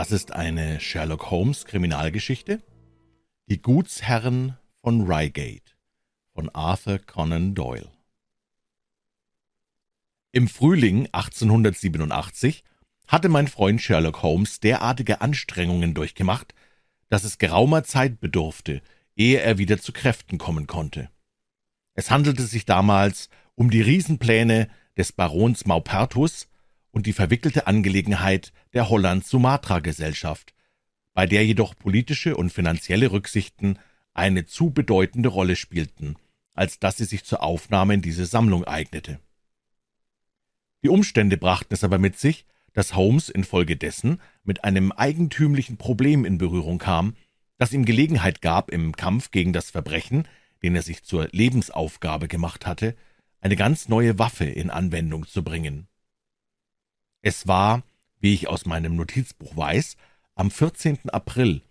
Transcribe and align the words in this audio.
Das 0.00 0.12
ist 0.12 0.32
eine 0.32 0.80
Sherlock 0.80 1.30
Holmes 1.30 1.66
Kriminalgeschichte. 1.66 2.62
Die 3.48 3.60
Gutsherren 3.60 4.56
von 4.80 5.06
Reigate 5.06 5.74
von 6.32 6.48
Arthur 6.48 7.00
Conan 7.00 7.54
Doyle. 7.54 7.90
Im 10.32 10.48
Frühling 10.48 11.06
1887 11.12 12.64
hatte 13.08 13.28
mein 13.28 13.46
Freund 13.46 13.82
Sherlock 13.82 14.22
Holmes 14.22 14.58
derartige 14.60 15.20
Anstrengungen 15.20 15.92
durchgemacht, 15.92 16.54
dass 17.10 17.24
es 17.24 17.36
geraumer 17.36 17.84
Zeit 17.84 18.20
bedurfte, 18.20 18.80
ehe 19.16 19.40
er 19.40 19.58
wieder 19.58 19.78
zu 19.82 19.92
Kräften 19.92 20.38
kommen 20.38 20.66
konnte. 20.66 21.10
Es 21.92 22.10
handelte 22.10 22.44
sich 22.44 22.64
damals 22.64 23.28
um 23.54 23.68
die 23.68 23.82
Riesenpläne 23.82 24.70
des 24.96 25.12
Barons 25.12 25.66
Maupertus 25.66 26.48
und 26.90 27.06
die 27.06 27.12
verwickelte 27.12 27.66
Angelegenheit 27.66 28.52
der 28.72 28.88
Holland-Sumatra-Gesellschaft, 28.88 30.54
bei 31.14 31.26
der 31.26 31.44
jedoch 31.44 31.76
politische 31.76 32.36
und 32.36 32.52
finanzielle 32.52 33.12
Rücksichten 33.12 33.78
eine 34.14 34.46
zu 34.46 34.70
bedeutende 34.70 35.28
Rolle 35.28 35.56
spielten, 35.56 36.16
als 36.54 36.78
dass 36.78 36.96
sie 36.96 37.04
sich 37.04 37.24
zur 37.24 37.42
Aufnahme 37.42 37.94
in 37.94 38.02
diese 38.02 38.26
Sammlung 38.26 38.64
eignete. 38.64 39.20
Die 40.82 40.88
Umstände 40.88 41.36
brachten 41.36 41.74
es 41.74 41.84
aber 41.84 41.98
mit 41.98 42.18
sich, 42.18 42.46
dass 42.72 42.94
Holmes 42.94 43.28
infolgedessen 43.28 44.20
mit 44.44 44.64
einem 44.64 44.92
eigentümlichen 44.92 45.76
Problem 45.76 46.24
in 46.24 46.38
Berührung 46.38 46.78
kam, 46.78 47.16
das 47.58 47.72
ihm 47.72 47.84
Gelegenheit 47.84 48.40
gab, 48.40 48.70
im 48.70 48.96
Kampf 48.96 49.30
gegen 49.30 49.52
das 49.52 49.70
Verbrechen, 49.70 50.26
den 50.62 50.76
er 50.76 50.82
sich 50.82 51.02
zur 51.02 51.28
Lebensaufgabe 51.32 52.28
gemacht 52.28 52.66
hatte, 52.66 52.96
eine 53.40 53.56
ganz 53.56 53.88
neue 53.88 54.18
Waffe 54.18 54.44
in 54.44 54.70
Anwendung 54.70 55.26
zu 55.26 55.42
bringen. 55.42 55.89
Es 57.22 57.46
war, 57.46 57.82
wie 58.20 58.34
ich 58.34 58.48
aus 58.48 58.66
meinem 58.66 58.96
Notizbuch 58.96 59.56
weiß, 59.56 59.96
am 60.34 60.50
14. 60.50 61.10
April, 61.10 61.62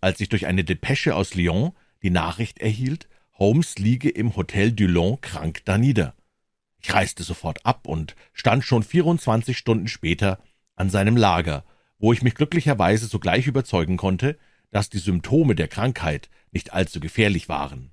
als 0.00 0.20
ich 0.20 0.28
durch 0.28 0.46
eine 0.46 0.64
Depesche 0.64 1.16
aus 1.16 1.34
Lyon 1.34 1.72
die 2.02 2.10
Nachricht 2.10 2.58
erhielt, 2.58 3.08
Holmes 3.34 3.78
liege 3.78 4.10
im 4.10 4.36
Hotel 4.36 4.72
Dulon 4.72 5.20
krank 5.20 5.64
danieder. 5.64 6.14
Ich 6.80 6.92
reiste 6.92 7.22
sofort 7.22 7.64
ab 7.64 7.86
und 7.86 8.14
stand 8.32 8.64
schon 8.64 8.82
24 8.82 9.56
Stunden 9.56 9.88
später 9.88 10.38
an 10.74 10.90
seinem 10.90 11.16
Lager, 11.16 11.64
wo 11.98 12.12
ich 12.12 12.22
mich 12.22 12.34
glücklicherweise 12.34 13.06
sogleich 13.06 13.46
überzeugen 13.46 13.96
konnte, 13.96 14.38
dass 14.70 14.90
die 14.90 14.98
Symptome 14.98 15.54
der 15.54 15.68
Krankheit 15.68 16.28
nicht 16.50 16.72
allzu 16.72 17.00
gefährlich 17.00 17.48
waren. 17.48 17.92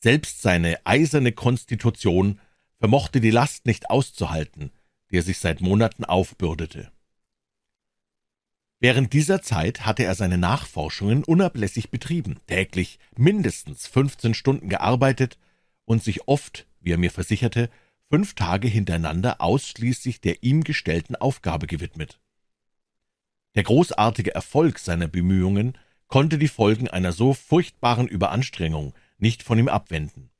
Selbst 0.00 0.42
seine 0.42 0.78
eiserne 0.84 1.32
Konstitution 1.32 2.40
vermochte 2.78 3.20
die 3.20 3.30
Last 3.30 3.66
nicht 3.66 3.90
auszuhalten, 3.90 4.70
die 5.10 5.18
er 5.18 5.22
sich 5.22 5.38
seit 5.38 5.60
Monaten 5.60 6.04
aufbürdete. 6.04 6.90
Während 8.78 9.12
dieser 9.12 9.40
Zeit 9.40 9.86
hatte 9.86 10.04
er 10.04 10.14
seine 10.14 10.36
Nachforschungen 10.36 11.24
unablässig 11.24 11.90
betrieben, 11.90 12.40
täglich 12.46 12.98
mindestens 13.16 13.86
fünfzehn 13.86 14.34
Stunden 14.34 14.68
gearbeitet 14.68 15.38
und 15.86 16.02
sich 16.04 16.28
oft, 16.28 16.66
wie 16.80 16.92
er 16.92 16.98
mir 16.98 17.10
versicherte, 17.10 17.70
fünf 18.10 18.34
Tage 18.34 18.68
hintereinander 18.68 19.40
ausschließlich 19.40 20.20
der 20.20 20.42
ihm 20.42 20.62
gestellten 20.62 21.16
Aufgabe 21.16 21.66
gewidmet. 21.66 22.20
Der 23.54 23.62
großartige 23.62 24.34
Erfolg 24.34 24.78
seiner 24.78 25.08
Bemühungen 25.08 25.78
konnte 26.06 26.38
die 26.38 26.48
Folgen 26.48 26.88
einer 26.88 27.12
so 27.12 27.32
furchtbaren 27.32 28.06
Überanstrengung 28.06 28.92
nicht 29.18 29.42
von 29.42 29.58
ihm 29.58 29.68
abwenden. 29.68 30.30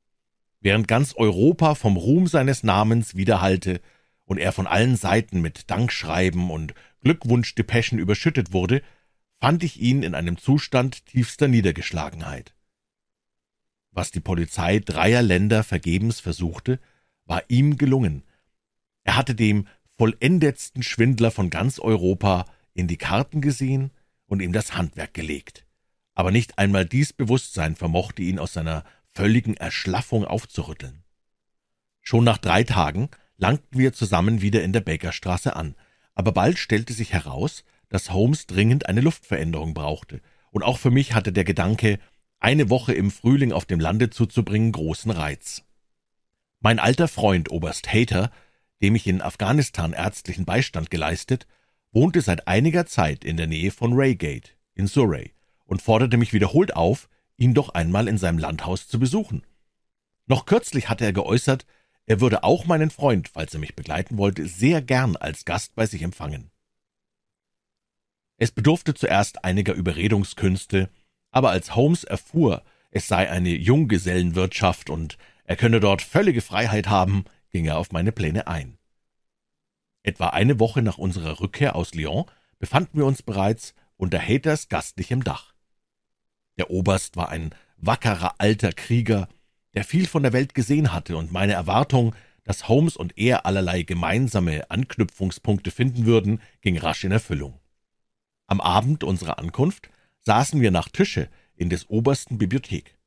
Während 0.61 0.87
ganz 0.87 1.15
Europa 1.15 1.75
vom 1.75 1.97
Ruhm 1.97 2.27
seines 2.27 2.63
Namens 2.63 3.15
widerhallte 3.15 3.81
und 4.27 4.37
er 4.37 4.51
von 4.51 4.67
allen 4.67 4.97
Seiten 4.97 5.41
mit 5.41 5.71
Dankschreiben 5.71 6.51
und 6.51 6.75
Glückwunschdepeschen 7.01 7.97
überschüttet 7.97 8.53
wurde, 8.53 8.83
fand 9.39 9.63
ich 9.63 9.79
ihn 9.79 10.03
in 10.03 10.13
einem 10.13 10.37
Zustand 10.37 11.05
tiefster 11.05 11.47
Niedergeschlagenheit. 11.47 12.53
Was 13.91 14.11
die 14.11 14.19
Polizei 14.19 14.79
dreier 14.79 15.21
Länder 15.21 15.63
vergebens 15.63 16.19
versuchte, 16.19 16.79
war 17.25 17.43
ihm 17.47 17.77
gelungen. 17.77 18.23
Er 19.03 19.15
hatte 19.15 19.33
dem 19.33 19.67
vollendetsten 19.97 20.83
Schwindler 20.83 21.31
von 21.31 21.49
ganz 21.49 21.79
Europa 21.79 22.45
in 22.73 22.87
die 22.87 22.97
Karten 22.97 23.41
gesehen 23.41 23.91
und 24.27 24.41
ihm 24.41 24.51
das 24.51 24.75
Handwerk 24.75 25.13
gelegt. 25.13 25.65
Aber 26.13 26.31
nicht 26.31 26.57
einmal 26.57 26.85
dies 26.85 27.13
Bewusstsein 27.13 27.75
vermochte 27.75 28.21
ihn 28.21 28.39
aus 28.39 28.53
seiner 28.53 28.83
völligen 29.15 29.55
Erschlaffung 29.55 30.25
aufzurütteln. 30.25 31.03
Schon 32.01 32.23
nach 32.23 32.37
drei 32.37 32.63
Tagen 32.63 33.09
langten 33.37 33.77
wir 33.77 33.93
zusammen 33.93 34.41
wieder 34.41 34.63
in 34.63 34.73
der 34.73 34.81
Bakerstraße 34.81 35.55
an, 35.55 35.75
aber 36.15 36.31
bald 36.31 36.57
stellte 36.57 36.93
sich 36.93 37.13
heraus, 37.13 37.63
dass 37.89 38.11
Holmes 38.11 38.47
dringend 38.47 38.87
eine 38.87 39.01
Luftveränderung 39.01 39.73
brauchte, 39.73 40.21
und 40.51 40.63
auch 40.63 40.79
für 40.79 40.91
mich 40.91 41.13
hatte 41.13 41.31
der 41.31 41.43
Gedanke, 41.43 41.99
eine 42.39 42.69
Woche 42.69 42.93
im 42.93 43.11
Frühling 43.11 43.51
auf 43.51 43.65
dem 43.65 43.79
Lande 43.79 44.09
zuzubringen, 44.09 44.71
großen 44.71 45.11
Reiz. 45.11 45.63
Mein 46.59 46.79
alter 46.79 47.07
Freund 47.07 47.51
Oberst 47.51 47.91
Hater, 47.93 48.31
dem 48.81 48.95
ich 48.95 49.07
in 49.07 49.21
Afghanistan 49.21 49.93
ärztlichen 49.93 50.45
Beistand 50.45 50.89
geleistet, 50.89 51.47
wohnte 51.91 52.21
seit 52.21 52.47
einiger 52.47 52.85
Zeit 52.85 53.23
in 53.23 53.37
der 53.37 53.47
Nähe 53.47 53.71
von 53.71 53.93
Reigate 53.93 54.51
in 54.73 54.87
Surrey 54.87 55.33
und 55.65 55.81
forderte 55.81 56.17
mich 56.17 56.33
wiederholt 56.33 56.75
auf, 56.75 57.09
ihn 57.37 57.53
doch 57.53 57.69
einmal 57.69 58.07
in 58.07 58.17
seinem 58.17 58.37
Landhaus 58.37 58.87
zu 58.87 58.99
besuchen. 58.99 59.43
Noch 60.25 60.45
kürzlich 60.45 60.89
hatte 60.89 61.05
er 61.05 61.13
geäußert, 61.13 61.65
er 62.07 62.21
würde 62.21 62.43
auch 62.43 62.65
meinen 62.65 62.89
Freund, 62.89 63.27
falls 63.27 63.53
er 63.53 63.59
mich 63.59 63.75
begleiten 63.75 64.17
wollte, 64.17 64.47
sehr 64.47 64.81
gern 64.81 65.17
als 65.17 65.45
Gast 65.45 65.75
bei 65.75 65.85
sich 65.85 66.01
empfangen. 66.01 66.49
Es 68.37 68.51
bedurfte 68.51 68.93
zuerst 68.93 69.43
einiger 69.43 69.73
Überredungskünste, 69.73 70.89
aber 71.31 71.49
als 71.51 71.75
Holmes 71.75 72.05
erfuhr, 72.05 72.63
es 72.91 73.07
sei 73.07 73.29
eine 73.29 73.49
Junggesellenwirtschaft 73.49 74.89
und 74.89 75.17
er 75.43 75.57
könne 75.57 75.81
dort 75.81 76.01
völlige 76.01 76.41
Freiheit 76.41 76.87
haben, 76.87 77.25
ging 77.51 77.65
er 77.65 77.77
auf 77.77 77.91
meine 77.91 78.13
Pläne 78.13 78.47
ein. 78.47 78.77
Etwa 80.01 80.27
eine 80.29 80.59
Woche 80.59 80.81
nach 80.81 80.97
unserer 80.97 81.41
Rückkehr 81.41 81.75
aus 81.75 81.93
Lyon 81.93 82.25
befanden 82.57 82.99
wir 82.99 83.05
uns 83.05 83.21
bereits 83.21 83.75
unter 83.97 84.19
Haters 84.19 84.69
gastlichem 84.69 85.23
Dach. 85.25 85.53
Der 86.57 86.69
Oberst 86.69 87.17
war 87.17 87.29
ein 87.29 87.53
wackerer 87.75 88.35
alter 88.39 88.71
Krieger, 88.71 89.27
der 89.77 89.83
viel 89.83 90.07
von 90.07 90.23
der 90.23 90.33
Welt 90.33 90.55
gesehen 90.55 90.91
hatte, 90.91 91.15
und 91.17 91.31
meine 91.31 91.53
Erwartung, 91.53 92.15
dass 92.43 92.67
Holmes 92.67 92.97
und 92.97 93.15
er 93.15 93.45
allerlei 93.45 93.83
gemeinsame 93.83 94.71
Anknüpfungspunkte 94.71 95.69
finden 95.69 96.07
würden, 96.07 96.41
ging 96.61 96.79
rasch 96.79 97.03
in 97.03 97.11
Erfüllung. 97.11 97.59
Am 98.47 98.59
Abend 98.59 99.03
unserer 99.03 99.37
Ankunft 99.37 99.91
saßen 100.21 100.61
wir 100.61 100.71
nach 100.71 100.89
Tische 100.89 101.29
in 101.55 101.69
des 101.69 101.91
obersten 101.91 102.39
Bibliothek. 102.39 102.97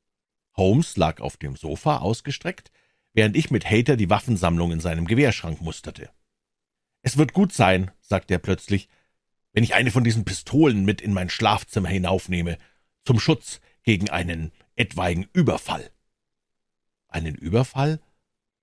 Holmes 0.57 0.97
lag 0.97 1.21
auf 1.21 1.37
dem 1.37 1.57
Sofa 1.57 1.97
ausgestreckt, 1.97 2.71
während 3.15 3.37
ich 3.37 3.51
mit 3.51 3.69
Hater 3.69 3.97
die 3.97 4.09
Waffensammlung 4.09 4.71
in 4.71 4.79
seinem 4.79 5.09
Gewehrschrank 5.09 5.61
musterte. 5.61 6.09
Es 7.03 7.17
wird 7.17 7.33
gut 7.33 7.53
sein, 7.53 7.91
sagte 8.01 8.35
er 8.35 8.39
plötzlich, 8.39 8.89
wenn 9.53 9.65
ich 9.65 9.75
eine 9.75 9.91
von 9.91 10.05
diesen 10.05 10.25
Pistolen 10.25 10.85
mit 10.85 11.01
in 11.01 11.15
mein 11.15 11.31
Schlafzimmer 11.31 11.89
hinaufnehme, 11.89 12.59
zum 13.05 13.19
Schutz 13.19 13.61
gegen 13.83 14.09
einen 14.09 14.53
etwaigen 14.77 15.27
Überfall. 15.33 15.91
Einen 17.11 17.35
Überfall? 17.35 18.01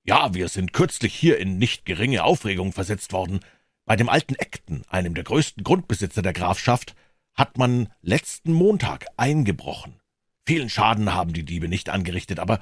Ja, 0.04 0.34
wir 0.34 0.48
sind 0.48 0.72
kürzlich 0.74 1.14
hier 1.14 1.38
in 1.38 1.58
nicht 1.58 1.86
geringe 1.86 2.24
Aufregung 2.24 2.72
versetzt 2.72 3.12
worden. 3.12 3.42
Bei 3.86 3.96
dem 3.96 4.10
alten 4.10 4.36
Acton, 4.38 4.84
einem 4.88 5.14
der 5.14 5.26
größten 5.26 5.64
Grundbesitzer 5.64 6.22
der 6.22 6.34
Grafschaft, 6.34 6.96
hat 7.34 7.58
man 7.58 7.94
letzten 8.02 8.54
Montag 8.54 9.06
eingebrochen. 9.18 10.00
Vielen 10.46 10.70
Schaden 10.70 11.14
haben 11.14 11.34
die 11.34 11.44
Diebe 11.44 11.68
nicht 11.68 11.90
angerichtet, 11.90 12.40
aber 12.40 12.62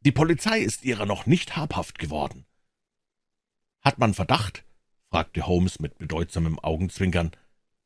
die 0.00 0.12
Polizei 0.12 0.60
ist 0.60 0.84
ihrer 0.84 1.04
noch 1.04 1.26
nicht 1.26 1.56
habhaft 1.56 1.98
geworden. 1.98 2.46
Hat 3.80 3.98
man 3.98 4.14
Verdacht? 4.14 4.64
fragte 5.10 5.46
Holmes 5.46 5.80
mit 5.80 5.98
bedeutsamem 5.98 6.58
Augenzwinkern. 6.60 7.32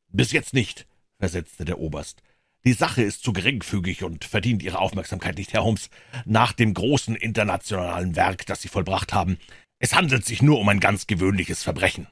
Bis 0.07 0.31
jetzt 0.31 0.53
nicht, 0.53 0.87
versetzte 1.17 1.65
der 1.65 1.79
Oberst. 1.79 2.21
Die 2.65 2.73
Sache 2.73 3.01
ist 3.01 3.23
zu 3.23 3.31
geringfügig 3.31 4.03
und 4.03 4.25
verdient 4.25 4.63
Ihre 4.63 4.79
Aufmerksamkeit 4.79 5.37
nicht, 5.37 5.53
Herr 5.53 5.63
Holmes, 5.63 5.89
nach 6.25 6.51
dem 6.51 6.73
großen 6.73 7.15
internationalen 7.15 8.15
Werk, 8.15 8.45
das 8.45 8.61
Sie 8.61 8.67
vollbracht 8.67 9.13
haben. 9.13 9.37
Es 9.79 9.95
handelt 9.95 10.25
sich 10.25 10.41
nur 10.41 10.59
um 10.59 10.67
ein 10.67 10.81
ganz 10.81 11.07
gewöhnliches 11.07 11.63
Verbrechen. 11.63 12.07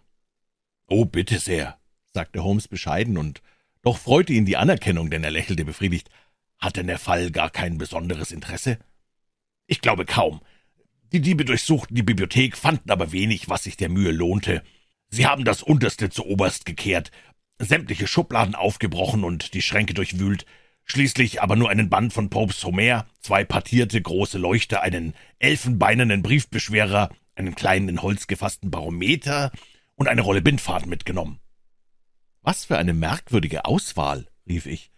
Oh, 0.88 1.04
bitte 1.04 1.40
sehr, 1.40 1.78
sagte 2.14 2.44
Holmes 2.44 2.70
bescheiden, 2.70 3.18
und 3.18 3.42
doch 3.82 3.98
freute 3.98 4.32
ihn 4.32 4.46
die 4.46 4.58
Anerkennung, 4.58 5.10
denn 5.10 5.24
er 5.24 5.32
lächelte 5.32 5.66
befriedigt. 5.66 6.10
Hat 6.60 6.78
denn 6.78 6.88
der 6.88 6.98
Fall 6.98 7.30
gar 7.32 7.50
kein 7.50 7.78
besonderes 7.78 8.32
Interesse? 8.32 8.80
Ich 9.66 9.82
glaube 9.82 10.06
kaum. 10.06 10.42
Die 11.12 11.22
Diebe 11.22 11.46
durchsuchten 11.46 11.96
die 11.96 12.04
Bibliothek, 12.04 12.58
fanden 12.58 12.90
aber 12.90 13.12
wenig, 13.12 13.50
was 13.50 13.64
sich 13.64 13.78
der 13.78 13.90
Mühe 13.90 14.12
lohnte. 14.12 14.64
Sie 15.10 15.26
haben 15.26 15.46
das 15.46 15.62
Unterste 15.62 16.10
zu 16.10 16.26
Oberst 16.26 16.66
gekehrt, 16.66 17.12
sämtliche 17.60 18.08
Schubladen 18.08 18.56
aufgebrochen 18.56 19.24
und 19.24 19.54
die 19.54 19.62
Schränke 19.62 19.94
durchwühlt, 19.94 20.46
schließlich 20.86 21.42
aber 21.42 21.56
nur 21.56 21.70
einen 21.70 21.90
Band 21.90 22.14
von 22.14 22.30
Popes 22.30 22.64
Homer, 22.64 23.06
zwei 23.20 23.44
partierte 23.44 24.02
große 24.02 24.38
Leuchter, 24.38 24.82
einen 24.82 25.14
elfenbeinernen 25.40 26.24
Briefbeschwerer, 26.24 27.10
einen 27.36 27.56
kleinen 27.56 27.90
in 27.90 28.02
Holz 28.02 28.28
gefassten 28.28 28.72
Barometer 28.72 29.52
und 29.96 30.08
eine 30.08 30.22
Rolle 30.22 30.42
Bindfaden 30.42 30.90
mitgenommen. 30.90 31.40
Was 32.42 32.66
für 32.66 32.78
eine 32.78 32.94
merkwürdige 32.94 33.66
Auswahl, 33.66 34.28
rief 34.48 34.66
ich. 34.66 34.92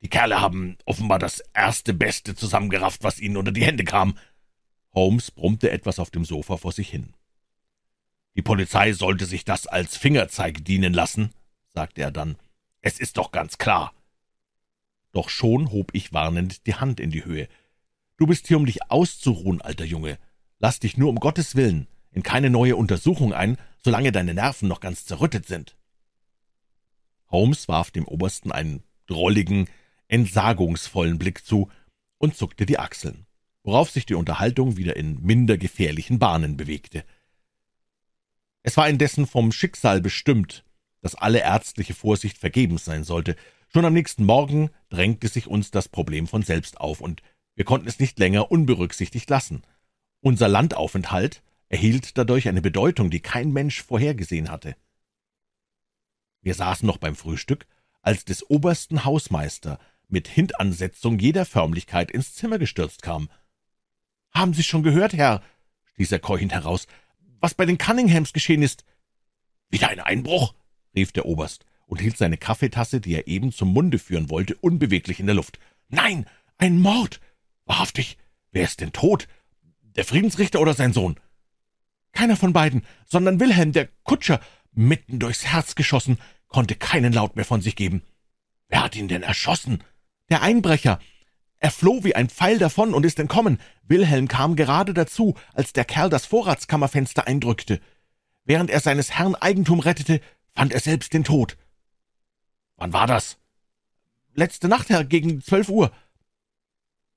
Die 0.00 0.08
Kerle 0.08 0.40
haben 0.40 0.78
offenbar 0.84 1.18
das 1.18 1.40
erste 1.52 1.94
Beste 1.94 2.34
zusammengerafft, 2.34 3.04
was 3.04 3.20
ihnen 3.20 3.36
unter 3.36 3.52
die 3.52 3.64
Hände 3.64 3.84
kam. 3.84 4.18
Holmes 4.94 5.30
brummte 5.30 5.70
etwas 5.70 5.98
auf 5.98 6.10
dem 6.10 6.24
Sofa 6.24 6.56
vor 6.56 6.72
sich 6.72 6.88
hin. 6.88 7.14
Die 8.34 8.42
Polizei 8.42 8.92
sollte 8.92 9.26
sich 9.26 9.44
das 9.44 9.66
als 9.66 9.96
Fingerzeig 9.96 10.64
dienen 10.64 10.94
lassen, 10.94 11.30
sagte 11.68 12.02
er 12.02 12.10
dann. 12.10 12.36
Es 12.80 12.98
ist 12.98 13.16
doch 13.16 13.32
ganz 13.32 13.58
klar. 13.58 13.92
Doch 15.12 15.28
schon 15.28 15.70
hob 15.70 15.90
ich 15.92 16.12
warnend 16.12 16.66
die 16.66 16.74
Hand 16.74 16.98
in 16.98 17.10
die 17.10 17.24
Höhe. 17.24 17.48
Du 18.16 18.26
bist 18.26 18.48
hier, 18.48 18.56
um 18.56 18.66
dich 18.66 18.90
auszuruhen, 18.90 19.60
alter 19.60 19.84
Junge. 19.84 20.18
Lass 20.58 20.80
dich 20.80 20.96
nur 20.96 21.10
um 21.10 21.16
Gottes 21.16 21.54
Willen 21.54 21.88
in 22.12 22.22
keine 22.22 22.50
neue 22.50 22.76
Untersuchung 22.76 23.32
ein, 23.32 23.56
solange 23.82 24.12
deine 24.12 24.34
Nerven 24.34 24.68
noch 24.68 24.80
ganz 24.80 25.04
zerrüttet 25.04 25.46
sind. 25.46 25.76
Holmes 27.30 27.68
warf 27.68 27.90
dem 27.90 28.06
Obersten 28.06 28.52
einen 28.52 28.82
drolligen, 29.06 29.68
entsagungsvollen 30.08 31.18
Blick 31.18 31.44
zu 31.44 31.70
und 32.18 32.36
zuckte 32.36 32.66
die 32.66 32.78
Achseln, 32.78 33.26
worauf 33.62 33.90
sich 33.90 34.06
die 34.06 34.14
Unterhaltung 34.14 34.76
wieder 34.76 34.96
in 34.96 35.20
minder 35.22 35.56
gefährlichen 35.56 36.18
Bahnen 36.18 36.56
bewegte. 36.56 37.04
Es 38.62 38.76
war 38.76 38.88
indessen 38.88 39.26
vom 39.26 39.52
Schicksal 39.52 40.00
bestimmt, 40.00 40.64
dass 41.00 41.14
alle 41.14 41.40
ärztliche 41.40 41.94
Vorsicht 41.94 42.38
vergebens 42.38 42.84
sein 42.84 43.04
sollte. 43.04 43.36
Schon 43.68 43.84
am 43.84 43.92
nächsten 43.92 44.24
Morgen 44.24 44.70
drängte 44.88 45.28
sich 45.28 45.48
uns 45.48 45.70
das 45.70 45.88
Problem 45.88 46.26
von 46.26 46.42
selbst 46.42 46.80
auf, 46.80 47.00
und 47.00 47.22
wir 47.54 47.64
konnten 47.64 47.88
es 47.88 47.98
nicht 47.98 48.18
länger 48.18 48.50
unberücksichtigt 48.50 49.28
lassen. 49.28 49.62
Unser 50.20 50.48
Landaufenthalt 50.48 51.42
erhielt 51.68 52.16
dadurch 52.16 52.48
eine 52.48 52.62
Bedeutung, 52.62 53.10
die 53.10 53.20
kein 53.20 53.52
Mensch 53.52 53.82
vorhergesehen 53.82 54.50
hatte. 54.50 54.76
Wir 56.42 56.54
saßen 56.54 56.86
noch 56.86 56.98
beim 56.98 57.16
Frühstück, 57.16 57.66
als 58.02 58.24
des 58.24 58.48
obersten 58.48 59.04
Hausmeister 59.04 59.78
mit 60.08 60.28
Hintansetzung 60.28 61.18
jeder 61.18 61.46
Förmlichkeit 61.46 62.10
ins 62.10 62.34
Zimmer 62.34 62.58
gestürzt 62.58 63.02
kam. 63.02 63.30
»Haben 64.32 64.54
Sie 64.54 64.62
schon 64.62 64.82
gehört, 64.82 65.14
Herr?« 65.14 65.42
stieß 65.94 66.12
er 66.12 66.18
keuchend 66.18 66.52
heraus, 66.52 66.86
»was 67.42 67.54
bei 67.54 67.66
den 67.66 67.76
Cunninghams 67.76 68.32
geschehen 68.32 68.62
ist?« 68.62 68.84
»Wieder 69.68 69.90
ein 69.90 70.00
Einbruch?« 70.00 70.54
rief 70.94 71.12
der 71.12 71.26
Oberst 71.26 71.66
und 71.86 72.00
hielt 72.00 72.16
seine 72.16 72.38
Kaffeetasse, 72.38 73.00
die 73.00 73.14
er 73.14 73.28
eben 73.28 73.52
zum 73.52 73.72
Munde 73.72 73.98
führen 73.98 74.30
wollte, 74.30 74.54
unbeweglich 74.56 75.20
in 75.20 75.26
der 75.26 75.34
Luft. 75.34 75.58
»Nein, 75.88 76.24
ein 76.56 76.80
Mord! 76.80 77.20
Wahrhaftig! 77.66 78.16
Wer 78.52 78.64
ist 78.64 78.80
denn 78.80 78.92
tot? 78.92 79.28
Der 79.96 80.04
Friedensrichter 80.04 80.60
oder 80.60 80.72
sein 80.72 80.94
Sohn?« 80.94 81.20
»Keiner 82.12 82.36
von 82.36 82.52
beiden, 82.52 82.86
sondern 83.06 83.40
Wilhelm, 83.40 83.72
der 83.72 83.88
Kutscher, 84.04 84.40
mitten 84.72 85.18
durchs 85.18 85.44
Herz 85.44 85.74
geschossen, 85.74 86.18
konnte 86.48 86.76
keinen 86.76 87.12
Laut 87.12 87.36
mehr 87.36 87.44
von 87.44 87.60
sich 87.60 87.76
geben. 87.76 88.02
Wer 88.68 88.84
hat 88.84 88.96
ihn 88.96 89.08
denn 89.08 89.22
erschossen? 89.22 89.82
Der 90.30 90.42
Einbrecher. 90.42 90.98
Er 91.62 91.70
floh 91.70 92.02
wie 92.02 92.16
ein 92.16 92.28
Pfeil 92.28 92.58
davon 92.58 92.92
und 92.92 93.06
ist 93.06 93.20
entkommen. 93.20 93.60
Wilhelm 93.84 94.26
kam 94.26 94.56
gerade 94.56 94.92
dazu, 94.92 95.36
als 95.54 95.72
der 95.72 95.84
Kerl 95.84 96.10
das 96.10 96.26
Vorratskammerfenster 96.26 97.28
eindrückte. 97.28 97.80
Während 98.42 98.68
er 98.68 98.80
seines 98.80 99.12
Herrn 99.12 99.36
Eigentum 99.36 99.78
rettete, 99.78 100.20
fand 100.56 100.72
er 100.72 100.80
selbst 100.80 101.12
den 101.12 101.22
Tod. 101.22 101.56
Wann 102.74 102.92
war 102.92 103.06
das? 103.06 103.38
Letzte 104.34 104.66
Nacht, 104.66 104.88
Herr, 104.88 105.04
gegen 105.04 105.40
zwölf 105.40 105.68
Uhr. 105.68 105.92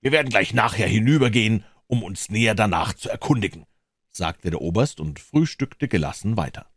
Wir 0.02 0.12
werden 0.12 0.30
gleich 0.30 0.54
nachher 0.54 0.88
hinübergehen, 0.88 1.66
um 1.88 2.04
uns 2.04 2.30
näher 2.30 2.54
danach 2.54 2.94
zu 2.94 3.10
erkundigen, 3.10 3.66
sagte 4.12 4.52
der 4.52 4.62
Oberst 4.62 5.00
und 5.00 5.20
frühstückte 5.20 5.88
gelassen 5.88 6.38
weiter. 6.38 6.68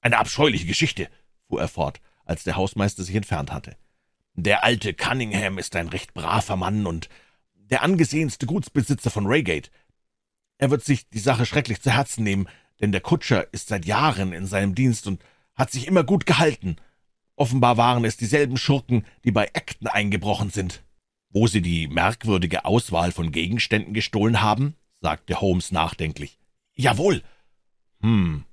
Eine 0.00 0.16
abscheuliche 0.16 0.64
Geschichte, 0.64 1.10
fuhr 1.46 1.60
er 1.60 1.68
fort, 1.68 2.00
als 2.24 2.42
der 2.44 2.56
Hausmeister 2.56 3.02
sich 3.02 3.16
entfernt 3.16 3.52
hatte. 3.52 3.76
Der 4.42 4.64
alte 4.64 4.94
Cunningham 4.94 5.58
ist 5.58 5.76
ein 5.76 5.88
recht 5.88 6.14
braver 6.14 6.56
Mann 6.56 6.86
und 6.86 7.10
der 7.54 7.82
angesehenste 7.82 8.46
Gutsbesitzer 8.46 9.10
von 9.10 9.26
Reigate. 9.26 9.70
Er 10.56 10.70
wird 10.70 10.82
sich 10.82 11.10
die 11.10 11.18
Sache 11.18 11.44
schrecklich 11.44 11.82
zu 11.82 11.90
Herzen 11.90 12.24
nehmen, 12.24 12.48
denn 12.80 12.90
der 12.90 13.02
Kutscher 13.02 13.52
ist 13.52 13.68
seit 13.68 13.84
Jahren 13.84 14.32
in 14.32 14.46
seinem 14.46 14.74
Dienst 14.74 15.06
und 15.06 15.22
hat 15.54 15.70
sich 15.70 15.86
immer 15.86 16.04
gut 16.04 16.24
gehalten. 16.24 16.76
Offenbar 17.36 17.76
waren 17.76 18.02
es 18.06 18.16
dieselben 18.16 18.56
Schurken, 18.56 19.04
die 19.24 19.30
bei 19.30 19.50
Acton 19.52 19.88
eingebrochen 19.88 20.48
sind. 20.48 20.84
Wo 21.28 21.46
sie 21.46 21.60
die 21.60 21.86
merkwürdige 21.86 22.64
Auswahl 22.64 23.12
von 23.12 23.32
Gegenständen 23.32 23.92
gestohlen 23.92 24.40
haben, 24.40 24.74
sagte 25.02 25.42
Holmes 25.42 25.70
nachdenklich. 25.70 26.38
Jawohl. 26.74 27.22
Hm, 28.00 28.44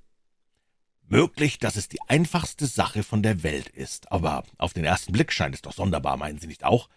Möglich, 1.10 1.58
dass 1.58 1.76
es 1.76 1.88
die 1.88 2.02
einfachste 2.06 2.66
Sache 2.66 3.02
von 3.02 3.22
der 3.22 3.42
Welt 3.42 3.68
ist, 3.68 4.12
aber 4.12 4.44
auf 4.58 4.74
den 4.74 4.84
ersten 4.84 5.12
Blick 5.12 5.32
scheint 5.32 5.54
es 5.54 5.62
doch 5.62 5.72
sonderbar, 5.72 6.18
meinen 6.18 6.38
Sie 6.38 6.46
nicht 6.46 6.64
auch? 6.64 6.90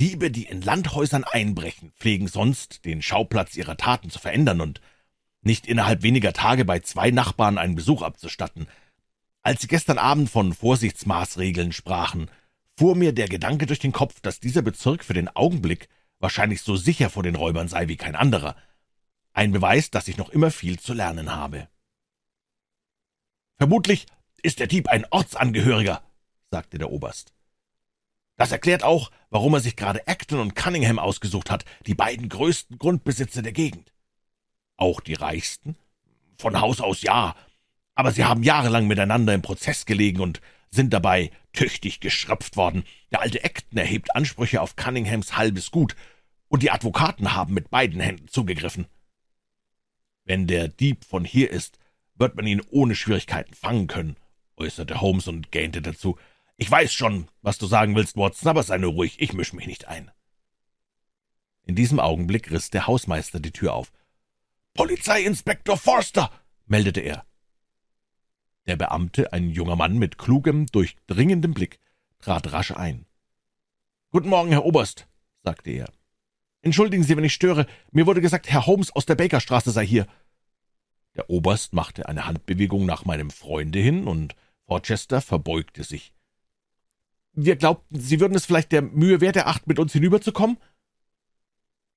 Diebe, 0.00 0.30
die 0.30 0.44
in 0.44 0.60
Landhäusern 0.60 1.24
einbrechen, 1.24 1.90
pflegen 1.96 2.28
sonst 2.28 2.84
den 2.84 3.00
Schauplatz 3.00 3.56
ihrer 3.56 3.78
Taten 3.78 4.10
zu 4.10 4.18
verändern 4.18 4.60
und 4.60 4.82
nicht 5.40 5.66
innerhalb 5.66 6.02
weniger 6.02 6.34
Tage 6.34 6.66
bei 6.66 6.80
zwei 6.80 7.10
Nachbarn 7.10 7.56
einen 7.56 7.74
Besuch 7.74 8.02
abzustatten. 8.02 8.68
Als 9.42 9.62
Sie 9.62 9.66
gestern 9.66 9.96
Abend 9.96 10.28
von 10.28 10.52
Vorsichtsmaßregeln 10.52 11.72
sprachen, 11.72 12.30
fuhr 12.76 12.94
mir 12.96 13.12
der 13.12 13.28
Gedanke 13.28 13.64
durch 13.64 13.78
den 13.78 13.92
Kopf, 13.92 14.20
dass 14.20 14.40
dieser 14.40 14.60
Bezirk 14.60 15.04
für 15.04 15.14
den 15.14 15.28
Augenblick 15.28 15.88
wahrscheinlich 16.20 16.60
so 16.60 16.76
sicher 16.76 17.08
vor 17.08 17.22
den 17.22 17.34
Räubern 17.34 17.68
sei 17.68 17.88
wie 17.88 17.96
kein 17.96 18.14
anderer. 18.14 18.56
Ein 19.32 19.52
Beweis, 19.52 19.90
dass 19.90 20.06
ich 20.06 20.18
noch 20.18 20.28
immer 20.28 20.50
viel 20.50 20.78
zu 20.78 20.92
lernen 20.92 21.34
habe. 21.34 21.68
Vermutlich 23.58 24.06
ist 24.42 24.60
der 24.60 24.68
Dieb 24.68 24.88
ein 24.88 25.04
Ortsangehöriger, 25.10 26.02
sagte 26.50 26.78
der 26.78 26.90
Oberst. 26.90 27.32
Das 28.36 28.52
erklärt 28.52 28.84
auch, 28.84 29.10
warum 29.30 29.54
er 29.54 29.60
sich 29.60 29.74
gerade 29.74 30.06
Acton 30.06 30.38
und 30.38 30.54
Cunningham 30.54 31.00
ausgesucht 31.00 31.50
hat, 31.50 31.64
die 31.86 31.94
beiden 31.94 32.28
größten 32.28 32.78
Grundbesitzer 32.78 33.42
der 33.42 33.52
Gegend. 33.52 33.92
Auch 34.76 35.00
die 35.00 35.14
reichsten? 35.14 35.76
Von 36.38 36.60
Haus 36.60 36.80
aus 36.80 37.02
ja, 37.02 37.34
aber 37.96 38.12
sie 38.12 38.24
haben 38.24 38.44
jahrelang 38.44 38.86
miteinander 38.86 39.34
im 39.34 39.42
Prozess 39.42 39.86
gelegen 39.86 40.20
und 40.20 40.40
sind 40.70 40.92
dabei 40.92 41.32
tüchtig 41.52 41.98
geschröpft 41.98 42.56
worden. 42.56 42.84
Der 43.10 43.20
alte 43.22 43.42
Acton 43.42 43.76
erhebt 43.76 44.14
Ansprüche 44.14 44.62
auf 44.62 44.76
Cunninghams 44.76 45.36
halbes 45.36 45.72
Gut, 45.72 45.96
und 46.48 46.62
die 46.62 46.70
Advokaten 46.70 47.34
haben 47.34 47.54
mit 47.54 47.70
beiden 47.70 48.00
Händen 48.00 48.28
zugegriffen. 48.28 48.86
Wenn 50.24 50.46
der 50.46 50.68
Dieb 50.68 51.04
von 51.04 51.24
hier 51.24 51.50
ist, 51.50 51.78
wird 52.18 52.36
man 52.36 52.46
ihn 52.46 52.62
ohne 52.70 52.94
Schwierigkeiten 52.94 53.54
fangen 53.54 53.86
können, 53.86 54.16
äußerte 54.56 55.00
Holmes 55.00 55.28
und 55.28 55.50
gähnte 55.52 55.80
dazu. 55.80 56.18
Ich 56.56 56.70
weiß 56.70 56.92
schon, 56.92 57.28
was 57.42 57.58
du 57.58 57.66
sagen 57.66 57.94
willst, 57.94 58.16
Watson, 58.16 58.48
aber 58.48 58.62
sei 58.62 58.78
nur 58.78 58.92
ruhig, 58.92 59.20
ich 59.20 59.32
misch 59.32 59.52
mich 59.52 59.66
nicht 59.66 59.86
ein. 59.88 60.10
In 61.64 61.74
diesem 61.74 62.00
Augenblick 62.00 62.50
riss 62.50 62.70
der 62.70 62.86
Hausmeister 62.86 63.40
die 63.40 63.52
Tür 63.52 63.74
auf. 63.74 63.92
Polizeiinspektor 64.74 65.76
Forster, 65.76 66.30
meldete 66.66 67.00
er. 67.00 67.24
Der 68.66 68.76
Beamte, 68.76 69.32
ein 69.32 69.50
junger 69.50 69.76
Mann 69.76 69.98
mit 69.98 70.18
klugem, 70.18 70.66
durchdringendem 70.66 71.54
Blick, 71.54 71.78
trat 72.20 72.52
rasch 72.52 72.72
ein. 72.72 73.06
Guten 74.10 74.28
Morgen, 74.28 74.50
Herr 74.50 74.64
Oberst, 74.64 75.06
sagte 75.42 75.70
er. 75.70 75.92
Entschuldigen 76.62 77.04
Sie, 77.04 77.16
wenn 77.16 77.24
ich 77.24 77.34
störe. 77.34 77.66
Mir 77.92 78.06
wurde 78.06 78.20
gesagt, 78.20 78.50
Herr 78.50 78.66
Holmes 78.66 78.90
aus 78.94 79.06
der 79.06 79.14
Bakerstraße 79.14 79.70
sei 79.70 79.86
hier. 79.86 80.06
Der 81.18 81.28
Oberst 81.28 81.74
machte 81.74 82.08
eine 82.08 82.26
Handbewegung 82.26 82.86
nach 82.86 83.04
meinem 83.04 83.30
Freunde 83.30 83.80
hin, 83.80 84.06
und 84.06 84.36
Forchester 84.66 85.20
verbeugte 85.20 85.82
sich. 85.82 86.14
Wir 87.32 87.56
glaubten, 87.56 87.98
Sie 87.98 88.20
würden 88.20 88.36
es 88.36 88.46
vielleicht 88.46 88.70
der 88.70 88.82
Mühe 88.82 89.20
wert 89.20 89.34
erachten, 89.34 89.64
mit 89.66 89.80
uns 89.80 89.92
hinüberzukommen? 89.92 90.58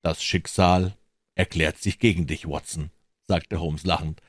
Das 0.02 0.24
Schicksal 0.24 0.96
erklärt 1.36 1.78
sich 1.78 2.00
gegen 2.00 2.26
dich, 2.26 2.48
Watson, 2.48 2.90
sagte 3.28 3.60
Holmes 3.60 3.84
lachend. 3.84 4.20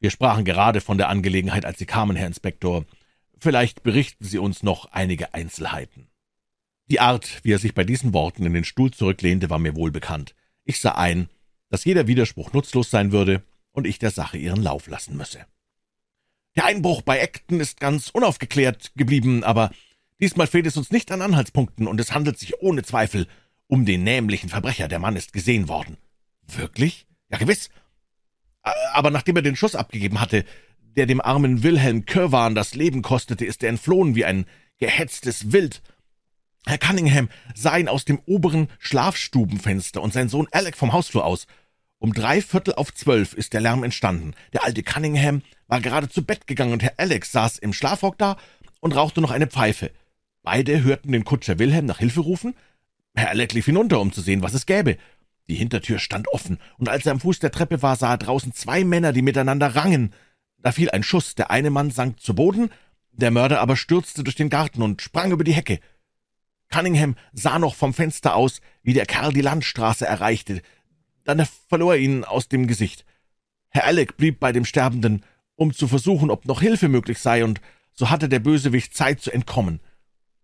Wir 0.00 0.10
sprachen 0.10 0.44
gerade 0.44 0.80
von 0.80 0.98
der 0.98 1.10
Angelegenheit, 1.10 1.64
als 1.64 1.78
Sie 1.78 1.86
kamen, 1.86 2.16
Herr 2.16 2.26
Inspektor. 2.26 2.84
Vielleicht 3.38 3.84
berichten 3.84 4.24
Sie 4.24 4.38
uns 4.38 4.64
noch 4.64 4.86
einige 4.86 5.32
Einzelheiten. 5.32 6.08
Die 6.86 6.98
Art, 6.98 7.44
wie 7.44 7.52
er 7.52 7.60
sich 7.60 7.72
bei 7.72 7.84
diesen 7.84 8.12
Worten 8.12 8.44
in 8.44 8.52
den 8.52 8.64
Stuhl 8.64 8.90
zurücklehnte, 8.90 9.48
war 9.48 9.60
mir 9.60 9.76
wohlbekannt. 9.76 10.34
Ich 10.64 10.80
sah 10.80 10.96
ein, 10.96 11.28
dass 11.70 11.84
jeder 11.84 12.08
Widerspruch 12.08 12.52
nutzlos 12.52 12.90
sein 12.90 13.12
würde, 13.12 13.44
und 13.74 13.86
ich 13.86 13.98
der 13.98 14.10
Sache 14.10 14.38
ihren 14.38 14.62
Lauf 14.62 14.86
lassen 14.86 15.16
müsse. 15.16 15.44
Der 16.56 16.64
Einbruch 16.64 17.02
bei 17.02 17.20
Acton 17.20 17.60
ist 17.60 17.80
ganz 17.80 18.08
unaufgeklärt 18.08 18.92
geblieben, 18.94 19.44
aber 19.44 19.70
diesmal 20.20 20.46
fehlt 20.46 20.66
es 20.66 20.76
uns 20.76 20.90
nicht 20.90 21.10
an 21.10 21.20
Anhaltspunkten, 21.20 21.86
und 21.86 22.00
es 22.00 22.14
handelt 22.14 22.38
sich 22.38 22.60
ohne 22.60 22.82
Zweifel 22.82 23.26
um 23.66 23.84
den 23.84 24.04
nämlichen 24.04 24.48
Verbrecher. 24.48 24.88
Der 24.88 25.00
Mann 25.00 25.16
ist 25.16 25.32
gesehen 25.32 25.68
worden. 25.68 25.98
Wirklich? 26.46 27.06
Ja, 27.28 27.38
gewiss. 27.38 27.70
Aber 28.92 29.10
nachdem 29.10 29.36
er 29.36 29.42
den 29.42 29.56
Schuss 29.56 29.74
abgegeben 29.74 30.20
hatte, 30.20 30.44
der 30.96 31.06
dem 31.06 31.20
armen 31.20 31.62
Wilhelm 31.64 32.06
Kirwan 32.06 32.54
das 32.54 32.74
Leben 32.74 33.02
kostete, 33.02 33.44
ist 33.44 33.62
er 33.62 33.70
entflohen 33.70 34.14
wie 34.14 34.24
ein 34.24 34.46
gehetztes 34.78 35.52
Wild. 35.52 35.82
Herr 36.66 36.78
Cunningham 36.78 37.28
sah 37.54 37.76
ihn 37.76 37.88
aus 37.88 38.04
dem 38.04 38.20
oberen 38.26 38.68
Schlafstubenfenster 38.78 40.00
und 40.00 40.12
sein 40.12 40.28
Sohn 40.28 40.46
Alec 40.52 40.76
vom 40.76 40.92
Hausflur 40.92 41.24
aus 41.24 41.46
Um 42.04 42.12
drei 42.12 42.42
Viertel 42.42 42.74
auf 42.74 42.92
zwölf 42.92 43.32
ist 43.32 43.54
der 43.54 43.62
Lärm 43.62 43.82
entstanden. 43.82 44.34
Der 44.52 44.62
alte 44.64 44.82
Cunningham 44.82 45.40
war 45.68 45.80
gerade 45.80 46.10
zu 46.10 46.22
Bett 46.22 46.46
gegangen 46.46 46.74
und 46.74 46.82
Herr 46.82 46.92
Alex 46.98 47.32
saß 47.32 47.56
im 47.56 47.72
Schlafrock 47.72 48.18
da 48.18 48.36
und 48.80 48.94
rauchte 48.94 49.22
noch 49.22 49.30
eine 49.30 49.46
Pfeife. 49.46 49.90
Beide 50.42 50.82
hörten 50.82 51.12
den 51.12 51.24
Kutscher 51.24 51.58
Wilhelm 51.58 51.86
nach 51.86 52.00
Hilfe 52.00 52.20
rufen. 52.20 52.54
Herr 53.14 53.30
Alex 53.30 53.54
lief 53.54 53.64
hinunter, 53.64 54.00
um 54.00 54.12
zu 54.12 54.20
sehen, 54.20 54.42
was 54.42 54.52
es 54.52 54.66
gäbe. 54.66 54.98
Die 55.48 55.54
Hintertür 55.54 55.98
stand 55.98 56.28
offen, 56.28 56.58
und 56.76 56.90
als 56.90 57.06
er 57.06 57.12
am 57.12 57.20
Fuß 57.20 57.38
der 57.38 57.52
Treppe 57.52 57.80
war, 57.80 57.96
sah 57.96 58.10
er 58.10 58.18
draußen 58.18 58.52
zwei 58.52 58.84
Männer, 58.84 59.14
die 59.14 59.22
miteinander 59.22 59.74
rangen. 59.74 60.12
Da 60.58 60.72
fiel 60.72 60.90
ein 60.90 61.04
Schuss, 61.04 61.34
der 61.36 61.50
eine 61.50 61.70
Mann 61.70 61.90
sank 61.90 62.20
zu 62.20 62.34
Boden, 62.34 62.68
der 63.12 63.30
Mörder 63.30 63.60
aber 63.62 63.78
stürzte 63.78 64.24
durch 64.24 64.36
den 64.36 64.50
Garten 64.50 64.82
und 64.82 65.00
sprang 65.00 65.32
über 65.32 65.42
die 65.42 65.54
Hecke. 65.54 65.80
Cunningham 66.68 67.16
sah 67.32 67.58
noch 67.58 67.74
vom 67.74 67.94
Fenster 67.94 68.34
aus, 68.34 68.60
wie 68.82 68.92
der 68.92 69.06
Kerl 69.06 69.32
die 69.32 69.40
Landstraße 69.40 70.04
erreichte, 70.04 70.60
dann 71.24 71.46
verlor 71.68 71.94
er 71.94 72.00
ihn 72.00 72.24
aus 72.24 72.48
dem 72.48 72.66
Gesicht. 72.66 73.04
Herr 73.68 73.84
Alec 73.86 74.16
blieb 74.16 74.40
bei 74.40 74.52
dem 74.52 74.64
Sterbenden, 74.64 75.24
um 75.56 75.72
zu 75.72 75.88
versuchen, 75.88 76.30
ob 76.30 76.44
noch 76.44 76.60
Hilfe 76.60 76.88
möglich 76.88 77.18
sei, 77.18 77.44
und 77.44 77.60
so 77.92 78.10
hatte 78.10 78.28
der 78.28 78.40
Bösewicht 78.40 78.94
Zeit 78.94 79.20
zu 79.20 79.30
entkommen. 79.30 79.80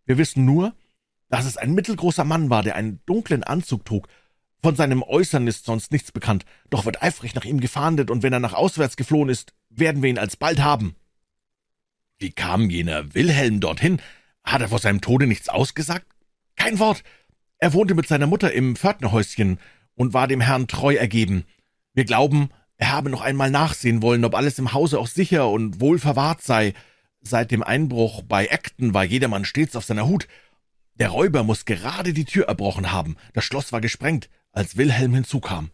Wir 0.05 0.19
wissen 0.19 0.45
nur, 0.45 0.75
dass 1.29 1.47
es 1.47 1.57
ein 1.57 1.75
mittelgroßer 1.75 2.25
Mann 2.25 2.51
war, 2.51 2.63
der 2.63 2.77
einen 2.77 3.01
dunklen 3.07 3.45
Anzug 3.45 3.85
trug. 3.85 4.09
Von 4.63 4.77
seinem 4.77 5.03
Äußern 5.03 5.47
ist 5.47 5.65
sonst 5.65 5.93
nichts 5.93 6.13
bekannt, 6.13 6.45
doch 6.69 6.85
wird 6.85 7.03
eifrig 7.03 7.35
nach 7.35 7.45
ihm 7.45 7.61
gefahndet, 7.61 8.11
und 8.11 8.23
wenn 8.23 8.33
er 8.33 8.41
nach 8.41 8.55
auswärts 8.55 8.97
geflohen 8.97 9.29
ist, 9.29 9.53
werden 9.71 10.03
wir 10.03 10.11
ihn 10.11 10.19
alsbald 10.19 10.61
haben. 10.61 10.97
Wie 12.19 12.33
kam 12.33 12.69
jener 12.69 13.15
Wilhelm 13.15 13.61
dorthin? 13.61 14.01
Hat 14.45 14.61
er 14.61 14.69
vor 14.69 14.79
seinem 14.79 15.01
Tode 15.01 15.27
nichts 15.27 15.49
ausgesagt? 15.49 16.07
Kein 16.57 16.79
Wort. 16.79 17.03
Er 17.59 17.73
wohnte 17.73 17.95
mit 17.95 18.09
seiner 18.09 18.27
Mutter 18.27 18.53
im 18.53 18.77
Pförtnerhäuschen, 18.77 19.59
und 20.00 20.14
war 20.14 20.28
dem 20.28 20.40
Herrn 20.40 20.66
treu 20.66 20.95
ergeben. 20.95 21.45
Wir 21.92 22.07
glauben, 22.07 22.49
er 22.78 22.90
habe 22.90 23.11
noch 23.11 23.21
einmal 23.21 23.50
nachsehen 23.50 24.00
wollen, 24.00 24.25
ob 24.25 24.35
alles 24.35 24.59
im 24.59 24.73
Hause 24.73 24.99
auch 24.99 25.07
sicher 25.07 25.50
und 25.50 25.78
wohl 25.78 25.99
verwahrt 25.99 26.40
sei. 26.40 26.73
Seit 27.21 27.50
dem 27.50 27.62
Einbruch 27.62 28.23
bei 28.23 28.50
Acton 28.50 28.95
war 28.95 29.04
jedermann 29.04 29.45
stets 29.45 29.76
auf 29.76 29.85
seiner 29.85 30.07
Hut. 30.07 30.26
Der 30.95 31.11
Räuber 31.11 31.42
muss 31.42 31.66
gerade 31.66 32.14
die 32.14 32.25
Tür 32.25 32.47
erbrochen 32.47 32.92
haben. 32.92 33.19
Das 33.35 33.45
Schloss 33.45 33.73
war 33.73 33.83
gesprengt, 33.83 34.30
als 34.52 34.78
Wilhelm 34.78 35.12
hinzukam. 35.12 35.71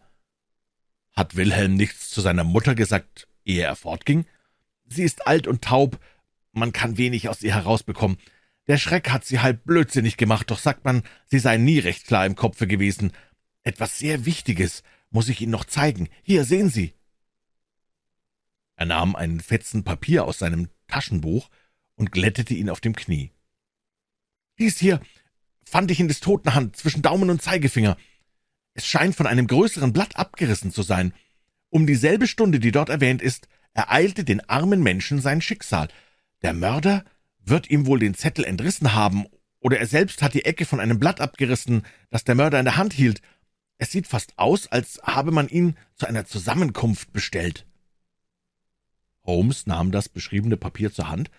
Hat 1.13 1.37
Wilhelm 1.37 1.75
nichts 1.75 2.09
zu 2.09 2.19
seiner 2.19 2.43
Mutter 2.43 2.75
gesagt, 2.75 3.29
ehe 3.45 3.63
er 3.63 3.77
fortging? 3.77 4.25
Sie 4.89 5.03
ist 5.03 5.25
alt 5.25 5.47
und 5.47 5.61
taub, 5.61 5.99
man 6.51 6.73
kann 6.73 6.97
wenig 6.97 7.29
aus 7.29 7.43
ihr 7.43 7.55
herausbekommen. 7.55 8.17
Der 8.67 8.77
Schreck 8.77 9.09
hat 9.09 9.23
sie 9.23 9.39
halb 9.39 9.63
blödsinnig 9.63 10.17
gemacht, 10.17 10.51
doch 10.51 10.59
sagt 10.59 10.83
man, 10.83 11.03
sie 11.27 11.39
sei 11.39 11.55
nie 11.55 11.79
recht 11.79 12.07
klar 12.07 12.25
im 12.25 12.35
Kopfe 12.35 12.67
gewesen. 12.67 13.13
Etwas 13.67 13.97
sehr 13.97 14.23
Wichtiges 14.23 14.81
muss 15.09 15.27
ich 15.27 15.41
Ihnen 15.41 15.51
noch 15.51 15.65
zeigen. 15.65 16.07
Hier, 16.23 16.45
sehen 16.45 16.69
Sie. 16.69 16.93
Er 18.77 18.85
nahm 18.85 19.13
einen 19.13 19.41
Fetzen 19.41 19.83
Papier 19.83 20.23
aus 20.23 20.39
seinem 20.39 20.69
Taschenbuch 20.87 21.49
und 21.95 22.13
glättete 22.13 22.53
ihn 22.53 22.69
auf 22.69 22.79
dem 22.79 22.95
Knie. 22.95 23.33
Dies 24.57 24.77
hier 24.77 25.01
fand 25.65 25.91
ich 25.91 25.99
in 25.99 26.07
des 26.07 26.21
Toten 26.21 26.55
Hand 26.55 26.77
zwischen 26.77 27.01
Daumen 27.01 27.29
und 27.29 27.41
Zeigefinger. 27.41 27.97
Es 28.73 28.87
scheint 28.87 29.17
von 29.17 29.27
einem 29.27 29.47
größeren 29.47 29.91
Blatt 29.91 30.15
abgerissen 30.15 30.71
zu 30.71 30.81
sein. 30.81 31.13
Um 31.67 31.85
dieselbe 31.85 32.27
Stunde, 32.27 32.61
die 32.61 32.71
dort 32.71 32.87
erwähnt 32.87 33.21
ist, 33.21 33.49
ereilte 33.73 34.23
den 34.23 34.47
armen 34.47 34.81
Menschen 34.81 35.19
sein 35.19 35.41
Schicksal. 35.41 35.89
Der 36.41 36.53
Mörder 36.53 37.03
wird 37.43 37.69
ihm 37.69 37.85
wohl 37.85 37.99
den 37.99 38.15
Zettel 38.15 38.45
entrissen 38.45 38.93
haben, 38.93 39.25
oder 39.59 39.79
er 39.79 39.87
selbst 39.87 40.21
hat 40.21 40.33
die 40.35 40.45
Ecke 40.45 40.63
von 40.63 40.79
einem 40.79 40.99
Blatt 40.99 41.19
abgerissen, 41.19 41.85
das 42.09 42.23
der 42.23 42.35
Mörder 42.35 42.59
in 42.59 42.65
der 42.65 42.77
Hand 42.77 42.93
hielt. 42.93 43.21
Es 43.77 43.91
sieht 43.91 44.07
fast 44.07 44.37
aus, 44.37 44.67
als 44.67 44.99
habe 45.03 45.31
man 45.31 45.47
ihn 45.47 45.77
zu 45.95 46.07
einer 46.07 46.25
Zusammenkunft 46.25 47.13
bestellt. 47.13 47.65
Holmes 49.23 49.67
nahm 49.67 49.91
das 49.91 50.09
beschriebene 50.09 50.57
Papier 50.57 50.91
zur 50.91 51.09
Hand, 51.09 51.29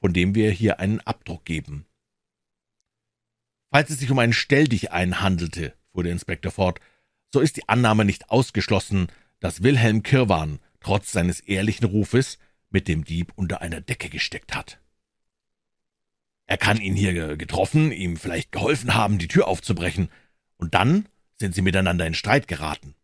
von 0.00 0.12
dem 0.12 0.34
wir 0.34 0.50
hier 0.50 0.78
einen 0.78 1.00
Abdruck 1.00 1.44
geben. 1.44 1.86
Falls 3.70 3.90
es 3.90 3.98
sich 3.98 4.10
um 4.10 4.18
einen 4.18 4.32
Stelldichein 4.32 5.20
handelte, 5.20 5.74
fuhr 5.92 6.02
der 6.02 6.12
Inspektor 6.12 6.52
fort, 6.52 6.80
so 7.32 7.40
ist 7.40 7.56
die 7.56 7.68
Annahme 7.68 8.04
nicht 8.04 8.30
ausgeschlossen, 8.30 9.08
dass 9.38 9.62
Wilhelm 9.62 10.02
Kirwan, 10.02 10.58
trotz 10.80 11.12
seines 11.12 11.40
ehrlichen 11.40 11.86
Rufes, 11.86 12.38
mit 12.70 12.88
dem 12.88 13.04
Dieb 13.04 13.32
unter 13.36 13.62
einer 13.62 13.80
Decke 13.80 14.08
gesteckt 14.08 14.54
hat. 14.54 14.80
Er 16.46 16.58
kann 16.58 16.80
ihn 16.80 16.96
hier 16.96 17.36
getroffen, 17.36 17.92
ihm 17.92 18.16
vielleicht 18.16 18.52
geholfen 18.52 18.94
haben, 18.94 19.18
die 19.18 19.28
Tür 19.28 19.46
aufzubrechen, 19.46 20.10
und 20.56 20.74
dann 20.74 21.08
sind 21.40 21.54
sie 21.54 21.62
miteinander 21.62 22.06
in 22.06 22.14
Streit 22.14 22.46
geraten. 22.46 22.94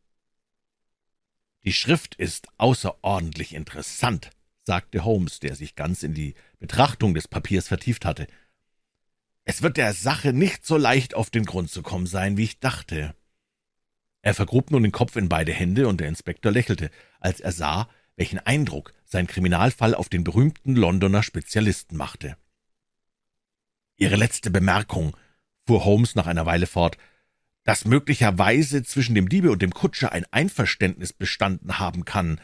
Die 1.65 1.73
Schrift 1.73 2.15
ist 2.15 2.47
außerordentlich 2.59 3.55
interessant, 3.55 4.31
sagte 4.63 5.05
Holmes, 5.05 5.41
der 5.41 5.57
sich 5.57 5.75
ganz 5.75 6.05
in 6.05 6.15
die 6.15 6.35
Betrachtung 6.61 7.15
des 7.15 7.27
Papiers 7.27 7.67
vertieft 7.67 8.05
hatte. 8.05 8.29
Es 9.45 9.63
wird 9.63 9.79
der 9.79 9.95
Sache 9.95 10.33
nicht 10.33 10.67
so 10.67 10.77
leicht 10.77 11.15
auf 11.15 11.31
den 11.31 11.45
Grund 11.45 11.71
zu 11.71 11.83
kommen 11.83 12.07
sein, 12.07 12.37
wie 12.37 12.45
ich 12.45 12.61
dachte. 12.61 13.17
Er 14.23 14.35
vergrub 14.35 14.71
nun 14.71 14.83
den 14.83 14.93
Kopf 14.93 15.17
in 15.17 15.29
beide 15.29 15.53
Hände, 15.53 15.89
und 15.89 15.99
der 15.99 16.09
Inspektor 16.09 16.53
lächelte, 16.53 16.91
als 17.21 17.41
er 17.41 17.53
sah, 17.53 17.89
welchen 18.17 18.39
Eindruck 18.41 18.93
sein 19.05 19.27
Kriminalfall 19.27 19.95
auf 19.95 20.09
den 20.09 20.25
berühmten 20.25 20.77
Londoner 20.77 21.23
Spezialisten 21.23 21.97
machte. 21.97 22.37
Ihre 23.97 24.17
letzte 24.17 24.51
Bemerkung, 24.51 25.17
fuhr 25.67 25.85
Holmes 25.85 26.17
nach 26.17 26.27
einer 26.27 26.45
Weile 26.45 26.67
fort, 26.67 26.99
dass 27.67 27.85
möglicherweise 27.85 28.85
zwischen 28.85 29.17
dem 29.17 29.29
Diebe 29.29 29.51
und 29.51 29.61
dem 29.61 29.75
Kutscher 29.75 30.13
ein 30.13 30.25
Einverständnis 30.31 31.13
bestanden 31.13 31.79
haben 31.79 32.05
kann, 32.05 32.41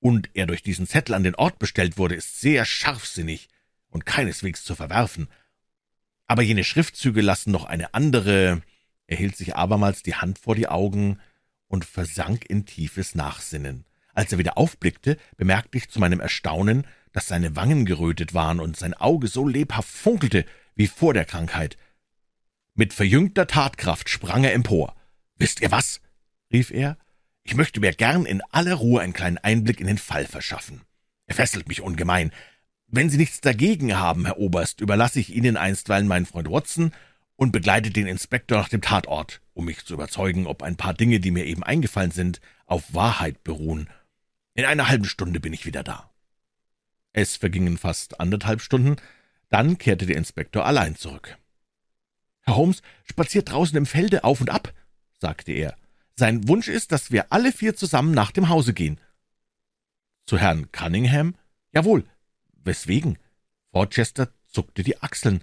und 0.00 0.30
er 0.34 0.46
durch 0.46 0.62
diesen 0.62 0.86
Zettel 0.86 1.14
an 1.14 1.24
den 1.24 1.34
Ort 1.34 1.58
bestellt 1.58 1.98
wurde, 1.98 2.14
ist 2.14 2.40
sehr 2.40 2.64
scharfsinnig 2.64 3.48
und 3.88 4.06
keineswegs 4.06 4.62
zu 4.62 4.76
verwerfen. 4.76 5.28
Aber 6.26 6.42
jene 6.42 6.62
Schriftzüge 6.62 7.20
lassen 7.20 7.50
noch 7.50 7.64
eine 7.64 7.94
andere. 7.94 8.62
Er 9.06 9.16
hielt 9.16 9.36
sich 9.36 9.56
abermals 9.56 10.04
die 10.04 10.14
Hand 10.14 10.38
vor 10.38 10.54
die 10.54 10.68
Augen 10.68 11.18
und 11.66 11.84
versank 11.84 12.44
in 12.48 12.64
tiefes 12.64 13.16
Nachsinnen. 13.16 13.86
Als 14.14 14.30
er 14.30 14.38
wieder 14.38 14.58
aufblickte, 14.58 15.16
bemerkte 15.36 15.78
ich 15.78 15.88
zu 15.88 15.98
meinem 15.98 16.20
Erstaunen, 16.20 16.86
dass 17.12 17.26
seine 17.26 17.56
Wangen 17.56 17.86
gerötet 17.86 18.34
waren 18.34 18.60
und 18.60 18.76
sein 18.76 18.94
Auge 18.94 19.26
so 19.26 19.48
lebhaft 19.48 19.88
funkelte 19.88 20.44
wie 20.76 20.86
vor 20.86 21.14
der 21.14 21.24
Krankheit. 21.24 21.76
Mit 22.78 22.94
verjüngter 22.94 23.48
Tatkraft 23.48 24.08
sprang 24.08 24.44
er 24.44 24.52
empor. 24.52 24.94
»Wisst 25.34 25.60
ihr 25.62 25.72
was?« 25.72 26.00
rief 26.52 26.70
er. 26.70 26.96
»Ich 27.42 27.56
möchte 27.56 27.80
mir 27.80 27.92
gern 27.92 28.24
in 28.24 28.40
aller 28.52 28.74
Ruhe 28.74 29.00
einen 29.00 29.12
kleinen 29.12 29.38
Einblick 29.38 29.80
in 29.80 29.88
den 29.88 29.98
Fall 29.98 30.26
verschaffen. 30.26 30.82
Er 31.26 31.34
fesselt 31.34 31.66
mich 31.66 31.80
ungemein. 31.80 32.30
Wenn 32.86 33.10
Sie 33.10 33.16
nichts 33.16 33.40
dagegen 33.40 33.96
haben, 33.96 34.26
Herr 34.26 34.38
Oberst, 34.38 34.80
überlasse 34.80 35.18
ich 35.18 35.34
Ihnen 35.34 35.56
einstweilen 35.56 36.06
meinen 36.06 36.24
Freund 36.24 36.48
Watson 36.48 36.92
und 37.34 37.50
begleite 37.50 37.90
den 37.90 38.06
Inspektor 38.06 38.58
nach 38.58 38.68
dem 38.68 38.80
Tatort, 38.80 39.40
um 39.54 39.64
mich 39.64 39.84
zu 39.84 39.94
überzeugen, 39.94 40.46
ob 40.46 40.62
ein 40.62 40.76
paar 40.76 40.94
Dinge, 40.94 41.18
die 41.18 41.32
mir 41.32 41.46
eben 41.46 41.64
eingefallen 41.64 42.12
sind, 42.12 42.40
auf 42.64 42.94
Wahrheit 42.94 43.42
beruhen. 43.42 43.90
In 44.54 44.64
einer 44.64 44.86
halben 44.86 45.06
Stunde 45.06 45.40
bin 45.40 45.52
ich 45.52 45.66
wieder 45.66 45.82
da.« 45.82 46.12
Es 47.12 47.34
vergingen 47.34 47.76
fast 47.76 48.20
anderthalb 48.20 48.60
Stunden, 48.60 48.94
dann 49.48 49.78
kehrte 49.78 50.06
der 50.06 50.16
Inspektor 50.16 50.64
allein 50.64 50.94
zurück. 50.94 51.38
Herr 52.48 52.56
Holmes 52.56 52.80
spaziert 53.04 53.50
draußen 53.50 53.76
im 53.76 53.84
Felde 53.84 54.24
auf 54.24 54.40
und 54.40 54.48
ab, 54.48 54.72
sagte 55.18 55.52
er. 55.52 55.76
Sein 56.16 56.48
Wunsch 56.48 56.68
ist, 56.68 56.92
dass 56.92 57.12
wir 57.12 57.30
alle 57.30 57.52
vier 57.52 57.76
zusammen 57.76 58.12
nach 58.12 58.32
dem 58.32 58.48
Hause 58.48 58.72
gehen. 58.72 58.98
Zu 60.24 60.38
Herrn 60.38 60.72
Cunningham? 60.72 61.34
Jawohl. 61.72 62.04
Weswegen? 62.64 63.18
Forchester 63.70 64.32
zuckte 64.46 64.82
die 64.82 65.02
Achseln. 65.02 65.42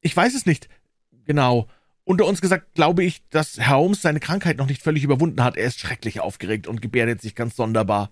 Ich 0.00 0.16
weiß 0.16 0.34
es 0.34 0.44
nicht. 0.44 0.68
Genau. 1.12 1.68
Unter 2.02 2.26
uns 2.26 2.40
gesagt 2.40 2.74
glaube 2.74 3.04
ich, 3.04 3.22
dass 3.28 3.60
Herr 3.60 3.76
Holmes 3.76 4.02
seine 4.02 4.18
Krankheit 4.18 4.56
noch 4.56 4.66
nicht 4.66 4.82
völlig 4.82 5.04
überwunden 5.04 5.44
hat. 5.44 5.56
Er 5.56 5.66
ist 5.68 5.78
schrecklich 5.78 6.18
aufgeregt 6.18 6.66
und 6.66 6.82
gebärdet 6.82 7.22
sich 7.22 7.36
ganz 7.36 7.54
sonderbar. 7.54 8.10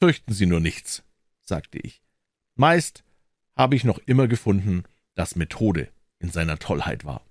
Fürchten 0.00 0.32
Sie 0.32 0.46
nur 0.46 0.60
nichts, 0.60 1.02
sagte 1.42 1.76
ich. 1.76 2.00
Meist 2.54 3.04
habe 3.54 3.76
ich 3.76 3.84
noch 3.84 3.98
immer 4.06 4.28
gefunden, 4.28 4.84
dass 5.14 5.36
Methode 5.36 5.90
in 6.18 6.30
seiner 6.30 6.58
Tollheit 6.58 7.04
war. 7.04 7.24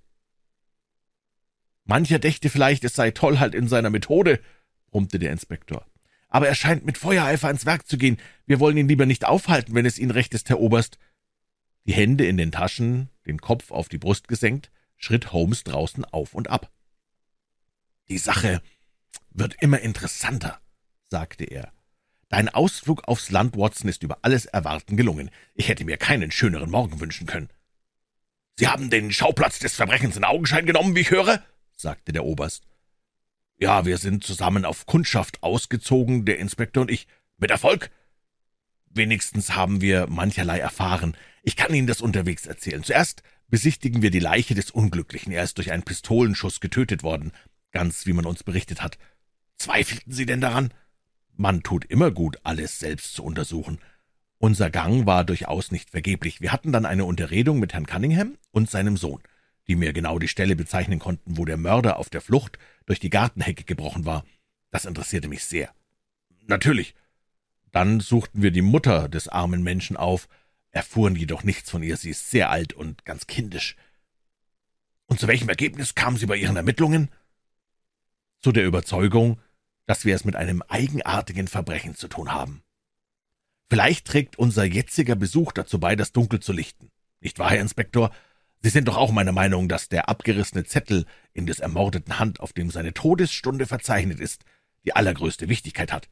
Mancher 1.84 2.18
dächte 2.18 2.50
vielleicht, 2.50 2.84
es 2.84 2.94
sei 2.94 3.10
Tollheit 3.10 3.54
in 3.54 3.66
seiner 3.66 3.90
Methode, 3.90 4.40
brummte 4.90 5.18
der 5.18 5.32
Inspektor. 5.32 5.86
Aber 6.28 6.46
er 6.46 6.54
scheint 6.54 6.84
mit 6.84 6.98
Feuereifer 6.98 7.46
ans 7.46 7.64
Werk 7.64 7.86
zu 7.86 7.96
gehen. 7.96 8.18
Wir 8.46 8.60
wollen 8.60 8.76
ihn 8.76 8.88
lieber 8.88 9.06
nicht 9.06 9.24
aufhalten, 9.24 9.74
wenn 9.74 9.86
es 9.86 9.98
Ihnen 9.98 10.10
recht 10.10 10.34
ist, 10.34 10.50
Herr 10.50 10.60
Oberst. 10.60 10.98
Die 11.86 11.94
Hände 11.94 12.26
in 12.26 12.36
den 12.36 12.52
Taschen, 12.52 13.08
den 13.26 13.40
Kopf 13.40 13.70
auf 13.70 13.88
die 13.88 13.96
Brust 13.96 14.28
gesenkt, 14.28 14.70
schritt 14.96 15.32
Holmes 15.32 15.64
draußen 15.64 16.04
auf 16.04 16.34
und 16.34 16.48
ab. 16.48 16.70
Die 18.10 18.18
Sache 18.18 18.60
wird 19.30 19.56
immer 19.62 19.80
interessanter, 19.80 20.60
sagte 21.06 21.44
er. 21.44 21.72
Dein 22.28 22.50
Ausflug 22.50 23.08
aufs 23.08 23.30
Land, 23.30 23.56
Watson, 23.56 23.88
ist 23.88 24.02
über 24.02 24.18
alles 24.20 24.44
Erwarten 24.44 24.98
gelungen. 24.98 25.30
Ich 25.54 25.68
hätte 25.68 25.86
mir 25.86 25.96
keinen 25.96 26.30
schöneren 26.30 26.70
Morgen 26.70 27.00
wünschen 27.00 27.26
können. 27.26 27.48
Sie 28.58 28.66
haben 28.66 28.90
den 28.90 29.12
Schauplatz 29.12 29.60
des 29.60 29.76
Verbrechens 29.76 30.16
in 30.16 30.24
Augenschein 30.24 30.66
genommen, 30.66 30.96
wie 30.96 31.02
ich 31.02 31.12
höre, 31.12 31.44
sagte 31.76 32.12
der 32.12 32.24
Oberst. 32.24 32.64
Ja, 33.56 33.86
wir 33.86 33.98
sind 33.98 34.24
zusammen 34.24 34.64
auf 34.64 34.84
Kundschaft 34.84 35.44
ausgezogen, 35.44 36.24
der 36.24 36.40
Inspektor 36.40 36.80
und 36.80 36.90
ich. 36.90 37.06
Mit 37.36 37.52
Erfolg? 37.52 37.92
Wenigstens 38.90 39.54
haben 39.54 39.80
wir 39.80 40.08
mancherlei 40.08 40.58
erfahren. 40.58 41.16
Ich 41.44 41.54
kann 41.54 41.72
Ihnen 41.72 41.86
das 41.86 42.00
unterwegs 42.00 42.46
erzählen. 42.46 42.82
Zuerst 42.82 43.22
besichtigen 43.46 44.02
wir 44.02 44.10
die 44.10 44.18
Leiche 44.18 44.56
des 44.56 44.72
Unglücklichen. 44.72 45.30
Er 45.30 45.44
ist 45.44 45.58
durch 45.58 45.70
einen 45.70 45.84
Pistolenschuss 45.84 46.58
getötet 46.58 47.04
worden, 47.04 47.30
ganz 47.70 48.06
wie 48.06 48.12
man 48.12 48.26
uns 48.26 48.42
berichtet 48.42 48.82
hat. 48.82 48.98
Zweifelten 49.56 50.12
Sie 50.12 50.26
denn 50.26 50.40
daran? 50.40 50.74
Man 51.36 51.62
tut 51.62 51.84
immer 51.84 52.10
gut, 52.10 52.38
alles 52.42 52.80
selbst 52.80 53.14
zu 53.14 53.22
untersuchen. 53.22 53.78
Unser 54.38 54.70
Gang 54.70 55.04
war 55.04 55.24
durchaus 55.24 55.72
nicht 55.72 55.90
vergeblich. 55.90 56.40
Wir 56.40 56.52
hatten 56.52 56.72
dann 56.72 56.86
eine 56.86 57.04
Unterredung 57.04 57.58
mit 57.58 57.72
Herrn 57.72 57.86
Cunningham 57.86 58.38
und 58.52 58.70
seinem 58.70 58.96
Sohn, 58.96 59.20
die 59.66 59.74
mir 59.74 59.92
genau 59.92 60.20
die 60.20 60.28
Stelle 60.28 60.54
bezeichnen 60.54 61.00
konnten, 61.00 61.36
wo 61.36 61.44
der 61.44 61.56
Mörder 61.56 61.96
auf 61.98 62.08
der 62.08 62.20
Flucht 62.20 62.58
durch 62.86 63.00
die 63.00 63.10
Gartenhecke 63.10 63.64
gebrochen 63.64 64.06
war. 64.06 64.24
Das 64.70 64.84
interessierte 64.84 65.28
mich 65.28 65.44
sehr. 65.44 65.70
Natürlich. 66.46 66.94
Dann 67.72 68.00
suchten 68.00 68.40
wir 68.40 68.52
die 68.52 68.62
Mutter 68.62 69.08
des 69.08 69.28
armen 69.28 69.62
Menschen 69.62 69.96
auf, 69.96 70.28
erfuhren 70.70 71.16
jedoch 71.16 71.42
nichts 71.42 71.70
von 71.70 71.82
ihr. 71.82 71.96
Sie 71.96 72.10
ist 72.10 72.30
sehr 72.30 72.50
alt 72.50 72.72
und 72.72 73.04
ganz 73.04 73.26
kindisch. 73.26 73.76
Und 75.06 75.18
zu 75.18 75.26
welchem 75.26 75.48
Ergebnis 75.48 75.94
kamen 75.94 76.16
Sie 76.16 76.26
bei 76.26 76.36
Ihren 76.36 76.56
Ermittlungen? 76.56 77.10
Zu 78.40 78.52
der 78.52 78.66
Überzeugung, 78.66 79.40
dass 79.86 80.04
wir 80.04 80.14
es 80.14 80.24
mit 80.24 80.36
einem 80.36 80.62
eigenartigen 80.68 81.48
Verbrechen 81.48 81.96
zu 81.96 82.08
tun 82.08 82.32
haben. 82.32 82.62
Vielleicht 83.70 84.06
trägt 84.06 84.38
unser 84.38 84.64
jetziger 84.64 85.14
Besuch 85.14 85.52
dazu 85.52 85.78
bei, 85.78 85.94
das 85.94 86.12
Dunkel 86.12 86.40
zu 86.40 86.52
lichten. 86.52 86.90
Nicht 87.20 87.38
wahr, 87.38 87.50
Herr 87.50 87.60
Inspektor? 87.60 88.10
Sie 88.60 88.70
sind 88.70 88.88
doch 88.88 88.96
auch 88.96 89.12
meiner 89.12 89.32
Meinung, 89.32 89.68
dass 89.68 89.88
der 89.88 90.08
abgerissene 90.08 90.64
Zettel 90.64 91.04
in 91.32 91.46
des 91.46 91.60
ermordeten 91.60 92.18
Hand, 92.18 92.40
auf 92.40 92.52
dem 92.52 92.70
seine 92.70 92.94
Todesstunde 92.94 93.66
verzeichnet 93.66 94.20
ist, 94.20 94.44
die 94.84 94.96
allergrößte 94.96 95.48
Wichtigkeit 95.48 95.92
hat. 95.92 96.08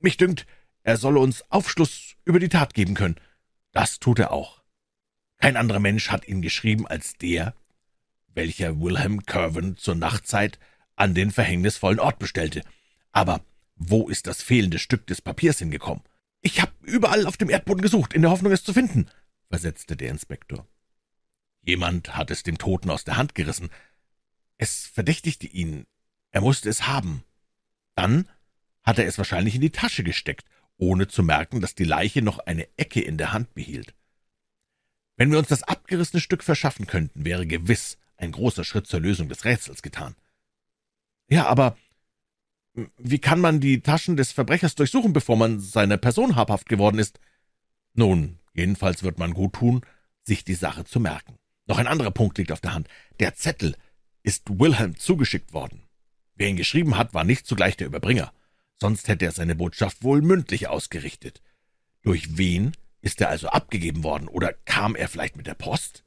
Mich 0.00 0.16
dünkt, 0.16 0.46
er 0.82 0.96
solle 0.96 1.20
uns 1.20 1.50
Aufschluss 1.50 2.16
über 2.24 2.38
die 2.38 2.48
Tat 2.48 2.74
geben 2.74 2.94
können. 2.94 3.16
Das 3.72 3.98
tut 4.00 4.18
er 4.18 4.32
auch. 4.32 4.62
Kein 5.38 5.56
anderer 5.56 5.80
Mensch 5.80 6.10
hat 6.10 6.28
ihn 6.28 6.42
geschrieben 6.42 6.86
als 6.86 7.14
der, 7.14 7.54
welcher 8.34 8.80
Wilhelm 8.80 9.24
Curwen 9.24 9.76
zur 9.76 9.94
Nachtzeit 9.94 10.58
an 10.96 11.14
den 11.14 11.30
verhängnisvollen 11.30 12.00
Ort 12.00 12.18
bestellte. 12.18 12.62
Aber 13.12 13.40
wo 13.76 14.08
ist 14.08 14.26
das 14.26 14.42
fehlende 14.42 14.78
Stück 14.78 15.06
des 15.06 15.22
Papiers 15.22 15.58
hingekommen? 15.58 16.02
Ich 16.44 16.60
habe 16.60 16.72
überall 16.82 17.26
auf 17.26 17.38
dem 17.38 17.48
Erdboden 17.48 17.82
gesucht, 17.82 18.12
in 18.12 18.22
der 18.22 18.30
Hoffnung, 18.30 18.52
es 18.52 18.62
zu 18.62 18.74
finden, 18.74 19.08
versetzte 19.48 19.96
der 19.96 20.10
Inspektor. 20.10 20.68
Jemand 21.62 22.14
hat 22.16 22.30
es 22.30 22.42
dem 22.42 22.58
Toten 22.58 22.90
aus 22.90 23.04
der 23.04 23.16
Hand 23.16 23.34
gerissen. 23.34 23.70
Es 24.58 24.86
verdächtigte 24.86 25.46
ihn. 25.46 25.86
Er 26.30 26.42
musste 26.42 26.68
es 26.68 26.86
haben. 26.86 27.24
Dann 27.94 28.28
hat 28.82 28.98
er 28.98 29.06
es 29.06 29.16
wahrscheinlich 29.16 29.54
in 29.54 29.62
die 29.62 29.70
Tasche 29.70 30.04
gesteckt 30.04 30.46
ohne 30.76 31.08
zu 31.08 31.22
merken, 31.22 31.60
dass 31.60 31.74
die 31.74 31.84
Leiche 31.84 32.22
noch 32.22 32.38
eine 32.38 32.68
Ecke 32.76 33.00
in 33.00 33.16
der 33.16 33.32
Hand 33.32 33.54
behielt. 33.54 33.94
Wenn 35.16 35.30
wir 35.30 35.38
uns 35.38 35.48
das 35.48 35.62
abgerissene 35.62 36.20
Stück 36.20 36.42
verschaffen 36.42 36.86
könnten, 36.86 37.24
wäre 37.24 37.46
gewiss 37.46 37.96
ein 38.16 38.32
großer 38.32 38.64
Schritt 38.64 38.86
zur 38.86 39.00
Lösung 39.00 39.28
des 39.28 39.44
Rätsels 39.44 39.82
getan. 39.82 40.14
Ja, 41.28 41.46
aber 41.46 41.76
wie 42.98 43.18
kann 43.18 43.40
man 43.40 43.60
die 43.60 43.80
Taschen 43.80 44.16
des 44.16 44.32
Verbrechers 44.32 44.74
durchsuchen, 44.74 45.12
bevor 45.12 45.36
man 45.36 45.60
seiner 45.60 45.96
Person 45.96 46.36
habhaft 46.36 46.68
geworden 46.68 46.98
ist? 46.98 47.20
Nun, 47.94 48.38
jedenfalls 48.52 49.02
wird 49.02 49.18
man 49.18 49.34
gut 49.34 49.54
tun, 49.54 49.82
sich 50.22 50.44
die 50.44 50.54
Sache 50.54 50.84
zu 50.84 50.98
merken. 50.98 51.36
Noch 51.66 51.78
ein 51.78 51.86
anderer 51.86 52.10
Punkt 52.10 52.36
liegt 52.38 52.52
auf 52.52 52.60
der 52.60 52.74
Hand. 52.74 52.88
Der 53.20 53.34
Zettel 53.34 53.76
ist 54.22 54.58
Wilhelm 54.58 54.96
zugeschickt 54.96 55.52
worden. 55.52 55.84
Wer 56.34 56.48
ihn 56.48 56.56
geschrieben 56.56 56.96
hat, 56.96 57.14
war 57.14 57.24
nicht 57.24 57.46
zugleich 57.46 57.76
der 57.76 57.86
Überbringer 57.86 58.32
sonst 58.84 59.08
hätte 59.08 59.24
er 59.24 59.32
seine 59.32 59.54
Botschaft 59.54 60.02
wohl 60.02 60.22
mündlich 60.22 60.68
ausgerichtet. 60.68 61.42
Durch 62.02 62.36
wen 62.36 62.72
ist 63.00 63.20
er 63.20 63.28
also 63.28 63.48
abgegeben 63.48 64.02
worden, 64.02 64.28
oder 64.28 64.52
kam 64.52 64.94
er 64.94 65.08
vielleicht 65.08 65.36
mit 65.36 65.46
der 65.46 65.54
Post? 65.54 66.04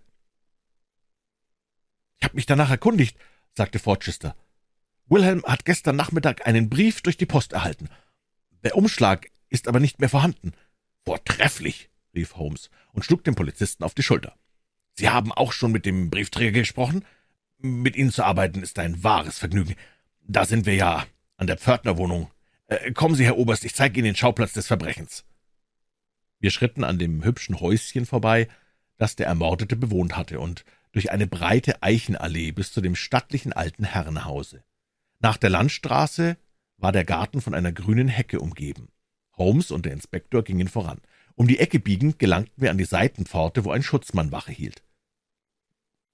Ich 2.19 2.23
habe 2.23 2.35
mich 2.35 2.45
danach 2.45 2.69
erkundigt, 2.69 3.17
sagte 3.55 3.79
Forchester. 3.79 4.35
Wilhelm 5.09 5.43
hat 5.45 5.65
gestern 5.65 5.95
Nachmittag 5.95 6.45
einen 6.47 6.69
Brief 6.69 7.01
durch 7.01 7.17
die 7.17 7.25
Post 7.25 7.53
erhalten. 7.53 7.89
Der 8.63 8.75
Umschlag 8.75 9.27
ist 9.49 9.67
aber 9.67 9.79
nicht 9.79 9.99
mehr 9.99 10.09
vorhanden. 10.09 10.53
Vortrefflich, 11.05 11.89
rief 12.13 12.35
Holmes 12.35 12.69
und 12.91 13.05
schlug 13.05 13.23
dem 13.23 13.35
Polizisten 13.35 13.83
auf 13.83 13.93
die 13.93 14.03
Schulter. 14.03 14.35
Sie 14.93 15.09
haben 15.09 15.31
auch 15.31 15.53
schon 15.53 15.71
mit 15.71 15.85
dem 15.85 16.09
Briefträger 16.09 16.59
gesprochen? 16.59 17.05
Mit 17.59 17.95
Ihnen 17.95 18.11
zu 18.11 18.23
arbeiten 18.23 18.61
ist 18.61 18.79
ein 18.79 19.03
wahres 19.03 19.39
Vergnügen. 19.39 19.75
Da 20.23 20.45
sind 20.45 20.65
wir 20.65 20.75
ja 20.75 21.05
an 21.37 21.47
der 21.47 21.57
Pförtnerwohnung 21.57 22.29
äh, 22.67 22.91
kommen 22.91 23.15
Sie, 23.15 23.25
Herr 23.25 23.37
Oberst, 23.37 23.65
ich 23.65 23.73
zeige 23.73 23.99
Ihnen 23.99 24.05
den 24.05 24.15
Schauplatz 24.15 24.53
des 24.53 24.67
Verbrechens. 24.67 25.25
Wir 26.39 26.51
schritten 26.51 26.83
an 26.83 26.99
dem 26.99 27.23
hübschen 27.23 27.59
Häuschen 27.59 28.05
vorbei, 28.05 28.47
das 28.97 29.15
der 29.15 29.27
Ermordete 29.27 29.75
bewohnt 29.75 30.17
hatte, 30.17 30.39
und 30.39 30.65
durch 30.91 31.11
eine 31.11 31.27
breite 31.27 31.81
Eichenallee 31.81 32.51
bis 32.51 32.71
zu 32.71 32.81
dem 32.81 32.95
stattlichen 32.95 33.53
alten 33.53 33.83
Herrenhause. 33.83 34.63
Nach 35.19 35.37
der 35.37 35.49
Landstraße 35.49 36.37
war 36.77 36.91
der 36.91 37.05
Garten 37.05 37.41
von 37.41 37.53
einer 37.53 37.71
grünen 37.71 38.07
Hecke 38.07 38.39
umgeben. 38.39 38.89
Holmes 39.35 39.71
und 39.71 39.85
der 39.85 39.93
Inspektor 39.93 40.43
gingen 40.43 40.67
voran. 40.67 41.01
Um 41.35 41.47
die 41.47 41.59
Ecke 41.59 41.79
biegend 41.79 42.19
gelangten 42.19 42.61
wir 42.61 42.71
an 42.71 42.77
die 42.77 42.85
Seitenpforte, 42.85 43.65
wo 43.65 43.71
ein 43.71 43.83
Schutzmann 43.83 44.31
Wache 44.31 44.51
hielt. 44.51 44.83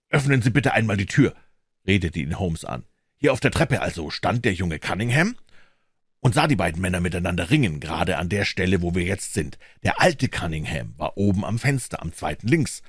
»Öffnen 0.10 0.42
Sie 0.42 0.52
bitte 0.52 0.74
einmal 0.74 0.98
die 0.98 1.06
Tür«, 1.06 1.34
redete 1.88 2.20
ihn 2.20 2.38
Holmes 2.38 2.66
an. 2.66 2.84
»Hier 3.16 3.34
auf 3.34 3.39
der 3.39 3.52
Treppe 3.52 3.82
also 3.82 4.10
stand 4.10 4.46
der 4.46 4.54
junge 4.54 4.80
Cunningham 4.80 5.36
und 6.20 6.34
sah 6.36 6.48
die 6.48 6.56
beiden 6.56 6.82
Männer 6.82 7.00
miteinander 7.00 7.50
ringen, 7.50 7.80
gerade 7.80 8.18
an 8.18 8.30
der 8.30 8.46
Stelle, 8.46 8.82
wo 8.82 8.96
wir 8.96 9.04
jetzt 9.04 9.34
sind. 9.34 9.58
Der 9.84 10.02
alte 10.02 10.30
Cunningham 10.30 10.94
war 10.98 11.18
oben 11.18 11.44
am 11.44 11.60
Fenster, 11.60 12.02
am 12.02 12.13
zweiten 12.13 12.48
links, 12.48 12.82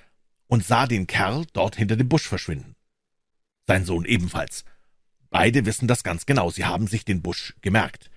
und 0.47 0.65
sah 0.65 0.87
den 0.87 1.07
Kerl 1.07 1.47
dort 1.53 1.77
hinter 1.77 1.97
dem 1.97 2.09
Busch 2.09 2.29
verschwinden. 2.29 2.77
Sein 3.67 3.85
Sohn 3.85 4.05
ebenfalls. 4.05 4.65
Beide 5.35 5.67
wissen 5.67 5.89
das 5.89 6.05
ganz 6.05 6.27
genau, 6.27 6.51
sie 6.51 6.65
haben 6.65 6.87
sich 6.87 7.05
den 7.05 7.21
Busch 7.21 7.57
gemerkt. 7.61 8.09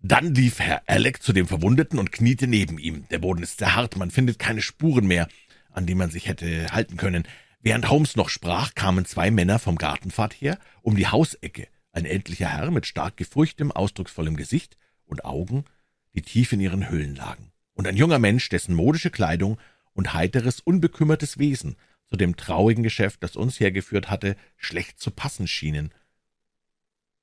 Dann 0.00 0.34
lief 0.34 0.60
Herr 0.60 0.80
Alec 0.86 1.22
zu 1.22 1.34
dem 1.34 1.46
Verwundeten 1.46 1.98
und 1.98 2.10
kniete 2.10 2.46
neben 2.46 2.78
ihm. 2.78 3.06
Der 3.10 3.18
Boden 3.18 3.42
ist 3.42 3.58
sehr 3.58 3.76
hart, 3.76 3.98
man 3.98 4.10
findet 4.10 4.38
keine 4.38 4.62
Spuren 4.62 5.06
mehr, 5.06 5.28
an 5.72 5.84
die 5.84 5.94
man 5.94 6.08
sich 6.08 6.26
hätte 6.26 6.72
halten 6.72 6.96
können. 6.96 7.24
Während 7.60 7.90
Holmes 7.90 8.16
noch 8.16 8.30
sprach, 8.30 8.74
kamen 8.74 9.04
zwei 9.04 9.30
Männer 9.30 9.58
vom 9.58 9.76
Gartenpfad 9.76 10.40
her, 10.40 10.58
um 10.80 10.96
die 10.96 11.06
Hausecke, 11.06 11.68
ein 11.92 12.06
ältlicher 12.06 12.48
Herr 12.48 12.70
mit 12.70 12.86
stark 12.86 13.18
gefurchtem, 13.18 13.70
ausdrucksvollem 13.70 14.34
Gesicht 14.34 14.78
und 15.04 15.26
Augen, 15.26 15.66
die 16.14 16.22
tief 16.22 16.50
in 16.54 16.60
ihren 16.60 16.88
Höhlen 16.88 17.14
lagen, 17.14 17.52
und 17.74 17.86
ein 17.86 17.98
junger 17.98 18.18
Mensch, 18.18 18.48
dessen 18.48 18.74
modische 18.74 19.10
Kleidung 19.10 19.58
und 19.92 20.14
heiteres, 20.14 20.60
unbekümmertes 20.60 21.36
Wesen 21.36 21.76
zu 22.08 22.16
dem 22.16 22.36
traurigen 22.36 22.84
Geschäft, 22.84 23.22
das 23.22 23.36
uns 23.36 23.60
hergeführt 23.60 24.08
hatte, 24.08 24.34
schlecht 24.56 24.98
zu 24.98 25.10
passen 25.10 25.46
schienen. 25.46 25.92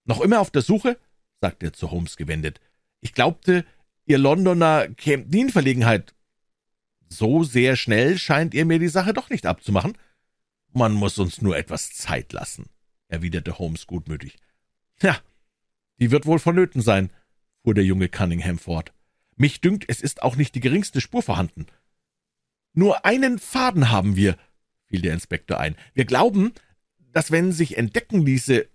»Noch 0.05 0.21
immer 0.21 0.39
auf 0.39 0.51
der 0.51 0.61
Suche?« 0.61 0.97
sagte 1.39 1.67
er 1.67 1.73
zu 1.73 1.91
Holmes 1.91 2.17
gewendet. 2.17 2.59
»Ich 2.99 3.13
glaubte, 3.13 3.65
ihr 4.05 4.17
Londoner 4.17 4.89
kämt 4.89 5.31
nie 5.31 5.41
in 5.41 5.49
Verlegenheit. 5.49 6.13
So 7.09 7.43
sehr 7.43 7.75
schnell 7.75 8.17
scheint 8.17 8.53
ihr 8.53 8.65
mir 8.65 8.79
die 8.79 8.87
Sache 8.87 9.13
doch 9.13 9.29
nicht 9.29 9.45
abzumachen. 9.45 9.97
Man 10.71 10.93
muss 10.93 11.19
uns 11.19 11.41
nur 11.41 11.57
etwas 11.57 11.91
Zeit 11.91 12.31
lassen«, 12.31 12.69
erwiderte 13.07 13.59
Holmes 13.59 13.87
gutmütig. 13.87 14.37
Ja, 15.01 15.19
die 15.99 16.11
wird 16.11 16.25
wohl 16.25 16.39
vonnöten 16.39 16.81
sein, 16.81 17.11
fuhr 17.63 17.73
der 17.73 17.83
junge 17.83 18.09
Cunningham 18.09 18.57
fort. 18.57 18.93
Mich 19.35 19.61
dünkt, 19.61 19.85
es 19.87 20.01
ist 20.01 20.23
auch 20.23 20.35
nicht 20.35 20.55
die 20.55 20.59
geringste 20.59 21.01
Spur 21.01 21.21
vorhanden. 21.21 21.65
Nur 22.73 23.05
einen 23.05 23.39
Faden 23.39 23.89
haben 23.89 24.15
wir, 24.15 24.37
fiel 24.85 25.01
der 25.01 25.13
Inspektor 25.13 25.59
ein. 25.59 25.75
Wir 25.93 26.05
glauben, 26.05 26.53
dass 27.11 27.31
wenn 27.31 27.51
sich 27.51 27.77
entdecken 27.77 28.25
ließe. 28.25 28.67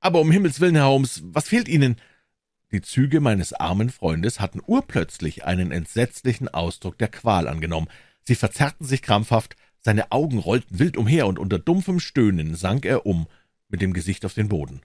Aber 0.00 0.20
um 0.20 0.30
Himmels 0.30 0.60
willen, 0.60 0.76
Herr 0.76 0.86
Holmes, 0.86 1.22
was 1.24 1.48
fehlt 1.48 1.68
Ihnen? 1.68 1.96
Die 2.70 2.82
Züge 2.82 3.20
meines 3.20 3.52
armen 3.52 3.90
Freundes 3.90 4.40
hatten 4.40 4.60
urplötzlich 4.64 5.44
einen 5.44 5.72
entsetzlichen 5.72 6.48
Ausdruck 6.48 6.98
der 6.98 7.08
Qual 7.08 7.48
angenommen. 7.48 7.88
Sie 8.22 8.34
verzerrten 8.34 8.86
sich 8.86 9.02
krampfhaft, 9.02 9.56
seine 9.80 10.12
Augen 10.12 10.38
rollten 10.38 10.78
wild 10.78 10.96
umher, 10.96 11.26
und 11.26 11.38
unter 11.38 11.58
dumpfem 11.58 11.98
Stöhnen 11.98 12.54
sank 12.54 12.84
er 12.84 13.06
um, 13.06 13.26
mit 13.68 13.80
dem 13.80 13.92
Gesicht 13.92 14.24
auf 14.24 14.34
den 14.34 14.48
Boden. 14.48 14.82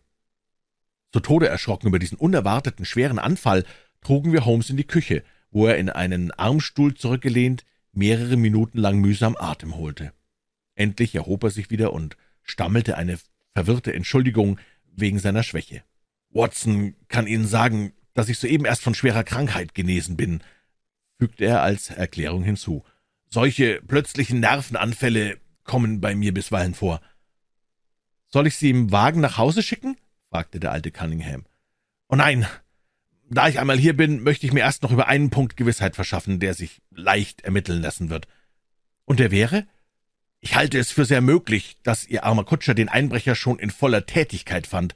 Zu 1.12 1.20
Tode 1.20 1.48
erschrocken 1.48 1.88
über 1.88 2.00
diesen 2.00 2.18
unerwarteten 2.18 2.86
schweren 2.86 3.20
Anfall, 3.20 3.66
trugen 4.02 4.32
wir 4.32 4.46
Holmes 4.46 4.70
in 4.70 4.78
die 4.78 4.88
Küche, 4.88 5.24
wo 5.52 5.68
er 5.68 5.78
in 5.78 5.90
einen 5.90 6.32
Armstuhl 6.32 6.96
zurückgelehnt 6.96 7.66
mehrere 7.92 8.38
Minuten 8.38 8.80
lang 8.80 9.00
mühsam 9.00 9.36
Atem 9.38 9.76
holte. 9.76 10.14
Endlich 10.76 11.14
erhob 11.14 11.44
er 11.44 11.52
sich 11.52 11.70
wieder 11.70 11.94
und 11.94 12.18
stammelte 12.42 12.98
eine 12.98 13.20
verwirrte 13.54 13.94
Entschuldigung 13.94 14.60
wegen 14.96 15.20
seiner 15.20 15.44
Schwäche. 15.44 15.84
Watson 16.30 16.96
kann 17.08 17.28
Ihnen 17.28 17.48
sagen, 17.48 17.94
dass 18.14 18.30
ich 18.30 18.40
soeben 18.40 18.66
erst 18.66 18.82
von 18.82 18.96
schwerer 18.96 19.24
Krankheit 19.24 19.74
genesen 19.74 20.18
bin, 20.18 20.42
fügte 21.20 21.46
er 21.46 21.62
als 21.62 21.90
Erklärung 21.90 22.44
hinzu. 22.44 22.84
Solche 23.30 23.82
plötzlichen 23.82 24.40
Nervenanfälle 24.40 25.38
kommen 25.64 26.02
bei 26.02 26.16
mir 26.16 26.34
bisweilen 26.34 26.74
vor. 26.74 27.02
Soll 28.28 28.48
ich 28.48 28.58
Sie 28.58 28.70
im 28.70 28.92
Wagen 28.92 29.22
nach 29.22 29.38
Hause 29.38 29.64
schicken? 29.64 29.98
fragte 30.30 30.60
der 30.60 30.72
alte 30.72 30.92
Cunningham. 30.92 31.46
»Oh 32.10 32.16
nein, 32.16 32.48
da 33.30 33.48
ich 33.48 33.60
einmal 33.60 33.78
hier 33.78 33.96
bin, 33.96 34.24
möchte 34.24 34.46
ich 34.46 34.54
mir 34.54 34.62
erst 34.62 34.84
noch 34.84 34.92
über 34.92 35.08
einen 35.08 35.30
Punkt 35.30 35.58
Gewissheit 35.58 35.96
verschaffen, 35.96 36.40
der 36.40 36.54
sich 36.54 36.82
leicht 36.92 37.42
ermitteln 37.42 37.82
lassen 37.82 38.10
wird.« 38.10 38.28
»Und 39.06 39.20
der 39.20 39.32
wäre?« 39.32 39.68
»Ich 40.44 40.56
halte 40.58 40.78
es 40.78 40.92
für 40.92 41.06
sehr 41.06 41.22
möglich, 41.22 41.78
dass 41.84 42.06
Ihr 42.06 42.26
armer 42.26 42.44
Kutscher 42.44 42.74
den 42.74 42.90
Einbrecher 42.90 43.34
schon 43.34 43.60
in 43.60 43.72
voller 43.72 44.06
Tätigkeit 44.06 44.68
fand. 44.68 44.94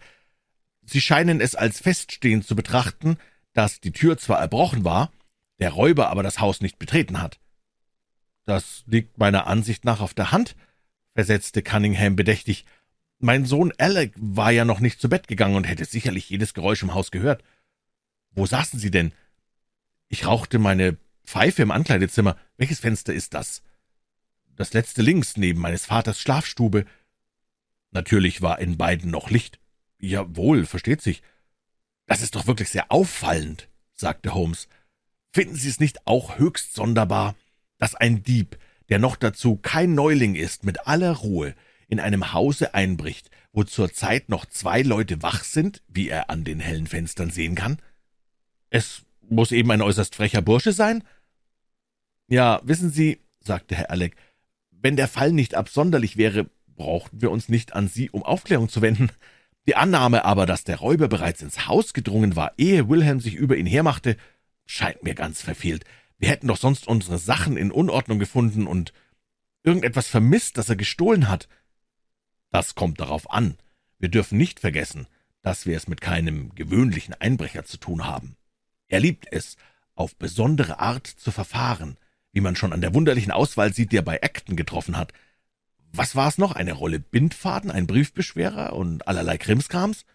Sie 0.84 1.00
scheinen 1.00 1.40
es 1.40 1.56
als 1.56 1.80
feststehend 1.80 2.46
zu 2.46 2.54
betrachten, 2.54 3.16
dass 3.54 3.80
die 3.80 3.94
Tür 3.94 4.18
zwar 4.18 4.42
erbrochen 4.42 4.84
war, 4.84 5.10
der 5.60 5.70
Räuber 5.70 6.10
aber 6.10 6.22
das 6.22 6.42
Haus 6.42 6.60
nicht 6.60 6.80
betreten 6.80 7.22
hat.« 7.22 7.40
»Das 8.44 8.84
liegt 8.88 9.20
meiner 9.20 9.48
Ansicht 9.48 9.86
nach 9.86 10.02
auf 10.02 10.14
der 10.14 10.34
Hand«, 10.34 10.58
versetzte 11.16 11.62
Cunningham 11.62 12.18
bedächtig. 12.18 12.66
»Mein 13.20 13.46
Sohn 13.46 13.72
Alec 13.78 14.12
war 14.18 14.52
ja 14.52 14.66
noch 14.66 14.82
nicht 14.82 15.00
zu 15.00 15.08
Bett 15.08 15.30
gegangen 15.30 15.56
und 15.56 15.64
hätte 15.64 15.86
sicherlich 15.86 16.30
jedes 16.30 16.54
Geräusch 16.56 16.84
im 16.84 16.94
Haus 16.94 17.10
gehört.« 17.10 17.42
»Wo 18.32 18.46
saßen 18.46 18.82
Sie 18.82 18.92
denn?« 18.92 19.14
»Ich 20.10 20.28
rauchte 20.28 20.60
meine 20.60 20.98
Pfeife 21.26 21.62
im 21.62 21.72
Ankleidezimmer. 21.72 22.36
Welches 22.58 22.82
Fenster 22.82 23.14
ist 23.14 23.34
das?« 23.34 23.64
»Das 24.58 24.74
letzte 24.74 25.04
links, 25.04 25.38
neben 25.38 25.62
meines 25.62 25.86
Vaters 25.86 26.20
Schlafstube.« 26.20 26.86
»Natürlich 27.92 28.42
war 28.42 28.60
in 28.60 28.76
beiden 28.76 29.12
noch 29.12 29.30
Licht.« 29.30 29.60
»Jawohl, 30.00 30.66
versteht 30.66 31.02
sich.« 31.02 31.22
»Das 32.08 32.22
ist 32.22 32.36
doch 32.36 32.48
wirklich 32.48 32.70
sehr 32.70 32.92
auffallend«, 32.92 33.70
sagte 33.94 34.34
Holmes. 34.34 34.68
»Finden 35.32 35.56
Sie 35.56 35.70
es 35.70 35.80
nicht 35.80 36.08
auch 36.08 36.40
höchst 36.40 36.74
sonderbar, 36.74 37.36
dass 37.78 37.94
ein 37.94 38.24
Dieb, 38.24 38.58
der 38.90 38.98
noch 38.98 39.16
dazu 39.16 39.58
kein 39.58 39.94
Neuling 39.94 40.34
ist, 40.34 40.64
mit 40.64 40.88
aller 40.88 41.12
Ruhe 41.12 41.54
in 41.88 42.00
einem 42.00 42.34
Hause 42.34 42.74
einbricht, 42.74 43.30
wo 43.52 43.64
zur 43.64 43.94
Zeit 43.94 44.28
noch 44.28 44.46
zwei 44.48 44.82
Leute 44.82 45.22
wach 45.22 45.44
sind, 45.44 45.84
wie 45.88 46.10
er 46.10 46.32
an 46.32 46.44
den 46.44 46.60
hellen 46.60 46.88
Fenstern 46.88 47.30
sehen 47.30 47.54
kann? 47.54 47.80
Es 48.72 49.04
muss 49.22 49.52
eben 49.52 49.70
ein 49.70 49.84
äußerst 49.84 50.16
frecher 50.16 50.42
Bursche 50.42 50.74
sein? 50.74 51.04
Ja, 52.28 52.60
wissen 52.64 52.90
Sie, 52.90 53.22
sagte 53.40 53.76
Herr 53.76 53.92
Alec, 53.92 54.16
wenn 54.82 54.96
der 54.96 55.08
Fall 55.08 55.32
nicht 55.32 55.56
absonderlich 55.56 56.18
wäre, 56.18 56.50
brauchten 56.76 57.22
wir 57.22 57.32
uns 57.32 57.50
nicht 57.50 57.74
an 57.74 57.88
Sie 57.88 58.10
um 58.10 58.24
Aufklärung 58.24 58.70
zu 58.70 58.82
wenden. 58.82 59.10
Die 59.68 59.76
Annahme 59.76 60.24
aber, 60.24 60.46
dass 60.46 60.64
der 60.64 60.78
Räuber 60.78 61.08
bereits 61.08 61.42
ins 61.42 61.68
Haus 61.68 61.94
gedrungen 61.94 62.36
war, 62.36 62.54
ehe 62.58 62.88
Wilhelm 62.88 63.20
sich 63.20 63.36
über 63.36 63.58
ihn 63.58 63.66
hermachte, 63.66 64.16
scheint 64.66 65.04
mir 65.04 65.16
ganz 65.16 65.42
verfehlt. 65.42 65.84
Wir 66.20 66.30
hätten 66.30 66.48
doch 66.48 66.58
sonst 66.58 66.88
unsere 66.88 67.18
Sachen 67.18 67.58
in 67.58 67.72
Unordnung 67.72 68.20
gefunden 68.20 68.66
und 68.66 68.94
irgendetwas 69.64 70.08
vermisst, 70.08 70.58
das 70.58 70.70
er 70.70 70.76
gestohlen 70.76 71.28
hat. 71.28 71.48
Das 72.52 72.76
kommt 72.76 73.00
darauf 73.02 73.30
an. 73.30 73.58
Wir 74.00 74.10
dürfen 74.10 74.38
nicht 74.38 74.60
vergessen, 74.60 75.08
dass 75.42 75.66
wir 75.66 75.76
es 75.76 75.88
mit 75.88 76.02
keinem 76.02 76.56
gewöhnlichen 76.56 77.14
Einbrecher 77.14 77.66
zu 77.66 77.78
tun 77.78 78.06
haben. 78.06 78.38
Er 78.88 79.00
liebt 79.00 79.28
es, 79.32 79.58
auf 79.96 80.16
besondere 80.16 80.80
Art 80.80 81.08
zu 81.08 81.32
verfahren, 81.32 81.98
wie 82.38 82.42
man 82.42 82.56
schon 82.56 82.72
an 82.72 82.82
der 82.82 82.94
wunderlichen 82.94 83.32
Auswahl 83.32 83.74
sieht, 83.74 83.92
die 83.92 83.98
er 83.98 84.04
bei 84.04 84.22
Acton 84.22 84.56
getroffen 84.56 84.96
hat. 84.96 85.12
Was 85.92 86.16
war 86.16 86.28
es 86.28 86.38
noch? 86.38 86.52
Eine 86.52 86.74
Rolle 86.74 87.00
Bindfaden, 87.00 87.72
ein 87.72 87.88
Briefbeschwerer 87.88 88.74
und 88.74 89.08
allerlei 89.08 89.40
Krimskrams? 89.40 90.06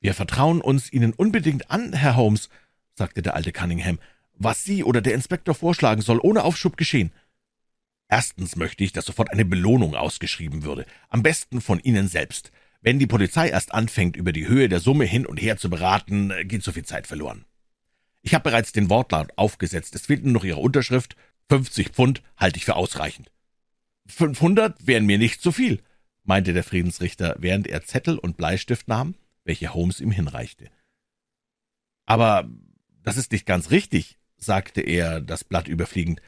Wir 0.00 0.12
vertrauen 0.12 0.60
uns 0.60 0.92
Ihnen 0.92 1.12
unbedingt 1.12 1.70
an, 1.70 1.92
Herr 1.92 2.16
Holmes, 2.16 2.48
sagte 2.96 3.22
der 3.22 3.36
alte 3.36 3.52
Cunningham 3.52 4.00
was 4.34 4.64
Sie 4.64 4.82
oder 4.82 5.00
der 5.00 5.14
Inspektor 5.14 5.54
vorschlagen 5.54 6.02
soll, 6.02 6.18
ohne 6.20 6.42
Aufschub 6.42 6.76
geschehen. 6.76 7.12
Erstens 8.08 8.56
möchte 8.56 8.82
ich, 8.82 8.92
dass 8.92 9.04
sofort 9.04 9.30
eine 9.30 9.44
Belohnung 9.44 9.94
ausgeschrieben 9.94 10.64
würde, 10.64 10.84
am 11.10 11.22
besten 11.22 11.60
von 11.60 11.78
Ihnen 11.78 12.08
selbst. 12.08 12.50
Wenn 12.80 12.98
die 12.98 13.06
Polizei 13.06 13.50
erst 13.50 13.72
anfängt, 13.72 14.16
über 14.16 14.32
die 14.32 14.48
Höhe 14.48 14.68
der 14.68 14.80
Summe 14.80 15.04
hin 15.04 15.26
und 15.26 15.40
her 15.40 15.58
zu 15.58 15.70
beraten, 15.70 16.32
geht 16.48 16.64
so 16.64 16.72
viel 16.72 16.84
Zeit 16.84 17.06
verloren. 17.06 17.44
Ich 18.22 18.34
habe 18.34 18.44
bereits 18.44 18.72
den 18.72 18.88
Wortlaut 18.88 19.32
aufgesetzt, 19.36 19.94
es 19.94 20.06
fehlt 20.06 20.24
nur 20.24 20.32
noch 20.32 20.44
Ihre 20.44 20.60
Unterschrift. 20.60 21.16
50 21.48 21.90
Pfund 21.90 22.22
halte 22.36 22.56
ich 22.56 22.64
für 22.64 22.76
ausreichend. 22.76 23.30
500 24.06 24.86
wären 24.86 25.06
mir 25.06 25.18
nicht 25.18 25.42
zu 25.42 25.52
viel, 25.52 25.82
meinte 26.24 26.52
der 26.52 26.64
Friedensrichter, 26.64 27.36
während 27.38 27.66
er 27.66 27.82
Zettel 27.82 28.18
und 28.18 28.36
Bleistift 28.36 28.88
nahm, 28.88 29.16
welche 29.44 29.74
Holmes 29.74 30.00
ihm 30.00 30.10
hinreichte. 30.10 30.70
Aber 32.06 32.48
das 33.02 33.16
ist 33.16 33.32
nicht 33.32 33.46
ganz 33.46 33.70
richtig, 33.70 34.18
sagte 34.36 34.80
er, 34.80 35.20
das 35.20 35.44
Blatt 35.44 35.68
überfliegend. 35.68 36.20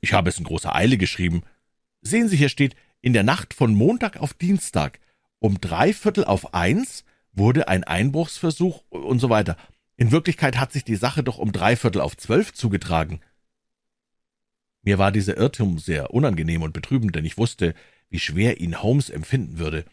Ich 0.00 0.12
habe 0.12 0.28
es 0.28 0.38
in 0.38 0.44
großer 0.44 0.74
Eile 0.74 0.96
geschrieben. 0.96 1.42
Sehen 2.02 2.28
Sie, 2.28 2.36
hier 2.36 2.48
steht, 2.48 2.76
in 3.00 3.12
der 3.12 3.22
Nacht 3.22 3.54
von 3.54 3.74
Montag 3.74 4.16
auf 4.16 4.34
Dienstag 4.34 5.00
um 5.40 5.60
drei 5.60 5.92
Viertel 5.92 6.24
auf 6.24 6.54
eins 6.54 7.04
wurde 7.32 7.68
ein 7.68 7.84
Einbruchsversuch 7.84 8.82
und 8.90 9.20
so 9.20 9.30
weiter. 9.30 9.56
In 9.98 10.12
Wirklichkeit 10.12 10.58
hat 10.58 10.72
sich 10.72 10.84
die 10.84 10.94
Sache 10.94 11.24
doch 11.24 11.38
um 11.38 11.50
drei 11.50 11.74
Viertel 11.74 12.00
auf 12.00 12.16
zwölf 12.16 12.54
zugetragen. 12.54 13.20
Mir 14.82 14.96
war 14.96 15.10
dieser 15.10 15.36
Irrtum 15.36 15.80
sehr 15.80 16.14
unangenehm 16.14 16.62
und 16.62 16.72
betrübend, 16.72 17.16
denn 17.16 17.24
ich 17.24 17.36
wusste, 17.36 17.74
wie 18.08 18.20
schwer 18.20 18.60
ihn 18.60 18.80
Holmes 18.80 19.10
empfinden 19.10 19.58
würde. 19.58 19.84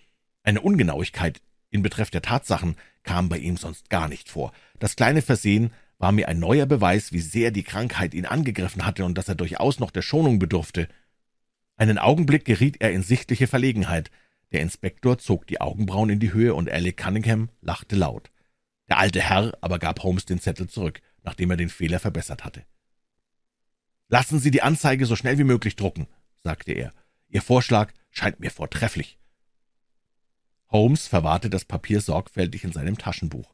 Eine 0.44 0.62
Ungenauigkeit 0.62 1.42
in 1.72 1.82
Betreff 1.82 2.12
der 2.12 2.22
Tatsachen 2.22 2.76
kam 3.02 3.30
bei 3.30 3.40
ihm 3.40 3.58
sonst 3.58 3.90
gar 3.90 4.08
nicht 4.08 4.30
vor. 4.30 4.54
Das 4.78 4.96
kleine 4.96 5.24
Versehen 5.24 5.74
war 5.98 6.12
mir 6.12 6.28
ein 6.28 6.38
neuer 6.38 6.68
Beweis, 6.68 7.12
wie 7.12 7.20
sehr 7.20 7.50
die 7.50 7.64
Krankheit 7.64 8.14
ihn 8.14 8.28
angegriffen 8.28 8.86
hatte 8.86 9.06
und 9.06 9.18
dass 9.18 9.28
er 9.28 9.36
durchaus 9.36 9.80
noch 9.80 9.90
der 9.90 10.04
Schonung 10.04 10.38
bedurfte. 10.38 10.88
Einen 11.78 11.98
Augenblick 11.98 12.46
geriet 12.46 12.80
er 12.80 12.92
in 12.92 13.02
sichtliche 13.02 13.48
Verlegenheit. 13.48 14.12
Der 14.52 14.62
Inspektor 14.62 15.18
zog 15.18 15.48
die 15.48 15.62
Augenbrauen 15.62 16.12
in 16.12 16.20
die 16.20 16.32
Höhe 16.32 16.54
und 16.54 16.70
Alec 16.70 16.96
Cunningham 16.98 17.50
lachte 17.62 17.96
laut. 17.96 18.30
Der 18.90 19.00
alte 19.00 19.22
Herr 19.22 19.58
aber 19.62 19.80
gab 19.80 20.04
Holmes 20.04 20.26
den 20.26 20.40
Zettel 20.40 20.68
zurück, 20.70 21.02
nachdem 21.24 21.52
er 21.52 21.58
den 21.58 21.70
Fehler 21.70 22.00
verbessert 22.00 22.44
hatte. 22.44 22.66
Lassen 24.08 24.40
Sie 24.40 24.52
die 24.52 24.62
Anzeige 24.62 25.06
so 25.06 25.16
schnell 25.16 25.38
wie 25.38 25.44
möglich 25.44 25.76
drucken, 25.76 26.08
sagte 26.44 26.74
er. 26.74 26.94
Ihr 27.28 27.42
Vorschlag 27.42 27.92
scheint 28.12 28.40
mir 28.40 28.52
vortrefflich. 28.52 29.18
Holmes 30.70 31.08
verwahrte 31.08 31.50
das 31.50 31.66
Papier 31.66 32.02
sorgfältig 32.02 32.64
in 32.64 32.72
seinem 32.72 32.98
Taschenbuch. 32.98 33.54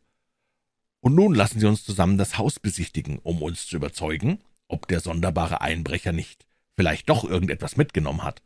Und 1.00 1.15
nun 1.15 1.34
lassen 1.34 1.60
Sie 1.60 1.65
uns 1.65 1.84
zusammen 1.84 2.17
das 2.17 2.38
Haus 2.38 2.60
besichtigen, 2.60 3.20
um 3.20 3.41
uns 3.41 3.65
zu 3.67 3.78
überzeugen, 3.78 4.39
ob 4.67 4.88
der 4.88 5.00
sonderbare 5.00 5.62
Einbrecher 5.62 6.12
nicht 6.12 6.46
vielleicht 6.76 7.10
doch 7.10 7.24
irgendetwas 7.24 7.78
mitgenommen 7.78 8.24
hat. 8.24 8.41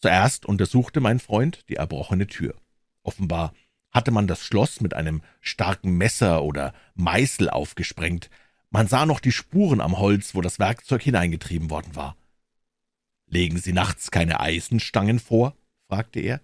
Zuerst 0.00 0.46
untersuchte 0.46 1.00
mein 1.00 1.20
Freund 1.20 1.68
die 1.68 1.76
erbrochene 1.76 2.26
Tür. 2.26 2.54
Offenbar 3.02 3.54
hatte 3.92 4.10
man 4.10 4.26
das 4.26 4.44
Schloss 4.44 4.80
mit 4.80 4.94
einem 4.94 5.22
starken 5.40 5.96
Messer 5.96 6.42
oder 6.42 6.72
Meißel 6.94 7.50
aufgesprengt. 7.50 8.30
Man 8.70 8.88
sah 8.88 9.06
noch 9.06 9.20
die 9.20 9.32
Spuren 9.32 9.80
am 9.80 9.98
Holz, 9.98 10.34
wo 10.34 10.40
das 10.40 10.58
Werkzeug 10.58 11.02
hineingetrieben 11.02 11.70
worden 11.70 11.94
war. 11.94 12.16
»Legen 13.26 13.58
Sie 13.58 13.72
nachts 13.72 14.10
keine 14.10 14.40
Eisenstangen 14.40 15.18
vor?« 15.18 15.54
fragte 15.88 16.20
er. 16.20 16.40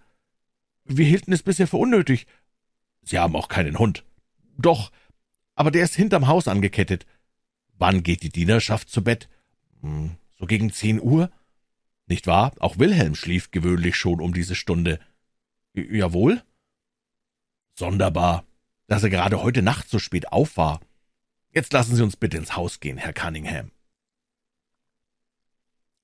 »Wir 0.84 1.06
hielten 1.06 1.32
es 1.32 1.42
bisher 1.42 1.66
für 1.66 1.78
unnötig.« 1.78 2.26
»Sie 3.02 3.18
haben 3.18 3.34
auch 3.34 3.48
keinen 3.48 3.78
Hund.« 3.78 4.04
»Doch, 4.58 4.92
aber 5.54 5.70
der 5.70 5.84
ist 5.84 5.94
hinterm 5.94 6.26
Haus 6.26 6.48
angekettet.« 6.48 7.06
»Wann 7.78 8.02
geht 8.02 8.22
die 8.22 8.28
Dienerschaft 8.28 8.90
zu 8.90 9.02
Bett?« 9.02 9.28
hm, 9.80 10.16
»So 10.38 10.46
gegen 10.46 10.70
zehn 10.72 11.00
Uhr.« 11.00 11.30
»Nicht 12.06 12.26
wahr? 12.26 12.52
Auch 12.58 12.78
Wilhelm 12.78 13.14
schlief 13.14 13.50
gewöhnlich 13.50 13.96
schon 13.96 14.20
um 14.20 14.34
diese 14.34 14.54
Stunde.« 14.54 15.00
»Jawohl.« 15.74 16.42
»Sonderbar, 17.78 18.44
dass 18.88 19.04
er 19.04 19.08
gerade 19.08 19.40
heute 19.40 19.62
Nacht 19.62 19.88
so 19.88 20.00
spät 20.00 20.32
auf 20.32 20.56
war. 20.56 20.80
Jetzt 21.52 21.72
lassen 21.72 21.94
Sie 21.94 22.02
uns 22.02 22.16
bitte 22.16 22.36
ins 22.36 22.56
Haus 22.56 22.80
gehen, 22.80 22.98
Herr 22.98 23.12
Cunningham.« 23.12 23.70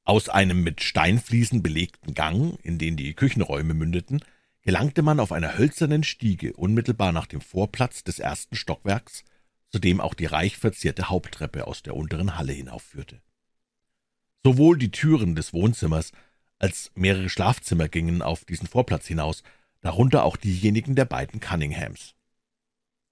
Aus 0.05 0.29
einem 0.29 0.63
mit 0.63 0.85
Steinfliesen 0.85 1.65
belegten 1.65 2.15
Gang, 2.15 2.61
in 2.63 2.79
den 2.79 2.97
die 2.97 3.15
Küchenräume 3.15 3.75
mündeten, 3.75 4.25
gelangte 4.63 5.03
man 5.03 5.19
auf 5.19 5.33
einer 5.33 5.59
hölzernen 5.59 6.05
Stiege 6.05 6.53
unmittelbar 6.53 7.11
nach 7.11 7.27
dem 7.27 7.41
Vorplatz 7.41 8.05
des 8.05 8.21
ersten 8.21 8.55
Stockwerks, 8.55 9.25
zu 9.69 9.81
dem 9.81 10.01
auch 10.01 10.15
die 10.15 10.27
reich 10.27 10.57
verzierte 10.57 11.11
Haupttreppe 11.11 11.67
aus 11.67 11.83
der 11.83 11.97
unteren 11.97 12.39
Halle 12.39 12.53
hinaufführte. 12.53 13.21
Sowohl 14.45 14.79
die 14.79 14.93
Türen 14.93 15.35
des 15.35 15.53
Wohnzimmers 15.53 16.13
als 16.61 16.93
mehrere 16.95 17.29
Schlafzimmer 17.29 17.89
gingen 17.89 18.23
auf 18.23 18.45
diesen 18.45 18.69
Vorplatz 18.69 19.09
hinaus, 19.09 19.43
darunter 19.85 20.25
auch 20.25 20.37
diejenigen 20.37 20.97
der 20.97 21.05
beiden 21.05 21.39
Cunninghams. 21.39 22.15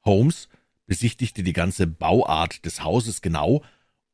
Holmes 0.04 0.48
besichtigte 0.86 1.44
die 1.44 1.52
ganze 1.52 1.86
Bauart 1.86 2.64
des 2.64 2.82
Hauses 2.82 3.22
genau 3.22 3.62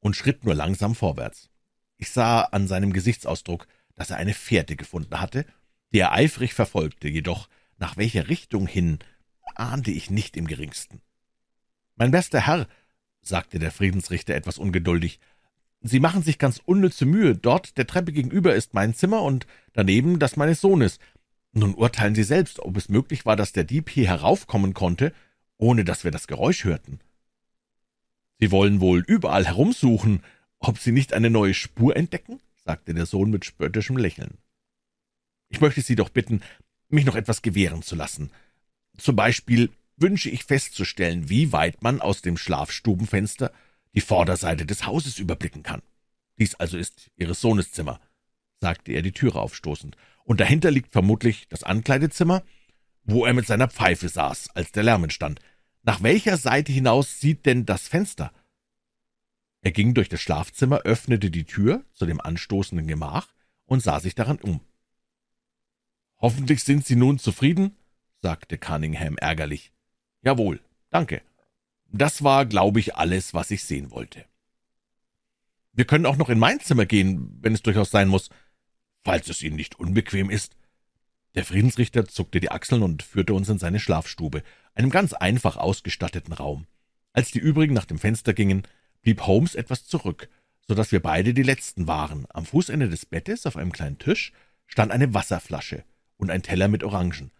und 0.01 0.17
schritt 0.17 0.45
nur 0.45 0.55
langsam 0.55 0.95
vorwärts. 0.95 1.49
Ich 1.97 2.11
sah 2.11 2.43
an 2.43 2.69
seinem 2.69 2.93
Gesichtsausdruck, 2.93 3.67
dass 3.95 4.11
er 4.11 4.19
eine 4.19 4.35
Fährte 4.35 4.77
gefunden 4.77 5.19
hatte 5.19 5.47
die 5.93 6.01
er 6.01 6.13
eifrig 6.13 6.55
verfolgte, 6.55 7.09
jedoch 7.09 7.49
nach 7.79 7.97
welcher 7.97 8.29
Richtung 8.29 8.67
hin, 8.67 8.99
ahnte 9.55 9.91
ich 9.91 10.11
nicht 10.11 10.37
im 10.37 10.47
geringsten. 10.47 11.01
Mein 11.97 12.11
bester 12.11 12.47
Herr, 12.47 12.69
sagte 13.23 13.59
der 13.59 13.73
Friedensrichter 13.73 14.35
etwas 14.35 14.59
ungeduldig, 14.59 15.21
Sie 15.81 16.01
machen 16.01 16.25
sich 16.25 16.39
ganz 16.39 16.61
unnütze 16.65 17.07
Mühe. 17.07 17.37
Dort 17.37 17.79
der 17.79 17.87
Treppe 17.87 18.11
gegenüber 18.11 18.53
ist 18.53 18.75
mein 18.75 18.95
Zimmer 18.95 19.23
und 19.23 19.47
daneben 19.75 20.19
das 20.19 20.37
meines 20.37 20.61
Sohnes. 20.61 20.99
Nun 21.59 21.75
urteilen 21.75 22.15
Sie 22.15 22.23
selbst, 22.23 22.61
ob 22.61 22.77
es 22.77 22.89
möglich 22.89 23.27
war, 23.27 23.35
dass 23.35 23.53
der 23.53 23.65
Dieb 23.65 23.91
hier 23.91 24.07
heraufkommen 24.07 24.75
konnte, 24.75 25.13
ohne 25.57 25.85
dass 25.85 26.05
wir 26.05 26.13
das 26.13 26.29
Geräusch 26.29 26.63
hörten. 26.63 27.01
Sie 28.39 28.53
wollen 28.53 28.81
wohl 28.81 29.03
überall 29.05 29.45
herumsuchen, 29.45 30.23
ob 30.61 30.79
Sie 30.79 30.93
nicht 30.93 31.13
eine 31.13 31.31
neue 31.31 31.55
Spur 31.55 31.97
entdecken? 31.97 32.41
sagte 32.65 32.95
der 32.95 33.07
Sohn 33.07 33.31
mit 33.31 33.45
spöttischem 33.45 33.97
Lächeln. 33.97 34.39
Ich 35.49 35.61
möchte 35.61 35.81
Sie 35.81 35.97
doch 35.97 36.11
bitten, 36.11 36.43
mich 36.91 37.05
noch 37.05 37.17
etwas 37.17 37.43
gewähren 37.43 37.83
zu 37.83 37.97
lassen. 37.97 38.31
Zum 38.97 39.17
Beispiel 39.17 39.71
wünsche 39.97 40.31
ich 40.31 40.45
festzustellen, 40.45 41.29
wie 41.29 41.51
weit 41.51 41.83
man 41.83 42.01
aus 42.01 42.23
dem 42.23 42.37
Schlafstubenfenster 42.37 43.53
die 43.95 44.01
Vorderseite 44.01 44.65
des 44.65 44.87
Hauses 44.87 45.19
überblicken 45.19 45.65
kann. 45.65 45.83
Dies 46.39 46.55
also 46.55 46.79
ist 46.79 47.11
Ihres 47.17 47.41
Sohnes 47.41 47.73
Zimmer, 47.73 48.01
sagte 48.61 48.93
er 48.93 49.03
die 49.03 49.13
Türe 49.13 49.41
aufstoßend, 49.41 49.97
und 50.29 50.41
dahinter 50.41 50.71
liegt 50.71 50.93
vermutlich 50.93 51.49
das 51.49 51.65
Ankleidezimmer, 51.65 52.43
wo 53.05 53.25
er 53.25 53.33
mit 53.33 53.47
seiner 53.47 53.67
Pfeife 53.67 54.11
saß, 54.11 54.51
als 54.51 54.73
der 54.73 54.83
Lärm 54.83 55.05
entstand. 55.05 55.41
Nach 55.85 56.03
welcher 56.03 56.37
Seite 56.37 56.71
hinaus 56.71 57.19
sieht 57.19 57.47
denn 57.47 57.65
das 57.65 57.89
Fenster? 57.89 58.31
Er 59.63 59.73
ging 59.73 59.95
durch 59.95 60.11
das 60.11 60.21
Schlafzimmer, 60.21 60.81
öffnete 60.81 61.31
die 61.31 61.47
Tür 61.47 61.83
zu 61.95 62.05
dem 62.05 62.21
anstoßenden 62.21 62.87
Gemach 62.87 63.29
und 63.65 63.83
sah 63.83 64.01
sich 64.01 64.15
daran 64.15 64.37
um. 64.37 64.61
Hoffentlich 66.19 66.63
sind 66.63 66.85
Sie 66.85 66.97
nun 66.97 67.19
zufrieden? 67.19 67.79
sagte 68.21 68.59
Cunningham 68.59 69.17
ärgerlich. 69.17 69.73
Jawohl, 70.21 70.61
danke. 70.91 71.23
Das 71.91 72.23
war, 72.23 72.45
glaube 72.45 72.81
ich, 72.81 72.97
alles, 72.97 73.33
was 73.33 73.51
ich 73.51 73.65
sehen 73.65 73.91
wollte. 73.91 74.27
Wir 75.73 75.87
können 75.87 76.05
auch 76.05 76.19
noch 76.19 76.29
in 76.29 76.39
mein 76.39 76.61
Zimmer 76.61 76.85
gehen, 76.85 77.39
wenn 77.41 77.55
es 77.55 77.63
durchaus 77.63 77.91
sein 77.91 78.09
muss, 78.09 78.29
falls 79.09 79.31
es 79.31 79.43
Ihnen 79.43 79.57
nicht 79.57 79.81
unbequem 79.81 80.29
ist. 80.29 80.55
Der 81.35 81.47
Friedensrichter 81.47 82.05
zuckte 82.05 82.41
die 82.41 82.51
Achseln 82.51 82.83
und 82.83 83.03
führte 83.03 83.33
uns 83.33 83.49
in 83.49 83.59
seine 83.59 83.81
Schlafstube, 83.81 84.43
einem 84.75 84.91
ganz 84.91 85.15
einfach 85.15 85.57
ausgestatteten 85.57 86.35
Raum. 86.35 86.67
Als 87.15 87.31
die 87.31 87.39
übrigen 87.39 87.73
nach 87.73 87.87
dem 87.87 87.99
Fenster 87.99 88.35
gingen, 88.35 88.65
blieb 89.01 89.27
Holmes 89.27 89.55
etwas 89.55 89.87
zurück, 89.87 90.29
so 90.61 90.75
dass 90.75 90.93
wir 90.93 91.01
beide 91.01 91.33
die 91.33 91.43
Letzten 91.43 91.87
waren. 91.87 92.27
Am 92.29 92.45
Fußende 92.45 92.91
des 92.91 93.07
Bettes, 93.07 93.47
auf 93.47 93.57
einem 93.57 93.73
kleinen 93.73 93.99
Tisch, 93.99 94.35
stand 94.67 94.93
eine 94.93 95.15
Wasserflasche 95.15 95.85
und 96.19 96.31
ein 96.31 96.43
Teller 96.43 96.69
mit 96.69 96.85
Orangen. 96.85 97.31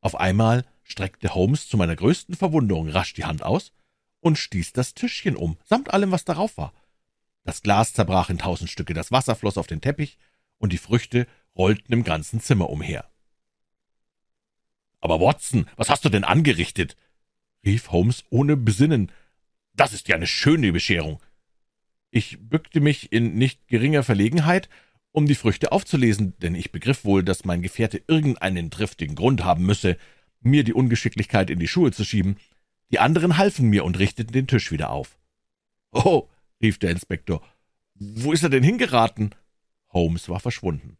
Auf 0.00 0.16
einmal 0.16 0.64
streckte 0.82 1.36
Holmes 1.36 1.68
zu 1.68 1.76
meiner 1.76 1.94
größten 1.94 2.34
Verwunderung 2.34 2.88
rasch 2.88 3.14
die 3.14 3.26
Hand 3.26 3.44
aus 3.44 3.70
und 4.18 4.38
stieß 4.38 4.72
das 4.72 4.94
Tischchen 4.94 5.36
um, 5.36 5.56
samt 5.66 5.94
allem, 5.94 6.10
was 6.10 6.24
darauf 6.24 6.56
war. 6.56 6.72
Das 7.44 7.62
Glas 7.62 7.92
zerbrach 7.92 8.28
in 8.28 8.38
tausend 8.38 8.70
Stücke, 8.70 8.92
das 8.92 9.12
Wasser 9.12 9.36
floss 9.36 9.56
auf 9.56 9.68
den 9.68 9.80
Teppich, 9.80 10.18
und 10.62 10.72
die 10.72 10.78
Früchte 10.78 11.26
rollten 11.56 11.92
im 11.92 12.04
ganzen 12.04 12.40
Zimmer 12.40 12.70
umher. 12.70 13.10
Aber 15.00 15.20
Watson, 15.20 15.66
was 15.76 15.90
hast 15.90 16.04
du 16.04 16.08
denn 16.08 16.24
angerichtet? 16.24 16.96
rief 17.66 17.90
Holmes 17.90 18.24
ohne 18.30 18.56
Besinnen. 18.56 19.10
Das 19.74 19.92
ist 19.92 20.08
ja 20.08 20.16
eine 20.16 20.26
schöne 20.26 20.72
Bescherung. 20.72 21.20
Ich 22.10 22.38
bückte 22.40 22.80
mich 22.80 23.12
in 23.12 23.34
nicht 23.34 23.66
geringer 23.66 24.04
Verlegenheit, 24.04 24.68
um 25.10 25.26
die 25.26 25.34
Früchte 25.34 25.72
aufzulesen, 25.72 26.34
denn 26.38 26.54
ich 26.54 26.72
begriff 26.72 27.04
wohl, 27.04 27.24
dass 27.24 27.44
mein 27.44 27.62
Gefährte 27.62 28.02
irgendeinen 28.06 28.70
triftigen 28.70 29.16
Grund 29.16 29.44
haben 29.44 29.66
müsse, 29.66 29.96
mir 30.40 30.64
die 30.64 30.74
Ungeschicklichkeit 30.74 31.50
in 31.50 31.58
die 31.58 31.68
Schuhe 31.68 31.90
zu 31.90 32.04
schieben. 32.04 32.36
Die 32.90 32.98
anderen 33.00 33.36
halfen 33.36 33.68
mir 33.68 33.84
und 33.84 33.98
richteten 33.98 34.32
den 34.32 34.46
Tisch 34.46 34.70
wieder 34.70 34.90
auf. 34.90 35.18
Oh, 35.92 36.28
rief 36.62 36.78
der 36.78 36.90
Inspektor, 36.90 37.42
wo 37.94 38.32
ist 38.32 38.42
er 38.42 38.50
denn 38.50 38.62
hingeraten? 38.62 39.34
Holmes 39.92 40.28
war 40.28 40.40
verschwunden. 40.40 40.96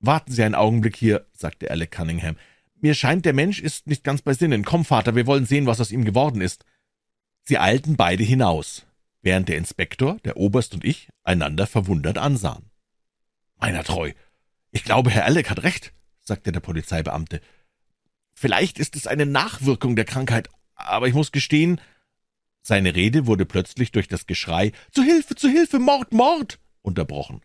Warten 0.00 0.32
Sie 0.32 0.42
einen 0.42 0.54
Augenblick 0.54 0.96
hier, 0.96 1.26
sagte 1.32 1.70
Alec 1.70 1.90
Cunningham. 1.90 2.36
Mir 2.80 2.94
scheint, 2.94 3.24
der 3.24 3.32
Mensch 3.32 3.60
ist 3.60 3.88
nicht 3.88 4.04
ganz 4.04 4.22
bei 4.22 4.34
Sinnen. 4.34 4.64
Komm, 4.64 4.84
Vater, 4.84 5.16
wir 5.16 5.26
wollen 5.26 5.46
sehen, 5.46 5.66
was 5.66 5.80
aus 5.80 5.90
ihm 5.90 6.04
geworden 6.04 6.40
ist. 6.40 6.64
Sie 7.42 7.58
eilten 7.58 7.96
beide 7.96 8.22
hinaus, 8.22 8.86
während 9.22 9.48
der 9.48 9.56
Inspektor, 9.56 10.18
der 10.24 10.36
Oberst 10.36 10.74
und 10.74 10.84
ich 10.84 11.08
einander 11.24 11.66
verwundert 11.66 12.18
ansahen. 12.18 12.70
Meiner 13.56 13.82
treu, 13.82 14.12
ich 14.70 14.84
glaube, 14.84 15.10
Herr 15.10 15.24
Alec 15.24 15.50
hat 15.50 15.64
recht, 15.64 15.92
sagte 16.20 16.52
der 16.52 16.60
Polizeibeamte. 16.60 17.40
Vielleicht 18.34 18.78
ist 18.78 18.94
es 18.94 19.08
eine 19.08 19.26
Nachwirkung 19.26 19.96
der 19.96 20.04
Krankheit, 20.04 20.48
aber 20.74 21.08
ich 21.08 21.14
muss 21.14 21.32
gestehen, 21.32 21.80
seine 22.62 22.94
Rede 22.94 23.26
wurde 23.26 23.46
plötzlich 23.46 23.92
durch 23.92 24.08
das 24.08 24.26
Geschrei 24.26 24.72
Zu 24.92 25.02
Hilfe, 25.02 25.34
zu 25.34 25.48
Hilfe, 25.48 25.78
Mord, 25.78 26.12
Mord 26.12 26.60
unterbrochen. 26.82 27.40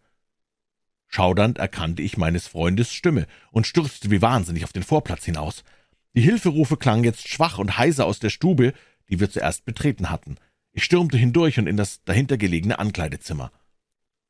Schaudernd 1.13 1.59
erkannte 1.59 2.01
ich 2.01 2.17
meines 2.17 2.47
Freundes 2.47 2.91
Stimme 2.91 3.27
und 3.51 3.67
stürzte 3.67 4.09
wie 4.09 4.23
wahnsinnig 4.23 4.63
auf 4.63 4.73
den 4.73 4.81
Vorplatz 4.81 5.23
hinaus. 5.25 5.63
Die 6.15 6.21
Hilferufe 6.21 6.75
klangen 6.75 7.03
jetzt 7.03 7.27
schwach 7.27 7.59
und 7.59 7.77
heiser 7.77 8.07
aus 8.07 8.17
der 8.17 8.31
Stube, 8.31 8.73
die 9.09 9.19
wir 9.19 9.29
zuerst 9.29 9.63
betreten 9.63 10.09
hatten. 10.09 10.37
Ich 10.71 10.83
stürmte 10.83 11.15
hindurch 11.17 11.59
und 11.59 11.67
in 11.67 11.77
das 11.77 12.03
dahinter 12.03 12.37
gelegene 12.37 12.79
Ankleidezimmer. 12.79 13.51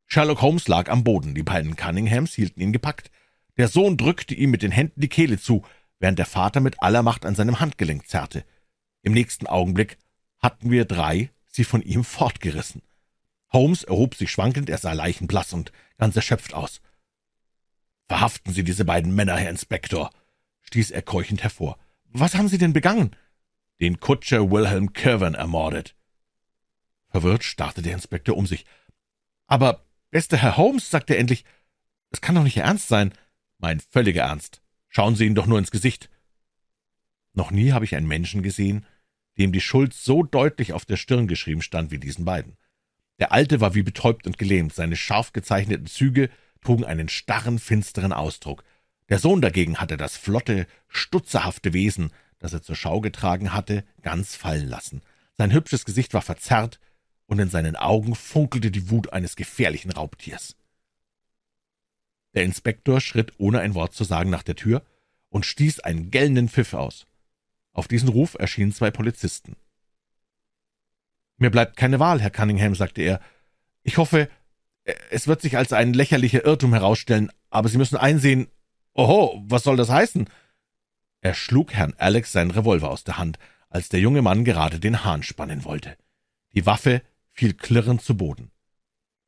Sherlock 0.07 0.41
Holmes 0.41 0.67
lag 0.67 0.89
am 0.89 1.05
Boden, 1.05 1.33
die 1.33 1.43
beiden 1.43 1.77
Cunninghams 1.77 2.33
hielten 2.33 2.59
ihn 2.59 2.73
gepackt. 2.73 3.11
Der 3.55 3.69
Sohn 3.69 3.95
drückte 3.95 4.35
ihm 4.35 4.51
mit 4.51 4.61
den 4.61 4.71
Händen 4.71 4.99
die 4.99 5.07
Kehle 5.07 5.39
zu, 5.39 5.63
während 5.99 6.19
der 6.19 6.25
Vater 6.25 6.59
mit 6.59 6.83
aller 6.83 7.01
Macht 7.01 7.25
an 7.25 7.35
seinem 7.35 7.61
Handgelenk 7.61 8.09
zerrte. 8.09 8.43
Im 9.03 9.13
nächsten 9.13 9.47
Augenblick 9.47 9.97
hatten 10.39 10.69
wir 10.69 10.83
drei 10.83 11.29
sie 11.47 11.63
von 11.63 11.81
ihm 11.81 12.03
fortgerissen. 12.03 12.81
Holmes 13.53 13.83
erhob 13.83 14.15
sich 14.15 14.31
schwankend, 14.31 14.69
er 14.69 14.79
sah 14.79 14.93
leichenblass 14.93 15.53
und 15.53 15.71
ganz 15.97 16.15
erschöpft 16.15 16.53
aus. 16.53 16.81
Verhaften 18.07 18.51
Sie 18.51 18.63
diese 18.63 18.83
beiden 18.83 19.15
Männer, 19.15 19.37
Herr 19.37 19.49
Inspektor, 19.49 20.09
stieß 20.61 20.91
er 20.91 21.01
keuchend 21.01 21.43
hervor. 21.43 21.77
Was 22.05 22.35
haben 22.35 22.49
Sie 22.49 22.57
denn 22.57 22.73
begangen? 22.73 23.15
Den 23.79 23.99
Kutscher 23.99 24.51
Wilhelm 24.51 24.93
Kirwan 24.93 25.35
ermordet. 25.35 25.95
Verwirrt 27.09 27.43
starrte 27.43 27.81
der 27.81 27.93
Inspektor 27.93 28.35
um 28.35 28.47
sich. 28.47 28.65
Aber, 29.45 29.85
bester 30.09 30.37
Herr 30.37 30.57
Holmes, 30.57 30.89
sagte 30.89 31.13
er 31.13 31.19
endlich, 31.19 31.45
es 32.09 32.21
kann 32.21 32.35
doch 32.35 32.43
nicht 32.43 32.57
Ihr 32.57 32.63
Ernst 32.63 32.87
sein. 32.87 33.13
Mein 33.59 33.79
völliger 33.79 34.23
Ernst. 34.23 34.61
Schauen 34.89 35.15
Sie 35.15 35.25
ihn 35.25 35.35
doch 35.35 35.45
nur 35.45 35.59
ins 35.59 35.71
Gesicht. 35.71 36.09
Noch 37.33 37.51
nie 37.51 37.71
habe 37.71 37.85
ich 37.85 37.95
einen 37.95 38.07
Menschen 38.07 38.43
gesehen, 38.43 38.85
dem 39.37 39.51
die 39.51 39.61
Schuld 39.61 39.93
so 39.93 40.23
deutlich 40.23 40.73
auf 40.73 40.85
der 40.85 40.97
Stirn 40.97 41.27
geschrieben 41.27 41.61
stand 41.61 41.91
wie 41.91 41.97
diesen 41.97 42.25
beiden. 42.25 42.57
Der 43.23 43.31
Alte 43.31 43.61
war 43.61 43.73
wie 43.73 43.83
betäubt 43.83 44.27
und 44.27 44.37
gelähmt, 44.37 44.73
seine 44.73 44.97
scharf 44.97 45.31
gezeichneten 45.31 45.87
Züge 45.87 46.29
trugen 46.59 46.83
einen 46.83 47.07
starren, 47.07 47.57
finsteren 47.57 48.11
Ausdruck. 48.11 48.65
Der 49.07 49.17
Sohn 49.17 49.39
dagegen 49.39 49.77
hatte 49.77 49.95
das 49.95 50.17
flotte, 50.17 50.67
stutzerhafte 50.89 51.71
Wesen, 51.71 52.11
das 52.39 52.51
er 52.51 52.63
zur 52.63 52.75
Schau 52.75 52.99
getragen 52.99 53.53
hatte, 53.53 53.85
ganz 54.01 54.35
fallen 54.35 54.67
lassen. 54.67 55.03
Sein 55.37 55.53
hübsches 55.53 55.85
Gesicht 55.85 56.13
war 56.13 56.21
verzerrt, 56.21 56.81
und 57.25 57.39
in 57.39 57.49
seinen 57.49 57.77
Augen 57.77 58.13
funkelte 58.13 58.71
die 58.71 58.89
Wut 58.89 59.13
eines 59.13 59.37
gefährlichen 59.37 59.93
Raubtiers. 59.93 60.57
Der 62.33 62.43
Inspektor 62.43 62.99
schritt 62.99 63.31
ohne 63.37 63.61
ein 63.61 63.73
Wort 63.73 63.93
zu 63.93 64.03
sagen 64.03 64.31
nach 64.31 64.43
der 64.43 64.57
Tür 64.57 64.83
und 65.29 65.45
stieß 65.45 65.79
einen 65.79 66.11
gellenden 66.11 66.49
Pfiff 66.49 66.73
aus. 66.73 67.07
Auf 67.71 67.87
diesen 67.87 68.09
Ruf 68.09 68.35
erschienen 68.37 68.73
zwei 68.73 68.91
Polizisten. 68.91 69.55
Mir 71.37 71.49
bleibt 71.49 71.77
keine 71.77 71.99
Wahl, 71.99 72.21
Herr 72.21 72.29
Cunningham, 72.29 72.75
sagte 72.75 73.01
er. 73.01 73.19
Ich 73.81 73.97
hoffe, 73.97 74.29
es 75.09 75.27
wird 75.27 75.41
sich 75.41 75.57
als 75.57 75.73
ein 75.73 75.93
lächerlicher 75.93 76.45
Irrtum 76.45 76.73
herausstellen, 76.73 77.31
aber 77.49 77.69
Sie 77.69 77.77
müssen 77.77 77.97
einsehen. 77.97 78.47
Oho, 78.93 79.41
was 79.45 79.63
soll 79.63 79.77
das 79.77 79.89
heißen? 79.89 80.29
Er 81.21 81.33
schlug 81.33 81.73
Herrn 81.73 81.93
Alex 81.97 82.31
seinen 82.31 82.51
Revolver 82.51 82.89
aus 82.89 83.03
der 83.03 83.17
Hand, 83.17 83.39
als 83.69 83.89
der 83.89 83.99
junge 83.99 84.21
Mann 84.21 84.43
gerade 84.45 84.79
den 84.79 85.03
Hahn 85.03 85.23
spannen 85.23 85.63
wollte. 85.63 85.97
Die 86.53 86.65
Waffe 86.65 87.01
fiel 87.31 87.53
klirrend 87.53 88.01
zu 88.01 88.15
Boden. 88.15 88.51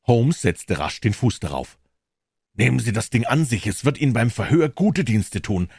Holmes 0.05 0.41
setzte 0.41 0.77
rasch 0.77 1.01
den 1.01 1.13
Fuß 1.13 1.39
darauf. 1.39 1.79
Nehmen 2.53 2.79
Sie 2.79 2.93
das 2.93 3.09
Ding 3.09 3.25
an 3.25 3.45
sich, 3.45 3.65
es 3.65 3.85
wird 3.85 3.97
Ihnen 3.97 4.13
beim 4.13 4.29
Verhör 4.29 4.69
gute 4.69 5.03
Dienste 5.03 5.41
tun. 5.41 5.69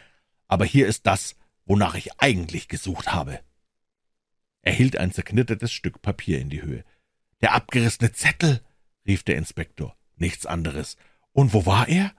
Aber 0.49 0.65
hier 0.65 0.87
ist 0.87 1.07
das, 1.07 1.37
wonach 1.65 1.95
ich 1.95 2.19
eigentlich 2.19 2.69
gesucht 2.69 3.13
habe. 3.13 3.41
Er 4.67 4.73
hielt 4.73 4.97
ein 4.97 5.13
zerknittertes 5.13 5.73
Stück 5.73 6.03
Papier 6.03 6.41
in 6.41 6.51
die 6.51 6.61
Höhe. 6.61 6.85
Der 7.41 7.55
abgerissene 7.55 8.11
Zettel, 8.11 8.61
rief 9.07 9.23
der 9.23 9.37
Inspektor. 9.37 9.97
Nichts 10.17 10.45
anderes. 10.45 10.97
Und 11.31 11.55
wo 11.55 11.67
war 11.67 11.87
er? 11.87 12.13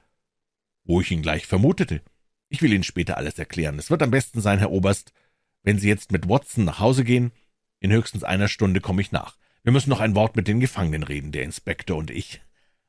Wo 0.85 1.01
ich 1.01 1.11
ihn 1.11 1.21
gleich 1.21 1.45
vermutete. 1.45 2.01
Ich 2.47 2.61
will 2.61 2.71
Ihnen 2.71 2.85
später 2.85 3.17
alles 3.17 3.37
erklären. 3.37 3.77
Es 3.77 3.91
wird 3.91 4.01
am 4.01 4.11
besten 4.11 4.39
sein, 4.39 4.59
Herr 4.59 4.71
Oberst, 4.71 5.11
wenn 5.63 5.77
Sie 5.77 5.89
jetzt 5.89 6.13
mit 6.13 6.29
Watson 6.29 6.63
nach 6.63 6.79
Hause 6.79 7.03
gehen. 7.03 7.33
In 7.81 7.91
höchstens 7.91 8.23
einer 8.23 8.47
Stunde 8.47 8.79
komme 8.79 9.01
ich 9.01 9.11
nach. 9.11 9.35
Wir 9.63 9.73
müssen 9.73 9.89
noch 9.89 9.99
ein 9.99 10.15
Wort 10.15 10.37
mit 10.37 10.47
den 10.47 10.61
Gefangenen 10.61 11.03
reden, 11.03 11.33
der 11.33 11.43
Inspektor 11.43 11.97
und 11.97 12.11
ich. 12.11 12.39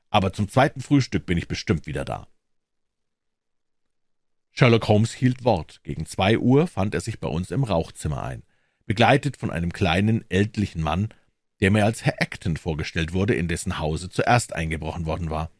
Aber 0.08 0.32
zum 0.32 0.48
zweiten 0.48 0.82
Frühstück 0.82 1.26
bin 1.26 1.36
ich 1.36 1.48
bestimmt 1.48 1.88
wieder 1.88 2.04
da. 2.04 2.28
Sherlock 4.52 4.86
Holmes 4.86 5.14
hielt 5.14 5.42
Wort. 5.42 5.80
Gegen 5.82 6.06
zwei 6.06 6.38
Uhr 6.38 6.68
fand 6.68 6.94
er 6.94 7.00
sich 7.00 7.18
bei 7.18 7.26
uns 7.26 7.50
im 7.50 7.64
Rauchzimmer 7.64 8.22
ein, 8.22 8.44
begleitet 8.88 9.36
von 9.36 9.50
einem 9.50 9.72
kleinen, 9.72 10.24
ältlichen 10.30 10.82
Mann, 10.82 11.10
der 11.60 11.70
mir 11.70 11.84
als 11.84 12.04
Herr 12.04 12.20
Acton 12.20 12.56
vorgestellt 12.56 13.12
wurde, 13.12 13.34
in 13.34 13.46
dessen 13.46 13.78
Hause 13.78 14.08
zuerst 14.08 14.54
eingebrochen 14.54 15.04
worden 15.04 15.28
war. 15.30 15.50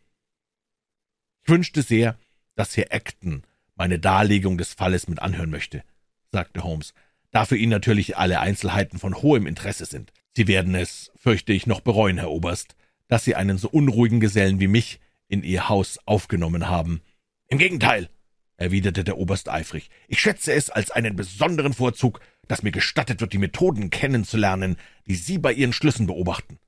Ich 1.43 1.51
wünschte 1.51 1.83
sehr, 1.83 2.19
dass 2.57 2.77
Herr 2.77 2.91
Acton 2.91 3.45
meine 3.77 3.99
Darlegung 3.99 4.57
des 4.57 4.73
Falles 4.73 5.09
mit 5.09 5.21
anhören 5.21 5.51
möchte, 5.51 5.85
sagte 6.33 6.64
Holmes, 6.64 6.95
da 7.31 7.45
für 7.45 7.57
ihn 7.57 7.69
natürlich 7.69 8.17
alle 8.17 8.41
Einzelheiten 8.41 8.99
von 8.99 9.14
hohem 9.14 9.47
Interesse 9.47 9.85
sind. 9.85 10.12
Sie 10.35 10.49
werden 10.49 10.75
es, 10.75 11.12
fürchte 11.14 11.53
ich, 11.53 11.67
noch 11.67 11.81
bereuen, 11.81 12.17
Herr 12.17 12.31
Oberst, 12.31 12.77
dass 13.09 13.25
Sie 13.25 13.35
einen 13.35 13.59
so 13.59 13.69
unruhigen 13.69 14.21
Gesellen 14.21 14.59
wie 14.59 14.69
mich 14.69 15.01
in 15.29 15.43
Ihr 15.43 15.69
Haus 15.69 15.99
aufgenommen 16.07 16.69
haben. 16.69 17.03
Im 17.49 17.59
Gegenteil, 17.59 18.09
erwiderte 18.57 19.05
der 19.05 19.19
Oberst 19.19 19.51
eifrig, 19.51 19.91
ich 20.09 20.19
schätze 20.19 20.53
es 20.55 20.71
als 20.71 20.91
einen 20.91 21.14
besonderen 21.14 21.75
Vorzug, 21.75 22.21
dass 22.49 22.63
mir 22.63 22.73
gestattet 22.73 23.21
wird, 23.21 23.33
die 23.33 23.39
Methoden 23.39 23.91
kennenzulernen, 23.91 24.77
die 25.07 25.15
Sie 25.15 25.39
bei 25.39 25.53
Ihren 25.53 25.73
Schlüssen 25.73 26.07
beobachten. 26.07 26.59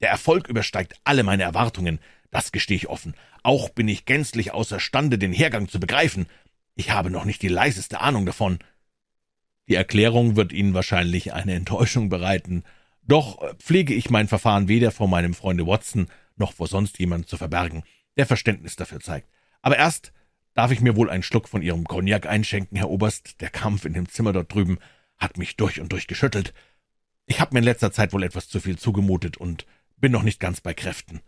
Der 0.00 0.10
Erfolg 0.10 0.48
übersteigt 0.48 0.94
alle 1.04 1.22
meine 1.22 1.42
Erwartungen, 1.42 2.00
das 2.30 2.50
gestehe 2.50 2.76
ich 2.76 2.88
offen. 2.88 3.14
Auch 3.42 3.68
bin 3.68 3.88
ich 3.88 4.06
gänzlich 4.06 4.52
außerstande, 4.52 5.18
den 5.18 5.32
Hergang 5.32 5.68
zu 5.68 5.78
begreifen. 5.78 6.26
Ich 6.74 6.90
habe 6.90 7.10
noch 7.10 7.24
nicht 7.24 7.42
die 7.42 7.48
leiseste 7.48 8.00
Ahnung 8.00 8.24
davon. 8.24 8.58
Die 9.68 9.74
Erklärung 9.74 10.34
wird 10.34 10.52
Ihnen 10.52 10.74
wahrscheinlich 10.74 11.32
eine 11.32 11.54
Enttäuschung 11.54 12.08
bereiten, 12.08 12.64
doch 13.02 13.42
pflege 13.58 13.94
ich 13.94 14.10
mein 14.10 14.28
Verfahren 14.28 14.68
weder 14.68 14.90
vor 14.92 15.08
meinem 15.08 15.34
Freunde 15.34 15.66
Watson 15.66 16.06
noch 16.36 16.52
vor 16.52 16.68
sonst 16.68 16.98
jemand 16.98 17.28
zu 17.28 17.36
verbergen, 17.36 17.82
der 18.16 18.26
Verständnis 18.26 18.76
dafür 18.76 19.00
zeigt. 19.00 19.28
Aber 19.60 19.76
erst 19.76 20.12
darf 20.54 20.70
ich 20.70 20.80
mir 20.80 20.96
wohl 20.96 21.10
einen 21.10 21.22
Schluck 21.22 21.48
von 21.48 21.62
Ihrem 21.62 21.84
Cognac 21.84 22.26
einschenken, 22.26 22.76
Herr 22.76 22.90
Oberst. 22.90 23.40
Der 23.40 23.50
Kampf 23.50 23.84
in 23.84 23.94
dem 23.94 24.08
Zimmer 24.08 24.32
dort 24.32 24.52
drüben 24.52 24.78
hat 25.18 25.38
mich 25.38 25.56
durch 25.56 25.80
und 25.80 25.92
durch 25.92 26.06
geschüttelt. 26.06 26.52
Ich 27.26 27.40
habe 27.40 27.54
mir 27.54 27.60
in 27.60 27.64
letzter 27.64 27.92
Zeit 27.92 28.12
wohl 28.12 28.22
etwas 28.22 28.48
zu 28.48 28.60
viel 28.60 28.78
zugemutet 28.78 29.36
und 29.36 29.66
bin 29.96 30.12
noch 30.12 30.22
nicht 30.22 30.40
ganz 30.40 30.60
bei 30.60 30.74
Kräften. 30.74 31.20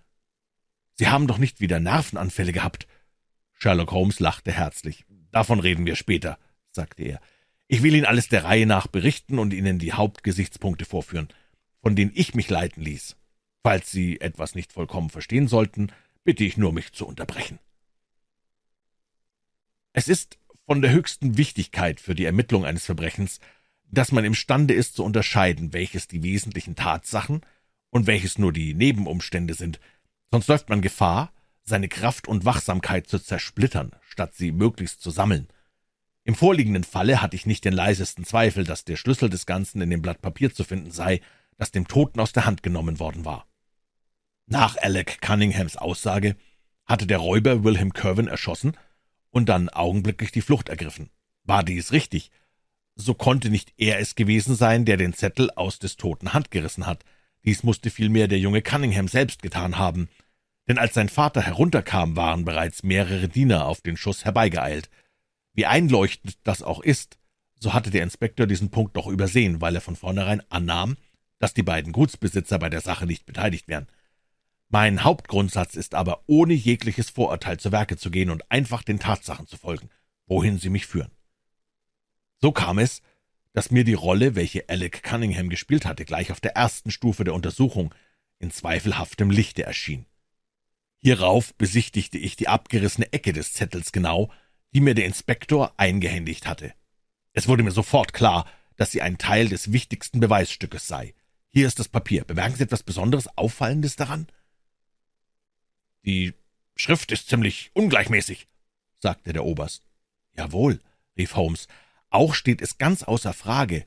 Sie 0.97 1.09
haben 1.09 1.27
doch 1.27 1.39
nicht 1.39 1.61
wieder 1.61 1.81
Nervenanfälle 1.81 2.53
gehabt. 2.53 2.87
Sherlock 3.53 3.93
Holmes 3.93 4.21
lachte 4.21 4.53
herzlich. 4.53 5.05
Davon 5.31 5.61
reden 5.61 5.87
wir 5.87 5.97
später, 5.97 6.39
sagte 6.71 7.03
er. 7.05 7.21
Ich 7.67 7.83
will 7.83 7.95
Ihnen 7.95 8.05
alles 8.05 8.29
der 8.29 8.45
Reihe 8.45 8.67
nach 8.67 8.87
berichten 8.87 9.39
und 9.39 9.55
Ihnen 9.55 9.79
die 9.79 9.93
Hauptgesichtspunkte 9.93 10.85
vorführen, 10.85 11.29
von 11.81 11.97
denen 11.97 12.13
ich 12.15 12.35
mich 12.35 12.51
leiten 12.51 12.83
ließ. 12.83 13.17
Falls 13.63 13.91
Sie 13.91 14.21
etwas 14.21 14.55
nicht 14.55 14.73
vollkommen 14.73 15.09
verstehen 15.09 15.49
sollten, 15.49 15.91
bitte 16.25 16.45
ich 16.45 16.57
nur, 16.57 16.73
mich 16.73 16.93
zu 16.93 17.07
unterbrechen. 17.07 17.59
Es 19.97 20.09
ist 20.09 20.39
von 20.67 20.83
der 20.83 20.91
höchsten 20.91 21.39
Wichtigkeit 21.39 22.01
für 22.01 22.17
die 22.17 22.25
Ermittlung 22.25 22.65
eines 22.65 22.85
Verbrechens, 22.85 23.39
dass 23.85 24.11
man 24.11 24.25
imstande 24.25 24.75
ist 24.75 24.97
zu 24.97 25.05
unterscheiden, 25.05 25.73
welches 25.73 26.09
die 26.09 26.25
wesentlichen 26.25 26.75
Tatsachen 26.75 27.43
und 27.91 28.09
welches 28.09 28.37
nur 28.37 28.53
die 28.53 28.75
Nebenumstände 28.75 29.55
sind, 29.55 29.79
sonst 30.33 30.49
läuft 30.49 30.69
man 30.69 30.83
Gefahr, 30.83 31.33
seine 31.63 31.89
Kraft 31.89 32.27
und 32.27 32.45
Wachsamkeit 32.45 33.07
zu 33.07 33.21
zersplittern, 33.21 33.93
statt 34.03 34.35
sie 34.35 34.51
möglichst 34.51 35.01
zu 35.01 35.11
sammeln. 35.11 35.47
Im 36.25 36.35
vorliegenden 36.35 36.83
Falle 36.83 37.23
hatte 37.23 37.37
ich 37.37 37.47
nicht 37.47 37.65
den 37.65 37.73
leisesten 37.73 38.25
Zweifel, 38.25 38.65
dass 38.65 38.85
der 38.85 38.97
Schlüssel 38.97 39.31
des 39.31 39.47
Ganzen 39.47 39.81
in 39.81 39.91
dem 39.91 40.03
Blatt 40.03 40.21
Papier 40.21 40.53
zu 40.53 40.65
finden 40.65 40.91
sei, 40.91 41.21
das 41.57 41.71
dem 41.71 41.87
Toten 41.87 42.19
aus 42.19 42.33
der 42.33 42.47
Hand 42.47 42.65
genommen 42.65 42.99
worden 42.99 43.25
war. 43.25 43.47
Nach 44.47 44.77
Alec 44.77 45.21
Cunninghams 45.21 45.77
Aussage 45.77 46.35
hatte 46.85 47.07
der 47.07 47.19
Räuber 47.19 47.63
Wilhelm 47.63 47.93
Kerwin 47.93 48.27
erschossen 48.27 48.77
und 49.35 49.49
dann 49.49 49.69
augenblicklich 49.69 50.31
die 50.31 50.43
Flucht 50.43 50.69
ergriffen. 50.69 51.11
War 51.43 51.65
dies 51.65 51.91
richtig, 51.91 52.31
so 52.95 53.15
konnte 53.15 53.51
nicht 53.51 53.75
er 53.77 53.99
es 53.99 54.15
gewesen 54.15 54.55
sein, 54.55 54.85
der 54.85 54.97
den 54.97 55.13
Zettel 55.13 55.51
aus 55.51 55.81
des 55.81 55.97
Toten 55.97 56.33
Hand 56.33 56.53
gerissen 56.53 56.87
hat. 56.87 57.05
Dies 57.45 57.65
musste 57.65 57.91
vielmehr 57.91 58.29
der 58.29 58.39
junge 58.39 58.63
Cunningham 58.63 59.09
selbst 59.09 59.43
getan 59.43 59.77
haben, 59.77 60.09
denn 60.69 60.79
als 60.79 60.95
sein 60.95 61.09
Vater 61.09 61.43
herunterkam, 61.43 62.15
waren 62.15 62.45
bereits 62.45 62.85
mehrere 62.85 63.29
Diener 63.29 63.67
auf 63.67 63.81
den 63.81 63.97
Schuss 63.97 64.25
herbeigeeilt. 64.25 64.89
Wie 65.53 65.67
einleuchtend 65.67 66.39
das 66.45 66.63
auch 66.63 66.81
ist, 66.81 67.19
so 67.59 67.75
hatte 67.75 67.91
der 67.91 68.05
Inspektor 68.05 68.47
diesen 68.47 68.71
Punkt 68.71 68.97
doch 68.97 69.09
übersehen, 69.09 69.61
weil 69.61 69.75
er 69.75 69.81
von 69.81 69.97
vornherein 69.97 70.43
annahm, 70.49 70.97
dass 71.41 71.55
die 71.55 71.65
beiden 71.65 71.93
Gutsbesitzer 71.93 72.61
bei 72.61 72.71
der 72.71 72.81
Sache 72.81 73.05
nicht 73.05 73.27
beteiligt 73.27 73.67
wären. 73.67 73.89
Mein 74.69 75.05
Hauptgrundsatz 75.05 75.75
ist 75.75 75.95
aber, 75.95 76.25
ohne 76.27 76.55
jegliches 76.55 77.11
Vorurteil 77.11 77.59
zu 77.59 77.71
Werke 77.71 77.97
zu 77.97 78.11
gehen 78.11 78.31
und 78.31 78.51
einfach 78.51 78.83
den 78.83 78.99
Tatsachen 78.99 79.47
zu 79.47 79.57
folgen, 79.57 79.89
wohin 80.27 80.59
sie 80.59 80.71
mich 80.71 80.87
führen. 80.87 81.11
So 82.41 82.51
kam 82.51 82.79
es, 82.79 83.01
dass 83.53 83.71
mir 83.71 83.85
die 83.85 83.95
Rolle, 83.95 84.35
welche 84.35 84.69
Alec 84.69 85.03
Cunningham 85.03 85.49
gespielt 85.49 85.87
hatte, 85.87 86.05
gleich 86.05 86.33
auf 86.33 86.41
der 86.41 86.57
ersten 86.57 86.91
Stufe 86.91 87.25
der 87.25 87.35
Untersuchung 87.35 87.95
in 88.41 88.51
zweifelhaftem 88.51 89.31
Lichte 89.31 89.63
erschien. 89.63 90.07
Hierauf 90.99 91.55
besichtigte 91.55 92.19
ich 92.19 92.35
die 92.35 92.49
abgerissene 92.49 93.13
Ecke 93.13 93.33
des 93.33 93.53
Zettels 93.53 93.93
genau 93.93 94.33
die 94.75 94.81
mir 94.81 94.95
der 94.95 95.07
Inspektor 95.07 95.73
eingehändigt 95.77 96.47
hatte. 96.47 96.75
Es 97.33 97.49
wurde 97.49 97.63
mir 97.63 97.71
sofort 97.71 98.13
klar, 98.13 98.47
dass 98.77 98.91
sie 98.91 99.03
ein 99.03 99.19
Teil 99.19 99.49
des 99.49 99.73
wichtigsten 99.73 100.21
Beweisstückes 100.21 100.89
sei. 100.89 101.15
Hier 101.49 101.69
ist 101.69 101.79
das 101.79 101.89
Papier. 101.89 102.25
Bemerken 102.25 102.57
Sie 102.57 102.65
etwas 102.65 102.83
Besonderes, 102.83 103.29
Auffallendes 103.39 103.95
daran? 103.95 104.27
Die 106.05 106.35
Schrift 106.77 107.13
ist 107.13 107.29
ziemlich 107.29 107.71
ungleichmäßig, 107.75 108.49
sagte 108.99 109.33
der 109.33 109.45
Oberst. 109.45 109.87
Jawohl, 110.37 110.81
rief 111.17 111.37
Holmes. 111.37 111.69
Auch 112.11 112.35
steht 112.35 112.61
es 112.63 112.79
ganz 112.79 113.03
außer 113.03 113.33
Frage, 113.33 113.87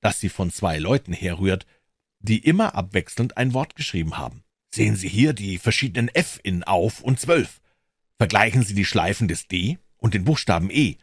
dass 0.00 0.20
sie 0.20 0.28
von 0.28 0.50
zwei 0.50 0.78
Leuten 0.78 1.12
herrührt, 1.12 1.66
die 2.20 2.38
immer 2.38 2.74
abwechselnd 2.74 3.36
ein 3.36 3.54
Wort 3.54 3.76
geschrieben 3.76 4.16
haben. 4.16 4.44
Sehen 4.70 4.96
Sie 4.96 5.08
hier 5.08 5.32
die 5.32 5.58
verschiedenen 5.58 6.08
F 6.08 6.40
in 6.42 6.62
auf 6.64 7.00
und 7.00 7.20
zwölf. 7.20 7.60
Vergleichen 8.16 8.62
Sie 8.62 8.74
die 8.74 8.84
Schleifen 8.84 9.28
des 9.28 9.48
D 9.48 9.78
und 9.96 10.14
den 10.14 10.24
Buchstaben 10.24 10.70
E, 10.70 10.96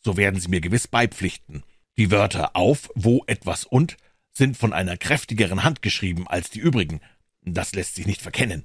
so 0.00 0.16
werden 0.16 0.40
Sie 0.40 0.48
mir 0.48 0.60
gewiss 0.60 0.86
beipflichten. 0.86 1.64
Die 1.96 2.10
Wörter 2.10 2.54
auf, 2.54 2.90
wo, 2.94 3.24
etwas 3.26 3.64
und 3.64 3.96
sind 4.32 4.56
von 4.56 4.72
einer 4.72 4.96
kräftigeren 4.96 5.64
Hand 5.64 5.82
geschrieben 5.82 6.28
als 6.28 6.50
die 6.50 6.60
übrigen. 6.60 7.00
Das 7.42 7.72
lässt 7.72 7.96
sich 7.96 8.06
nicht 8.06 8.22
verkennen. 8.22 8.64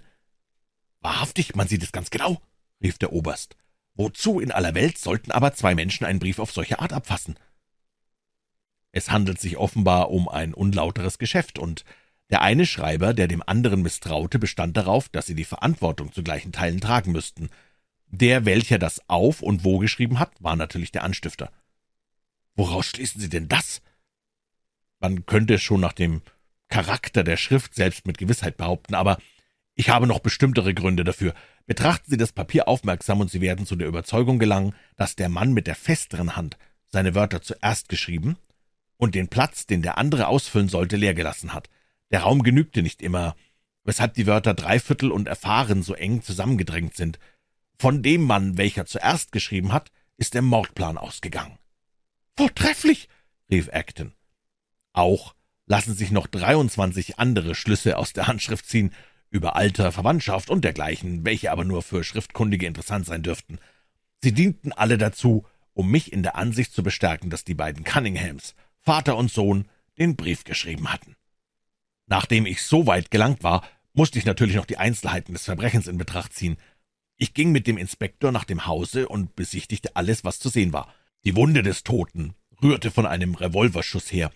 Wahrhaftig, 1.04 1.56
man 1.56 1.68
sieht 1.68 1.84
es 1.84 1.92
ganz 1.92 2.10
genau, 2.10 2.42
rief 2.82 2.98
der 2.98 3.12
Oberst. 3.12 3.58
Wozu 3.94 4.40
in 4.40 4.52
aller 4.52 4.74
Welt 4.74 4.98
sollten 4.98 5.32
aber 5.32 5.54
zwei 5.54 5.76
Menschen 5.76 6.06
einen 6.06 6.20
Brief 6.20 6.40
auf 6.40 6.52
solche 6.52 6.80
Art 6.80 6.94
abfassen? 6.94 7.38
Es 8.94 9.12
handelt 9.12 9.40
sich 9.40 9.58
offenbar 9.58 10.10
um 10.12 10.30
ein 10.30 10.54
unlauteres 10.54 11.18
Geschäft, 11.18 11.60
und 11.60 11.84
der 12.30 12.42
eine 12.42 12.66
Schreiber, 12.66 13.14
der 13.14 13.28
dem 13.28 13.44
anderen 13.46 13.82
misstraute, 13.82 14.40
bestand 14.40 14.78
darauf, 14.78 15.10
dass 15.10 15.26
sie 15.26 15.36
die 15.36 15.44
Verantwortung 15.44 16.14
zu 16.14 16.24
gleichen 16.24 16.54
Teilen 16.54 16.80
tragen 16.80 17.12
müssten. 17.12 17.50
Der, 18.08 18.46
welcher 18.46 18.80
das 18.80 19.08
auf 19.10 19.42
und 19.42 19.66
wo 19.66 19.80
geschrieben 19.80 20.20
hat, 20.20 20.32
war 20.40 20.56
natürlich 20.56 20.92
der 20.92 21.04
Anstifter. 21.04 21.52
Woraus 22.56 22.86
schließen 22.86 23.20
Sie 23.20 23.30
denn 23.30 23.50
das? 23.50 23.82
Man 25.00 25.26
könnte 25.26 25.56
es 25.56 25.64
schon 25.64 25.82
nach 25.82 25.94
dem 25.94 26.22
Charakter 26.70 27.24
der 27.24 27.38
Schrift 27.38 27.76
selbst 27.76 28.08
mit 28.08 28.18
Gewissheit 28.18 28.56
behaupten, 28.58 28.96
aber 28.96 29.18
ich 29.76 29.90
habe 29.90 30.08
noch 30.08 30.20
bestimmtere 30.20 30.74
Gründe 30.74 31.04
dafür. 31.04 31.34
Betrachten 31.66 32.10
Sie 32.10 32.18
das 32.18 32.32
Papier 32.32 32.68
aufmerksam 32.68 33.22
und 33.22 33.32
Sie 33.32 33.42
werden 33.42 33.66
zu 33.66 33.76
der 33.76 33.88
Überzeugung 33.88 34.38
gelangen, 34.38 34.76
dass 34.96 35.16
der 35.16 35.30
Mann 35.30 35.54
mit 35.54 35.68
der 35.68 35.76
festeren 35.76 36.36
Hand 36.36 36.58
seine 36.88 37.16
Wörter 37.16 37.42
zuerst 37.42 37.90
geschrieben 37.90 38.38
und 38.98 39.16
den 39.16 39.28
Platz, 39.28 39.66
den 39.66 39.82
der 39.82 39.98
andere 39.98 40.28
ausfüllen 40.28 40.70
sollte, 40.70 40.96
leer 40.96 41.16
gelassen 41.16 41.54
hat. 41.54 41.70
Der 42.12 42.22
Raum 42.22 42.44
genügte 42.44 42.84
nicht 42.84 43.02
immer, 43.02 43.36
weshalb 43.84 44.14
die 44.14 44.28
Wörter 44.28 44.54
dreiviertel 44.54 45.12
und 45.12 45.28
erfahren 45.28 45.82
so 45.82 45.96
eng 45.96 46.22
zusammengedrängt 46.22 46.96
sind. 46.96 47.18
Von 47.80 48.04
dem 48.04 48.24
Mann, 48.24 48.58
welcher 48.58 48.86
zuerst 48.86 49.32
geschrieben 49.32 49.74
hat, 49.74 49.92
ist 50.18 50.36
der 50.36 50.44
Mordplan 50.44 50.98
ausgegangen. 50.98 51.58
Vortrefflich, 52.38 53.10
rief 53.50 53.70
Acton. 53.70 54.14
Auch 54.94 55.34
lassen 55.66 55.96
sich 55.96 56.12
noch 56.12 56.28
23 56.28 57.18
andere 57.18 57.56
Schlüsse 57.56 57.98
aus 57.98 58.14
der 58.14 58.28
Handschrift 58.28 58.68
ziehen, 58.68 58.94
über 59.34 59.56
Alter, 59.56 59.92
Verwandtschaft 59.92 60.52
und 60.52 60.64
dergleichen, 60.64 61.26
welche 61.26 61.52
aber 61.52 61.66
nur 61.66 61.82
für 61.82 62.04
Schriftkundige 62.04 62.68
interessant 62.68 63.08
sein 63.08 63.24
dürften. 63.24 63.58
Sie 64.22 64.32
dienten 64.32 64.72
alle 64.72 65.00
dazu, 65.00 65.44
um 65.74 65.90
mich 65.90 66.14
in 66.14 66.22
der 66.22 66.36
Ansicht 66.36 66.72
zu 66.72 66.84
bestärken, 66.84 67.32
dass 67.32 67.44
die 67.44 67.56
beiden 67.56 67.84
Cunninghams, 67.84 68.54
Vater 68.80 69.18
und 69.18 69.32
Sohn, 69.32 69.68
den 69.98 70.16
Brief 70.16 70.44
geschrieben 70.44 70.94
hatten. 70.94 71.16
Nachdem 72.06 72.46
ich 72.46 72.62
so 72.62 72.86
weit 72.86 73.10
gelangt 73.10 73.42
war, 73.42 73.64
musste 73.94 74.20
ich 74.20 74.26
natürlich 74.26 74.56
noch 74.56 74.66
die 74.66 74.78
Einzelheiten 74.78 75.34
des 75.34 75.46
Verbrechens 75.46 75.88
in 75.88 75.98
Betracht 75.98 76.34
ziehen. 76.34 76.58
Ich 77.18 77.34
ging 77.34 77.52
mit 77.52 77.66
dem 77.66 77.78
Inspektor 77.78 78.32
nach 78.32 78.44
dem 78.44 78.68
Hause 78.68 79.10
und 79.10 79.36
besichtigte 79.36 79.96
alles, 79.96 80.24
was 80.24 80.38
zu 80.38 80.50
sehen 80.50 80.74
war. 80.74 80.94
Die 81.26 81.36
Wunde 81.36 81.64
des 81.64 81.84
Toten 81.84 82.36
rührte 82.62 82.92
von 82.92 83.08
einem 83.08 83.34
Revolverschuss 83.34 84.12
her, 84.12 84.32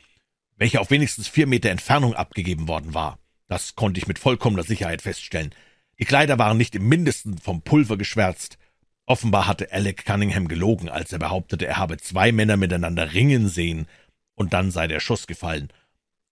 welcher 0.56 0.82
auf 0.82 0.90
wenigstens 0.90 1.28
vier 1.28 1.46
Meter 1.46 1.70
Entfernung 1.70 2.16
abgegeben 2.16 2.68
worden 2.68 2.96
war. 2.96 3.20
Das 3.48 3.76
konnte 3.76 4.00
ich 4.00 4.08
mit 4.08 4.20
vollkommener 4.20 4.64
Sicherheit 4.64 5.02
feststellen. 5.02 5.54
Die 6.00 6.06
Kleider 6.06 6.38
waren 6.38 6.58
nicht 6.58 6.76
im 6.76 6.88
mindesten 6.88 7.38
vom 7.38 7.62
Pulver 7.62 7.98
geschwärzt. 7.98 8.58
Offenbar 9.06 9.48
hatte 9.48 9.72
Alec 9.72 10.06
Cunningham 10.06 10.48
gelogen, 10.48 10.90
als 10.90 11.14
er 11.14 11.20
behauptete, 11.20 11.66
er 11.66 11.78
habe 11.78 11.98
zwei 11.98 12.32
Männer 12.32 12.58
miteinander 12.58 13.14
ringen 13.14 13.48
sehen, 13.48 13.88
und 14.36 14.54
dann 14.54 14.70
sei 14.70 14.88
der 14.88 15.00
Schuss 15.00 15.28
gefallen. 15.28 15.70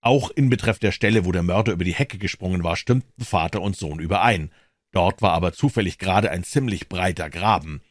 Auch 0.01 0.29
in 0.29 0.49
Betreff 0.49 0.77
der 0.77 0.91
Stelle, 0.91 1.25
wo 1.25 1.31
der 1.31 1.41
Mörder 1.41 1.71
über 1.71 1.83
die 1.83 1.95
Hecke 1.95 2.19
gesprungen 2.19 2.63
war, 2.63 2.75
stimmten 2.75 3.23
Vater 3.23 3.61
und 3.61 3.75
Sohn 3.75 3.99
überein. 3.99 4.51
Dort 4.91 5.21
war 5.21 5.31
aber 5.31 5.53
zufällig 5.53 5.97
gerade 5.97 6.29
ein 6.29 6.43
ziemlich 6.43 6.89
breiter 6.89 7.29
Graben. 7.29 7.81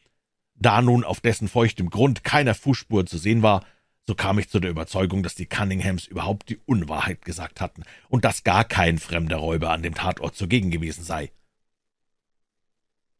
Da 0.53 0.81
nun 0.81 1.03
auf 1.03 1.19
dessen 1.19 1.49
feuchtem 1.49 1.89
Grund 1.89 2.23
keiner 2.23 2.55
Fußspur 2.55 3.05
zu 3.05 3.17
sehen 3.17 3.41
war, 3.41 3.65
so 4.07 4.13
kam 4.13 4.37
ich 4.37 4.49
zu 4.49 4.59
der 4.59 4.69
Überzeugung, 4.69 5.23
dass 5.23 5.35
die 5.35 5.47
Cunninghams 5.47 6.05
überhaupt 6.05 6.49
die 6.49 6.59
Unwahrheit 6.65 7.25
gesagt 7.25 7.59
hatten 7.59 7.83
und 8.07 8.23
dass 8.23 8.43
gar 8.43 8.63
kein 8.63 8.99
fremder 8.99 9.37
Räuber 9.37 9.71
an 9.71 9.81
dem 9.81 9.95
Tatort 9.95 10.35
zugegen 10.35 10.69
gewesen 10.69 11.03
sei. 11.03 11.31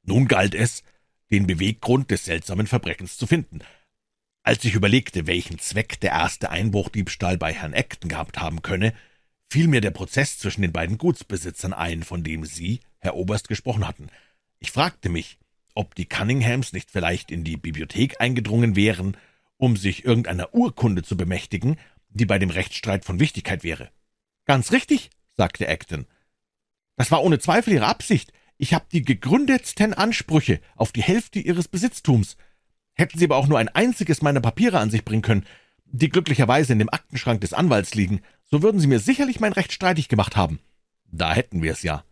Nun 0.04 0.28
galt 0.28 0.54
es, 0.54 0.84
den 1.32 1.48
Beweggrund 1.48 2.12
des 2.12 2.26
seltsamen 2.26 2.68
Verbrechens 2.68 3.18
zu 3.18 3.26
finden. 3.26 3.60
Als 4.44 4.64
ich 4.64 4.76
überlegte, 4.76 5.26
welchen 5.26 5.58
Zweck 5.58 6.00
der 6.02 6.12
erste 6.12 6.52
Einbruchdiebstahl 6.52 7.38
bei 7.38 7.52
Herrn 7.52 7.74
Acton 7.74 8.10
gehabt 8.10 8.40
haben 8.40 8.62
könne, 8.62 8.94
fiel 9.50 9.68
mir 9.68 9.82
der 9.82 9.90
Prozess 9.90 10.38
zwischen 10.38 10.62
den 10.62 10.72
beiden 10.72 11.00
Gutsbesitzern 11.00 11.74
ein, 11.74 12.04
von 12.04 12.24
dem 12.24 12.46
Sie, 12.46 12.82
Herr 13.00 13.16
Oberst, 13.16 13.48
gesprochen 13.48 13.88
hatten. 13.88 14.10
Ich 14.60 14.72
fragte 14.72 15.10
mich, 15.10 15.40
ob 15.74 15.96
die 15.96 16.06
Cunninghams 16.06 16.74
nicht 16.74 16.92
vielleicht 16.92 17.32
in 17.32 17.44
die 17.44 17.58
Bibliothek 17.58 18.22
eingedrungen 18.22 18.76
wären, 18.76 19.18
um 19.66 19.76
sich 19.78 20.06
irgendeiner 20.06 20.54
Urkunde 20.54 21.02
zu 21.02 21.18
bemächtigen, 21.18 21.78
die 22.10 22.28
bei 22.28 22.38
dem 22.38 22.52
Rechtsstreit 22.52 23.04
von 23.04 23.20
Wichtigkeit 23.20 23.64
wäre. 23.64 23.90
Ganz 24.46 24.72
richtig, 24.72 25.10
sagte 25.36 25.68
Acton. 25.68 26.06
Das 26.98 27.10
war 27.10 27.24
ohne 27.24 27.40
Zweifel 27.40 27.74
Ihre 27.74 27.88
Absicht. 27.88 28.32
Ich 28.58 28.76
habe 28.76 28.86
die 28.92 29.02
gegründetsten 29.02 29.96
Ansprüche 29.96 30.62
auf 30.76 30.92
die 30.92 31.02
Hälfte 31.02 31.40
Ihres 31.40 31.68
Besitztums. 31.68 32.38
Hätten 32.94 33.18
Sie 33.18 33.26
aber 33.26 33.38
auch 33.38 33.48
nur 33.48 33.58
ein 33.58 33.68
einziges 33.68 34.22
meiner 34.22 34.40
Papiere 34.40 34.80
an 34.80 34.92
sich 34.92 35.04
bringen 35.04 35.24
können, 35.24 35.48
die 35.86 36.10
glücklicherweise 36.10 36.74
in 36.74 36.80
dem 36.80 36.90
Aktenschrank 36.90 37.42
des 37.42 37.54
Anwalts 37.54 37.96
liegen, 37.96 38.22
so 38.44 38.62
würden 38.62 38.80
Sie 38.80 38.88
mir 38.88 39.00
sicherlich 39.00 39.40
mein 39.40 39.54
Recht 39.54 39.74
streitig 39.74 40.10
gemacht 40.10 40.36
haben. 40.36 40.60
Da 41.06 41.34
hätten 41.34 41.64
wir 41.64 41.72
es 41.72 41.82
ja, 41.82 42.06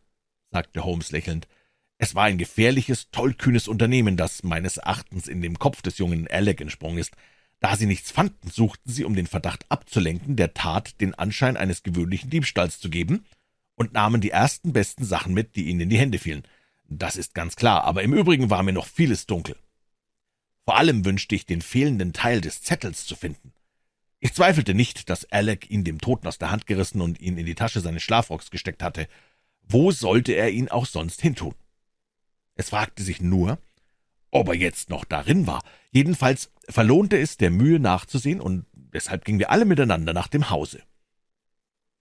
sagte 0.50 0.84
Holmes 0.84 1.12
lächelnd. 1.12 1.48
Es 2.00 2.16
war 2.16 2.24
ein 2.24 2.40
gefährliches, 2.40 3.12
tollkühnes 3.12 3.68
Unternehmen, 3.68 4.18
das 4.18 4.42
meines 4.44 4.78
Erachtens 4.78 5.28
in 5.28 5.42
dem 5.42 5.60
Kopf 5.60 5.84
des 5.84 6.00
jungen 6.00 6.28
Alec 6.28 6.60
entsprungen 6.60 6.98
ist. 6.98 7.14
Da 7.64 7.78
sie 7.78 7.86
nichts 7.86 8.12
fanden, 8.12 8.50
suchten 8.50 8.92
sie, 8.92 9.06
um 9.06 9.16
den 9.16 9.26
Verdacht 9.26 9.66
abzulenken, 9.70 10.36
der 10.36 10.54
Tat 10.54 11.00
den 11.00 11.16
Anschein 11.16 11.56
eines 11.56 11.82
gewöhnlichen 11.82 12.30
Diebstahls 12.30 12.82
zu 12.82 12.90
geben, 12.90 13.24
und 13.76 13.94
nahmen 13.94 14.20
die 14.20 14.32
ersten 14.32 14.74
besten 14.74 15.06
Sachen 15.06 15.34
mit, 15.34 15.56
die 15.56 15.70
ihnen 15.70 15.80
in 15.80 15.90
die 15.90 15.98
Hände 15.98 16.20
fielen. 16.20 16.44
Das 16.90 17.16
ist 17.16 17.34
ganz 17.34 17.56
klar, 17.56 17.86
aber 17.86 18.04
im 18.04 18.14
Übrigen 18.14 18.50
war 18.50 18.64
mir 18.64 18.74
noch 18.74 18.86
vieles 18.86 19.28
dunkel. 19.28 19.56
Vor 20.66 20.76
allem 20.76 21.06
wünschte 21.06 21.36
ich, 21.36 21.46
den 21.46 21.62
fehlenden 21.62 22.12
Teil 22.12 22.42
des 22.42 22.62
Zettels 22.62 23.06
zu 23.06 23.16
finden. 23.16 23.54
Ich 24.20 24.34
zweifelte 24.34 24.74
nicht, 24.74 25.10
dass 25.10 25.32
Alec 25.32 25.72
ihn 25.72 25.86
dem 25.86 26.02
Toten 26.02 26.28
aus 26.28 26.40
der 26.40 26.52
Hand 26.52 26.68
gerissen 26.68 27.00
und 27.00 27.22
ihn 27.22 27.38
in 27.38 27.46
die 27.46 27.56
Tasche 27.56 27.80
seines 27.80 28.04
Schlafrocks 28.04 28.52
gesteckt 28.52 28.84
hatte. 28.84 29.08
Wo 29.62 29.92
sollte 29.92 30.34
er 30.34 30.52
ihn 30.52 30.68
auch 30.68 30.86
sonst 30.86 31.22
hintun? 31.22 31.56
Es 32.56 32.72
fragte 32.72 33.04
sich 33.04 33.22
nur, 33.22 33.58
ob 34.34 34.48
er 34.48 34.56
jetzt 34.56 34.90
noch 34.90 35.06
darin 35.06 35.48
war. 35.48 35.64
Jedenfalls 35.92 36.52
verlohnte 36.68 37.18
es 37.18 37.38
der 37.38 37.52
Mühe 37.52 37.80
nachzusehen, 37.80 38.42
und 38.42 38.66
deshalb 38.74 39.26
gingen 39.26 39.40
wir 39.40 39.52
alle 39.52 39.66
miteinander 39.66 40.14
nach 40.14 40.28
dem 40.28 40.50
Hause. 40.50 40.82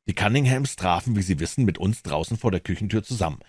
Die 0.08 0.14
Cunninghams 0.14 0.76
trafen, 0.76 1.14
wie 1.14 1.22
Sie 1.22 1.38
wissen, 1.38 1.64
mit 1.64 1.78
uns 1.78 2.02
draußen 2.02 2.36
vor 2.36 2.50
der 2.50 2.60
Küchentür 2.60 3.02
zusammen. 3.02 3.40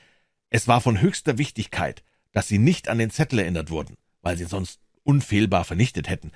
Es 0.49 0.67
war 0.67 0.81
von 0.81 1.01
höchster 1.01 1.37
Wichtigkeit, 1.37 2.03
dass 2.31 2.47
sie 2.47 2.59
nicht 2.59 2.89
an 2.89 2.99
den 2.99 3.09
Zettel 3.09 3.39
erinnert 3.39 3.71
wurden, 3.71 3.95
weil 4.21 4.37
sie 4.37 4.45
sonst 4.45 4.81
unfehlbar 5.03 5.63
vernichtet 5.63 6.09
hätten. 6.09 6.31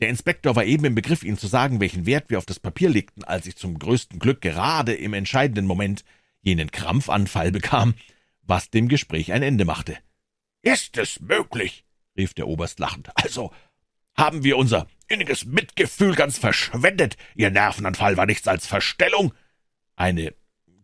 Der 0.00 0.08
Inspektor 0.08 0.54
war 0.54 0.64
eben 0.64 0.84
im 0.84 0.94
Begriff, 0.94 1.24
Ihnen 1.24 1.38
zu 1.38 1.48
sagen, 1.48 1.80
welchen 1.80 2.06
Wert 2.06 2.30
wir 2.30 2.38
auf 2.38 2.46
das 2.46 2.60
Papier 2.60 2.88
legten, 2.88 3.24
als 3.24 3.46
ich 3.46 3.56
zum 3.56 3.78
größten 3.78 4.20
Glück 4.20 4.42
gerade 4.42 4.94
im 4.94 5.12
entscheidenden 5.12 5.66
Moment 5.66 6.04
jenen 6.40 6.70
Krampfanfall 6.70 7.50
bekam, 7.50 7.94
was 8.42 8.70
dem 8.70 8.88
Gespräch 8.88 9.32
ein 9.32 9.42
Ende 9.42 9.64
machte. 9.64 9.96
»Ist 10.72 10.98
es 10.98 11.20
möglich?« 11.20 11.84
rief 12.16 12.34
der 12.34 12.46
Oberst 12.46 12.78
lachend. 12.78 13.10
»Also 13.14 13.52
haben 14.14 14.44
wir 14.44 14.58
unser 14.58 14.86
inniges 15.08 15.46
Mitgefühl 15.46 16.14
ganz 16.14 16.38
verschwendet. 16.38 17.16
Ihr 17.34 17.50
Nervenanfall 17.50 18.16
war 18.16 18.26
nichts 18.26 18.46
als 18.48 18.66
Verstellung.« 18.66 19.32
»Eine 19.96 20.34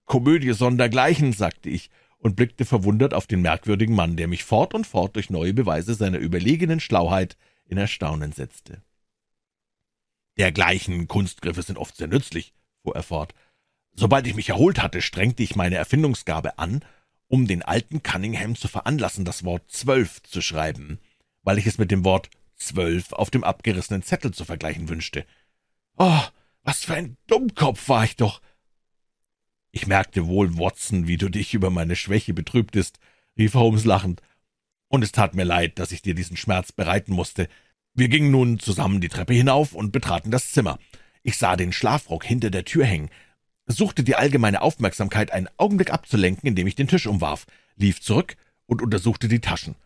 Komödie 0.06 0.52
sondergleichen«, 0.52 1.32
sagte 1.32 1.68
ich 1.68 1.90
und 2.16 2.36
blickte 2.36 2.64
verwundert 2.64 3.12
auf 3.12 3.26
den 3.26 3.42
merkwürdigen 3.42 3.94
Mann, 3.94 4.16
der 4.16 4.28
mich 4.28 4.44
fort 4.44 4.72
und 4.72 4.86
fort 4.86 5.16
durch 5.16 5.28
neue 5.28 5.52
Beweise 5.52 5.94
seiner 5.94 6.16
überlegenen 6.16 6.80
Schlauheit 6.80 7.36
in 7.66 7.76
Erstaunen 7.76 8.32
setzte. 8.32 8.82
Dergleichen 10.38 11.06
Kunstgriffe 11.08 11.62
sind 11.62 11.76
oft 11.76 11.96
sehr 11.96 12.08
nützlich, 12.08 12.54
fuhr 12.82 12.96
er 12.96 13.02
fort. 13.02 13.34
Sobald 13.94 14.26
ich 14.26 14.34
mich 14.34 14.48
erholt 14.48 14.82
hatte, 14.82 15.02
strengte 15.02 15.42
ich 15.42 15.54
meine 15.54 15.76
Erfindungsgabe 15.76 16.58
an, 16.58 16.82
um 17.28 17.46
den 17.46 17.62
alten 17.62 18.02
Cunningham 18.02 18.54
zu 18.56 18.68
veranlassen, 18.68 19.24
das 19.24 19.44
Wort 19.44 19.70
zwölf 19.70 20.22
zu 20.22 20.40
schreiben, 20.40 20.98
weil 21.42 21.58
ich 21.58 21.66
es 21.66 21.78
mit 21.78 21.90
dem 21.90 22.04
Wort 22.04 22.30
zwölf 22.56 23.12
auf 23.12 23.30
dem 23.30 23.44
abgerissenen 23.44 24.02
Zettel 24.02 24.32
zu 24.32 24.44
vergleichen 24.44 24.88
wünschte. 24.88 25.24
Oh, 25.96 26.22
was 26.62 26.84
für 26.84 26.94
ein 26.94 27.16
Dummkopf 27.26 27.88
war 27.88 28.04
ich 28.04 28.16
doch! 28.16 28.40
Ich 29.70 29.86
merkte 29.86 30.26
wohl, 30.26 30.56
Watson, 30.56 31.08
wie 31.08 31.16
du 31.16 31.28
dich 31.28 31.54
über 31.54 31.70
meine 31.70 31.96
Schwäche 31.96 32.32
betrübtest, 32.32 32.98
rief 33.36 33.54
Holmes 33.54 33.84
lachend, 33.84 34.22
und 34.88 35.02
es 35.02 35.12
tat 35.12 35.34
mir 35.34 35.44
leid, 35.44 35.78
dass 35.78 35.90
ich 35.90 36.02
dir 36.02 36.14
diesen 36.14 36.36
Schmerz 36.36 36.70
bereiten 36.70 37.12
musste, 37.12 37.48
wir 37.94 38.08
gingen 38.08 38.30
nun 38.30 38.58
zusammen 38.58 39.00
die 39.00 39.08
Treppe 39.08 39.34
hinauf 39.34 39.72
und 39.72 39.92
betraten 39.92 40.30
das 40.30 40.52
Zimmer. 40.52 40.78
Ich 41.22 41.38
sah 41.38 41.56
den 41.56 41.72
Schlafrock 41.72 42.24
hinter 42.24 42.50
der 42.50 42.64
Tür 42.64 42.84
hängen, 42.84 43.10
suchte 43.66 44.04
die 44.04 44.16
allgemeine 44.16 44.62
Aufmerksamkeit 44.62 45.32
einen 45.32 45.48
Augenblick 45.56 45.92
abzulenken, 45.92 46.48
indem 46.48 46.66
ich 46.66 46.74
den 46.74 46.88
Tisch 46.88 47.06
umwarf, 47.06 47.46
lief 47.76 48.00
zurück 48.00 48.36
und 48.66 48.82
untersuchte 48.82 49.28
die 49.28 49.40
Taschen. 49.40 49.76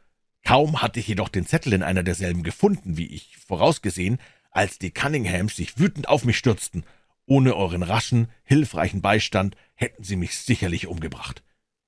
Kaum 0.45 0.83
hatte 0.83 1.01
ich 1.01 1.09
jedoch 1.09 1.29
den 1.29 1.47
Zettel 1.47 1.72
in 1.72 1.83
einer 1.83 2.03
derselben 2.03 2.43
gefunden, 2.43 2.97
wie 2.97 3.07
ich 3.07 3.37
vorausgesehen, 3.39 4.18
als 4.51 4.79
die 4.79 4.91
Cunninghams 4.91 5.57
sich 5.57 5.79
wütend 5.79 6.09
auf 6.09 6.24
mich 6.24 6.39
stürzten. 6.39 6.85
Ohne 7.26 7.55
euren 7.55 7.83
raschen, 7.83 8.29
hilfreichen 8.45 9.03
Beistand 9.03 9.57
hätten 9.74 10.05
sie 10.05 10.16
mich 10.16 10.39
sicherlich 10.39 10.87
umgebracht. 10.87 11.43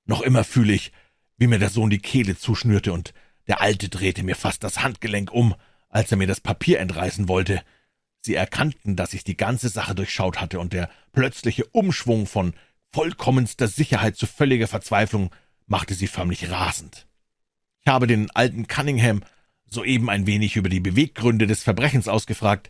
Noch 0.05 0.21
immer 0.21 0.43
fühle 0.43 0.73
ich, 0.73 0.91
wie 1.37 1.47
mir 1.47 1.59
der 1.59 1.69
Sohn 1.69 1.89
die 1.89 1.99
Kehle 1.99 2.37
zuschnürte, 2.37 2.93
und 2.93 3.13
der 3.47 3.61
Alte 3.61 3.89
drehte 3.89 4.23
mir 4.23 4.35
fast 4.35 4.63
das 4.63 4.83
Handgelenk 4.83 5.31
um 5.31 5.55
als 5.91 6.11
er 6.11 6.17
mir 6.17 6.27
das 6.27 6.41
Papier 6.41 6.79
entreißen 6.79 7.27
wollte. 7.27 7.61
Sie 8.21 8.35
erkannten, 8.35 8.95
dass 8.95 9.13
ich 9.13 9.23
die 9.23 9.37
ganze 9.37 9.69
Sache 9.69 9.95
durchschaut 9.95 10.39
hatte, 10.39 10.59
und 10.59 10.73
der 10.73 10.89
plötzliche 11.11 11.65
Umschwung 11.65 12.27
von 12.27 12.53
vollkommenster 12.93 13.67
Sicherheit 13.67 14.15
zu 14.15 14.27
völliger 14.27 14.67
Verzweiflung 14.67 15.31
machte 15.65 15.95
sie 15.95 16.07
förmlich 16.07 16.51
rasend. 16.51 17.07
Ich 17.83 17.91
habe 17.91 18.05
den 18.05 18.29
alten 18.31 18.67
Cunningham 18.67 19.23
soeben 19.65 20.09
ein 20.09 20.27
wenig 20.27 20.55
über 20.55 20.69
die 20.69 20.79
Beweggründe 20.79 21.47
des 21.47 21.63
Verbrechens 21.63 22.07
ausgefragt. 22.07 22.69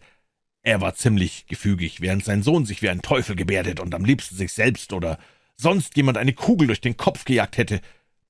Er 0.61 0.79
war 0.79 0.93
ziemlich 0.95 1.47
gefügig, 1.47 1.99
während 1.99 2.23
sein 2.23 2.43
Sohn 2.43 2.65
sich 2.65 2.81
wie 2.81 2.89
ein 2.89 3.01
Teufel 3.01 3.35
gebärdet 3.35 3.79
und 3.79 3.93
am 3.93 4.05
liebsten 4.05 4.35
sich 4.35 4.53
selbst 4.53 4.93
oder 4.93 5.17
sonst 5.57 5.97
jemand 5.97 6.17
eine 6.17 6.33
Kugel 6.33 6.67
durch 6.67 6.81
den 6.81 6.97
Kopf 6.97 7.25
gejagt 7.25 7.57
hätte, 7.57 7.81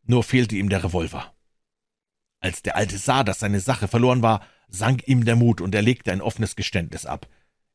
nur 0.05 0.23
fehlte 0.23 0.55
ihm 0.55 0.69
der 0.69 0.83
Revolver. 0.83 1.33
Als 2.39 2.63
der 2.63 2.75
Alte 2.75 2.97
sah, 2.97 3.23
dass 3.23 3.39
seine 3.39 3.59
Sache 3.59 3.87
verloren 3.87 4.23
war, 4.23 4.41
sank 4.71 5.07
ihm 5.07 5.25
der 5.25 5.35
Mut 5.35 5.61
und 5.61 5.75
er 5.75 5.81
legte 5.83 6.11
ein 6.11 6.21
offenes 6.21 6.55
Geständnis 6.55 7.05
ab. 7.05 7.27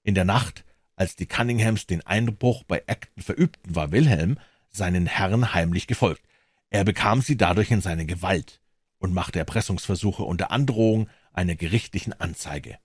In 0.03 0.15
der 0.15 0.25
Nacht, 0.25 0.65
als 0.97 1.15
die 1.15 1.27
Cunninghams 1.27 1.87
den 1.87 2.05
Einbruch 2.05 2.65
bei 2.65 2.83
Acton 2.87 3.23
verübten, 3.23 3.77
war 3.77 3.93
Wilhelm 3.93 4.39
seinen 4.71 5.07
Herren 5.07 5.55
heimlich 5.55 5.87
gefolgt. 5.87 6.23
Er 6.71 6.85
bekam 6.85 7.21
sie 7.21 7.37
dadurch 7.37 7.71
in 7.71 7.81
seine 7.81 8.07
Gewalt 8.07 8.61
und 8.99 9.15
machte 9.15 9.39
Erpressungsversuche 9.39 10.23
unter 10.23 10.51
Androhung 10.51 11.09
einer 11.33 11.55
gerichtlichen 11.55 12.19
Anzeige. 12.19 12.79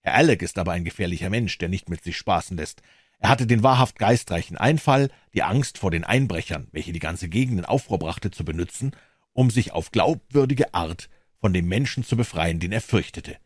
Herr 0.00 0.14
Alec 0.14 0.42
ist 0.42 0.58
aber 0.58 0.72
ein 0.72 0.84
gefährlicher 0.84 1.30
Mensch, 1.30 1.56
der 1.58 1.68
nicht 1.68 1.88
mit 1.88 2.02
sich 2.02 2.16
spaßen 2.16 2.56
lässt. 2.56 2.82
Er 3.18 3.28
hatte 3.28 3.46
den 3.46 3.62
wahrhaft 3.62 3.98
geistreichen 3.98 4.56
Einfall, 4.56 5.10
die 5.34 5.42
Angst 5.42 5.78
vor 5.78 5.90
den 5.90 6.04
Einbrechern, 6.04 6.68
welche 6.72 6.92
die 6.92 6.98
ganze 6.98 7.28
Gegend 7.28 7.58
in 7.58 7.64
Aufruhr 7.64 7.98
brachte, 7.98 8.30
zu 8.30 8.44
benützen, 8.44 8.92
um 9.32 9.50
sich 9.50 9.72
auf 9.72 9.90
glaubwürdige 9.92 10.74
Art 10.74 11.08
von 11.40 11.52
dem 11.52 11.66
Menschen 11.66 12.04
zu 12.04 12.16
befreien, 12.16 12.60
den 12.60 12.72
er 12.72 12.80
fürchtete. 12.80 13.38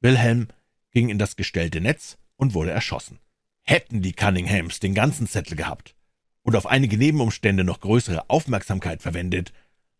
Wilhelm 0.00 0.48
ging 0.92 1.08
in 1.08 1.18
das 1.18 1.36
gestellte 1.36 1.80
Netz 1.80 2.18
und 2.36 2.54
wurde 2.54 2.70
erschossen. 2.70 3.18
Hätten 3.62 4.02
die 4.02 4.12
Cunninghams 4.12 4.80
den 4.80 4.94
ganzen 4.94 5.26
Zettel 5.26 5.56
gehabt 5.56 5.94
und 6.42 6.56
auf 6.56 6.66
einige 6.66 6.96
Nebenumstände 6.96 7.64
noch 7.64 7.80
größere 7.80 8.30
Aufmerksamkeit 8.30 9.02
verwendet, 9.02 9.52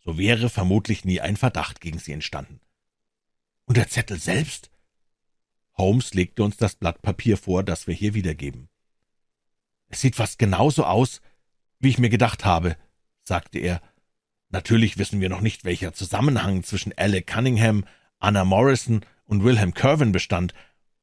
so 0.05 0.17
wäre 0.17 0.49
vermutlich 0.49 1.05
nie 1.05 1.21
ein 1.21 1.37
Verdacht 1.37 1.81
gegen 1.81 1.99
sie 1.99 2.13
entstanden. 2.13 2.61
Und 3.67 3.77
der 3.77 3.89
Zettel 3.89 4.19
selbst? 4.19 4.71
Holmes 5.77 6.15
legte 6.15 6.43
uns 6.43 6.57
das 6.57 6.75
Blatt 6.75 7.03
Papier 7.03 7.37
vor, 7.37 7.63
das 7.63 7.87
wir 7.87 7.95
hier 7.95 8.15
wiedergeben. 8.15 8.69
Es 9.89 10.01
sieht 10.01 10.17
fast 10.17 10.39
genauso 10.39 10.85
aus, 10.85 11.21
wie 11.79 11.91
ich 11.91 11.99
mir 11.99 12.09
gedacht 12.09 12.45
habe, 12.45 12.77
sagte 13.23 13.59
er 13.59 13.83
Natürlich 14.51 14.97
wissen 14.99 15.21
wir 15.21 15.29
noch 15.29 15.41
nicht, 15.41 15.65
welcher 15.65 15.93
Zusammenhang 15.93 16.63
zwischen 16.63 16.97
Alec 16.97 17.27
Cunningham, 17.27 17.85
Anna 18.19 18.45
Morrison 18.45 19.05
und 19.25 19.45
Wilhelm 19.45 19.75
Kerwin 19.75 20.13
bestand. 20.13 20.55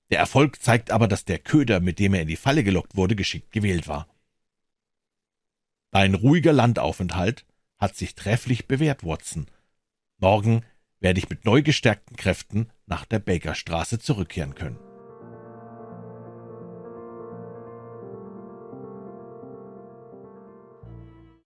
Der 0.09 0.19
Erfolg 0.19 0.61
zeigt 0.61 0.91
aber, 0.91 1.07
dass 1.07 1.25
der 1.25 1.39
Köder, 1.39 1.79
mit 1.79 1.99
dem 1.99 2.13
er 2.13 2.21
in 2.21 2.27
die 2.27 2.35
Falle 2.35 2.63
gelockt 2.63 2.95
wurde, 2.95 3.15
geschickt 3.15 3.51
gewählt 3.51 3.87
war. 3.87 4.07
Dein 5.91 6.15
ruhiger 6.15 6.53
Landaufenthalt 6.53 7.45
hat 7.77 7.95
sich 7.95 8.15
trefflich 8.15 8.67
bewährt, 8.67 9.03
Watson. 9.03 9.47
Morgen 10.17 10.65
werde 10.99 11.19
ich 11.19 11.29
mit 11.29 11.45
neu 11.45 11.61
gestärkten 11.61 12.17
Kräften 12.17 12.69
nach 12.85 13.05
der 13.05 13.19
Bakerstraße 13.19 13.99
zurückkehren 13.99 14.55
können. 14.55 14.79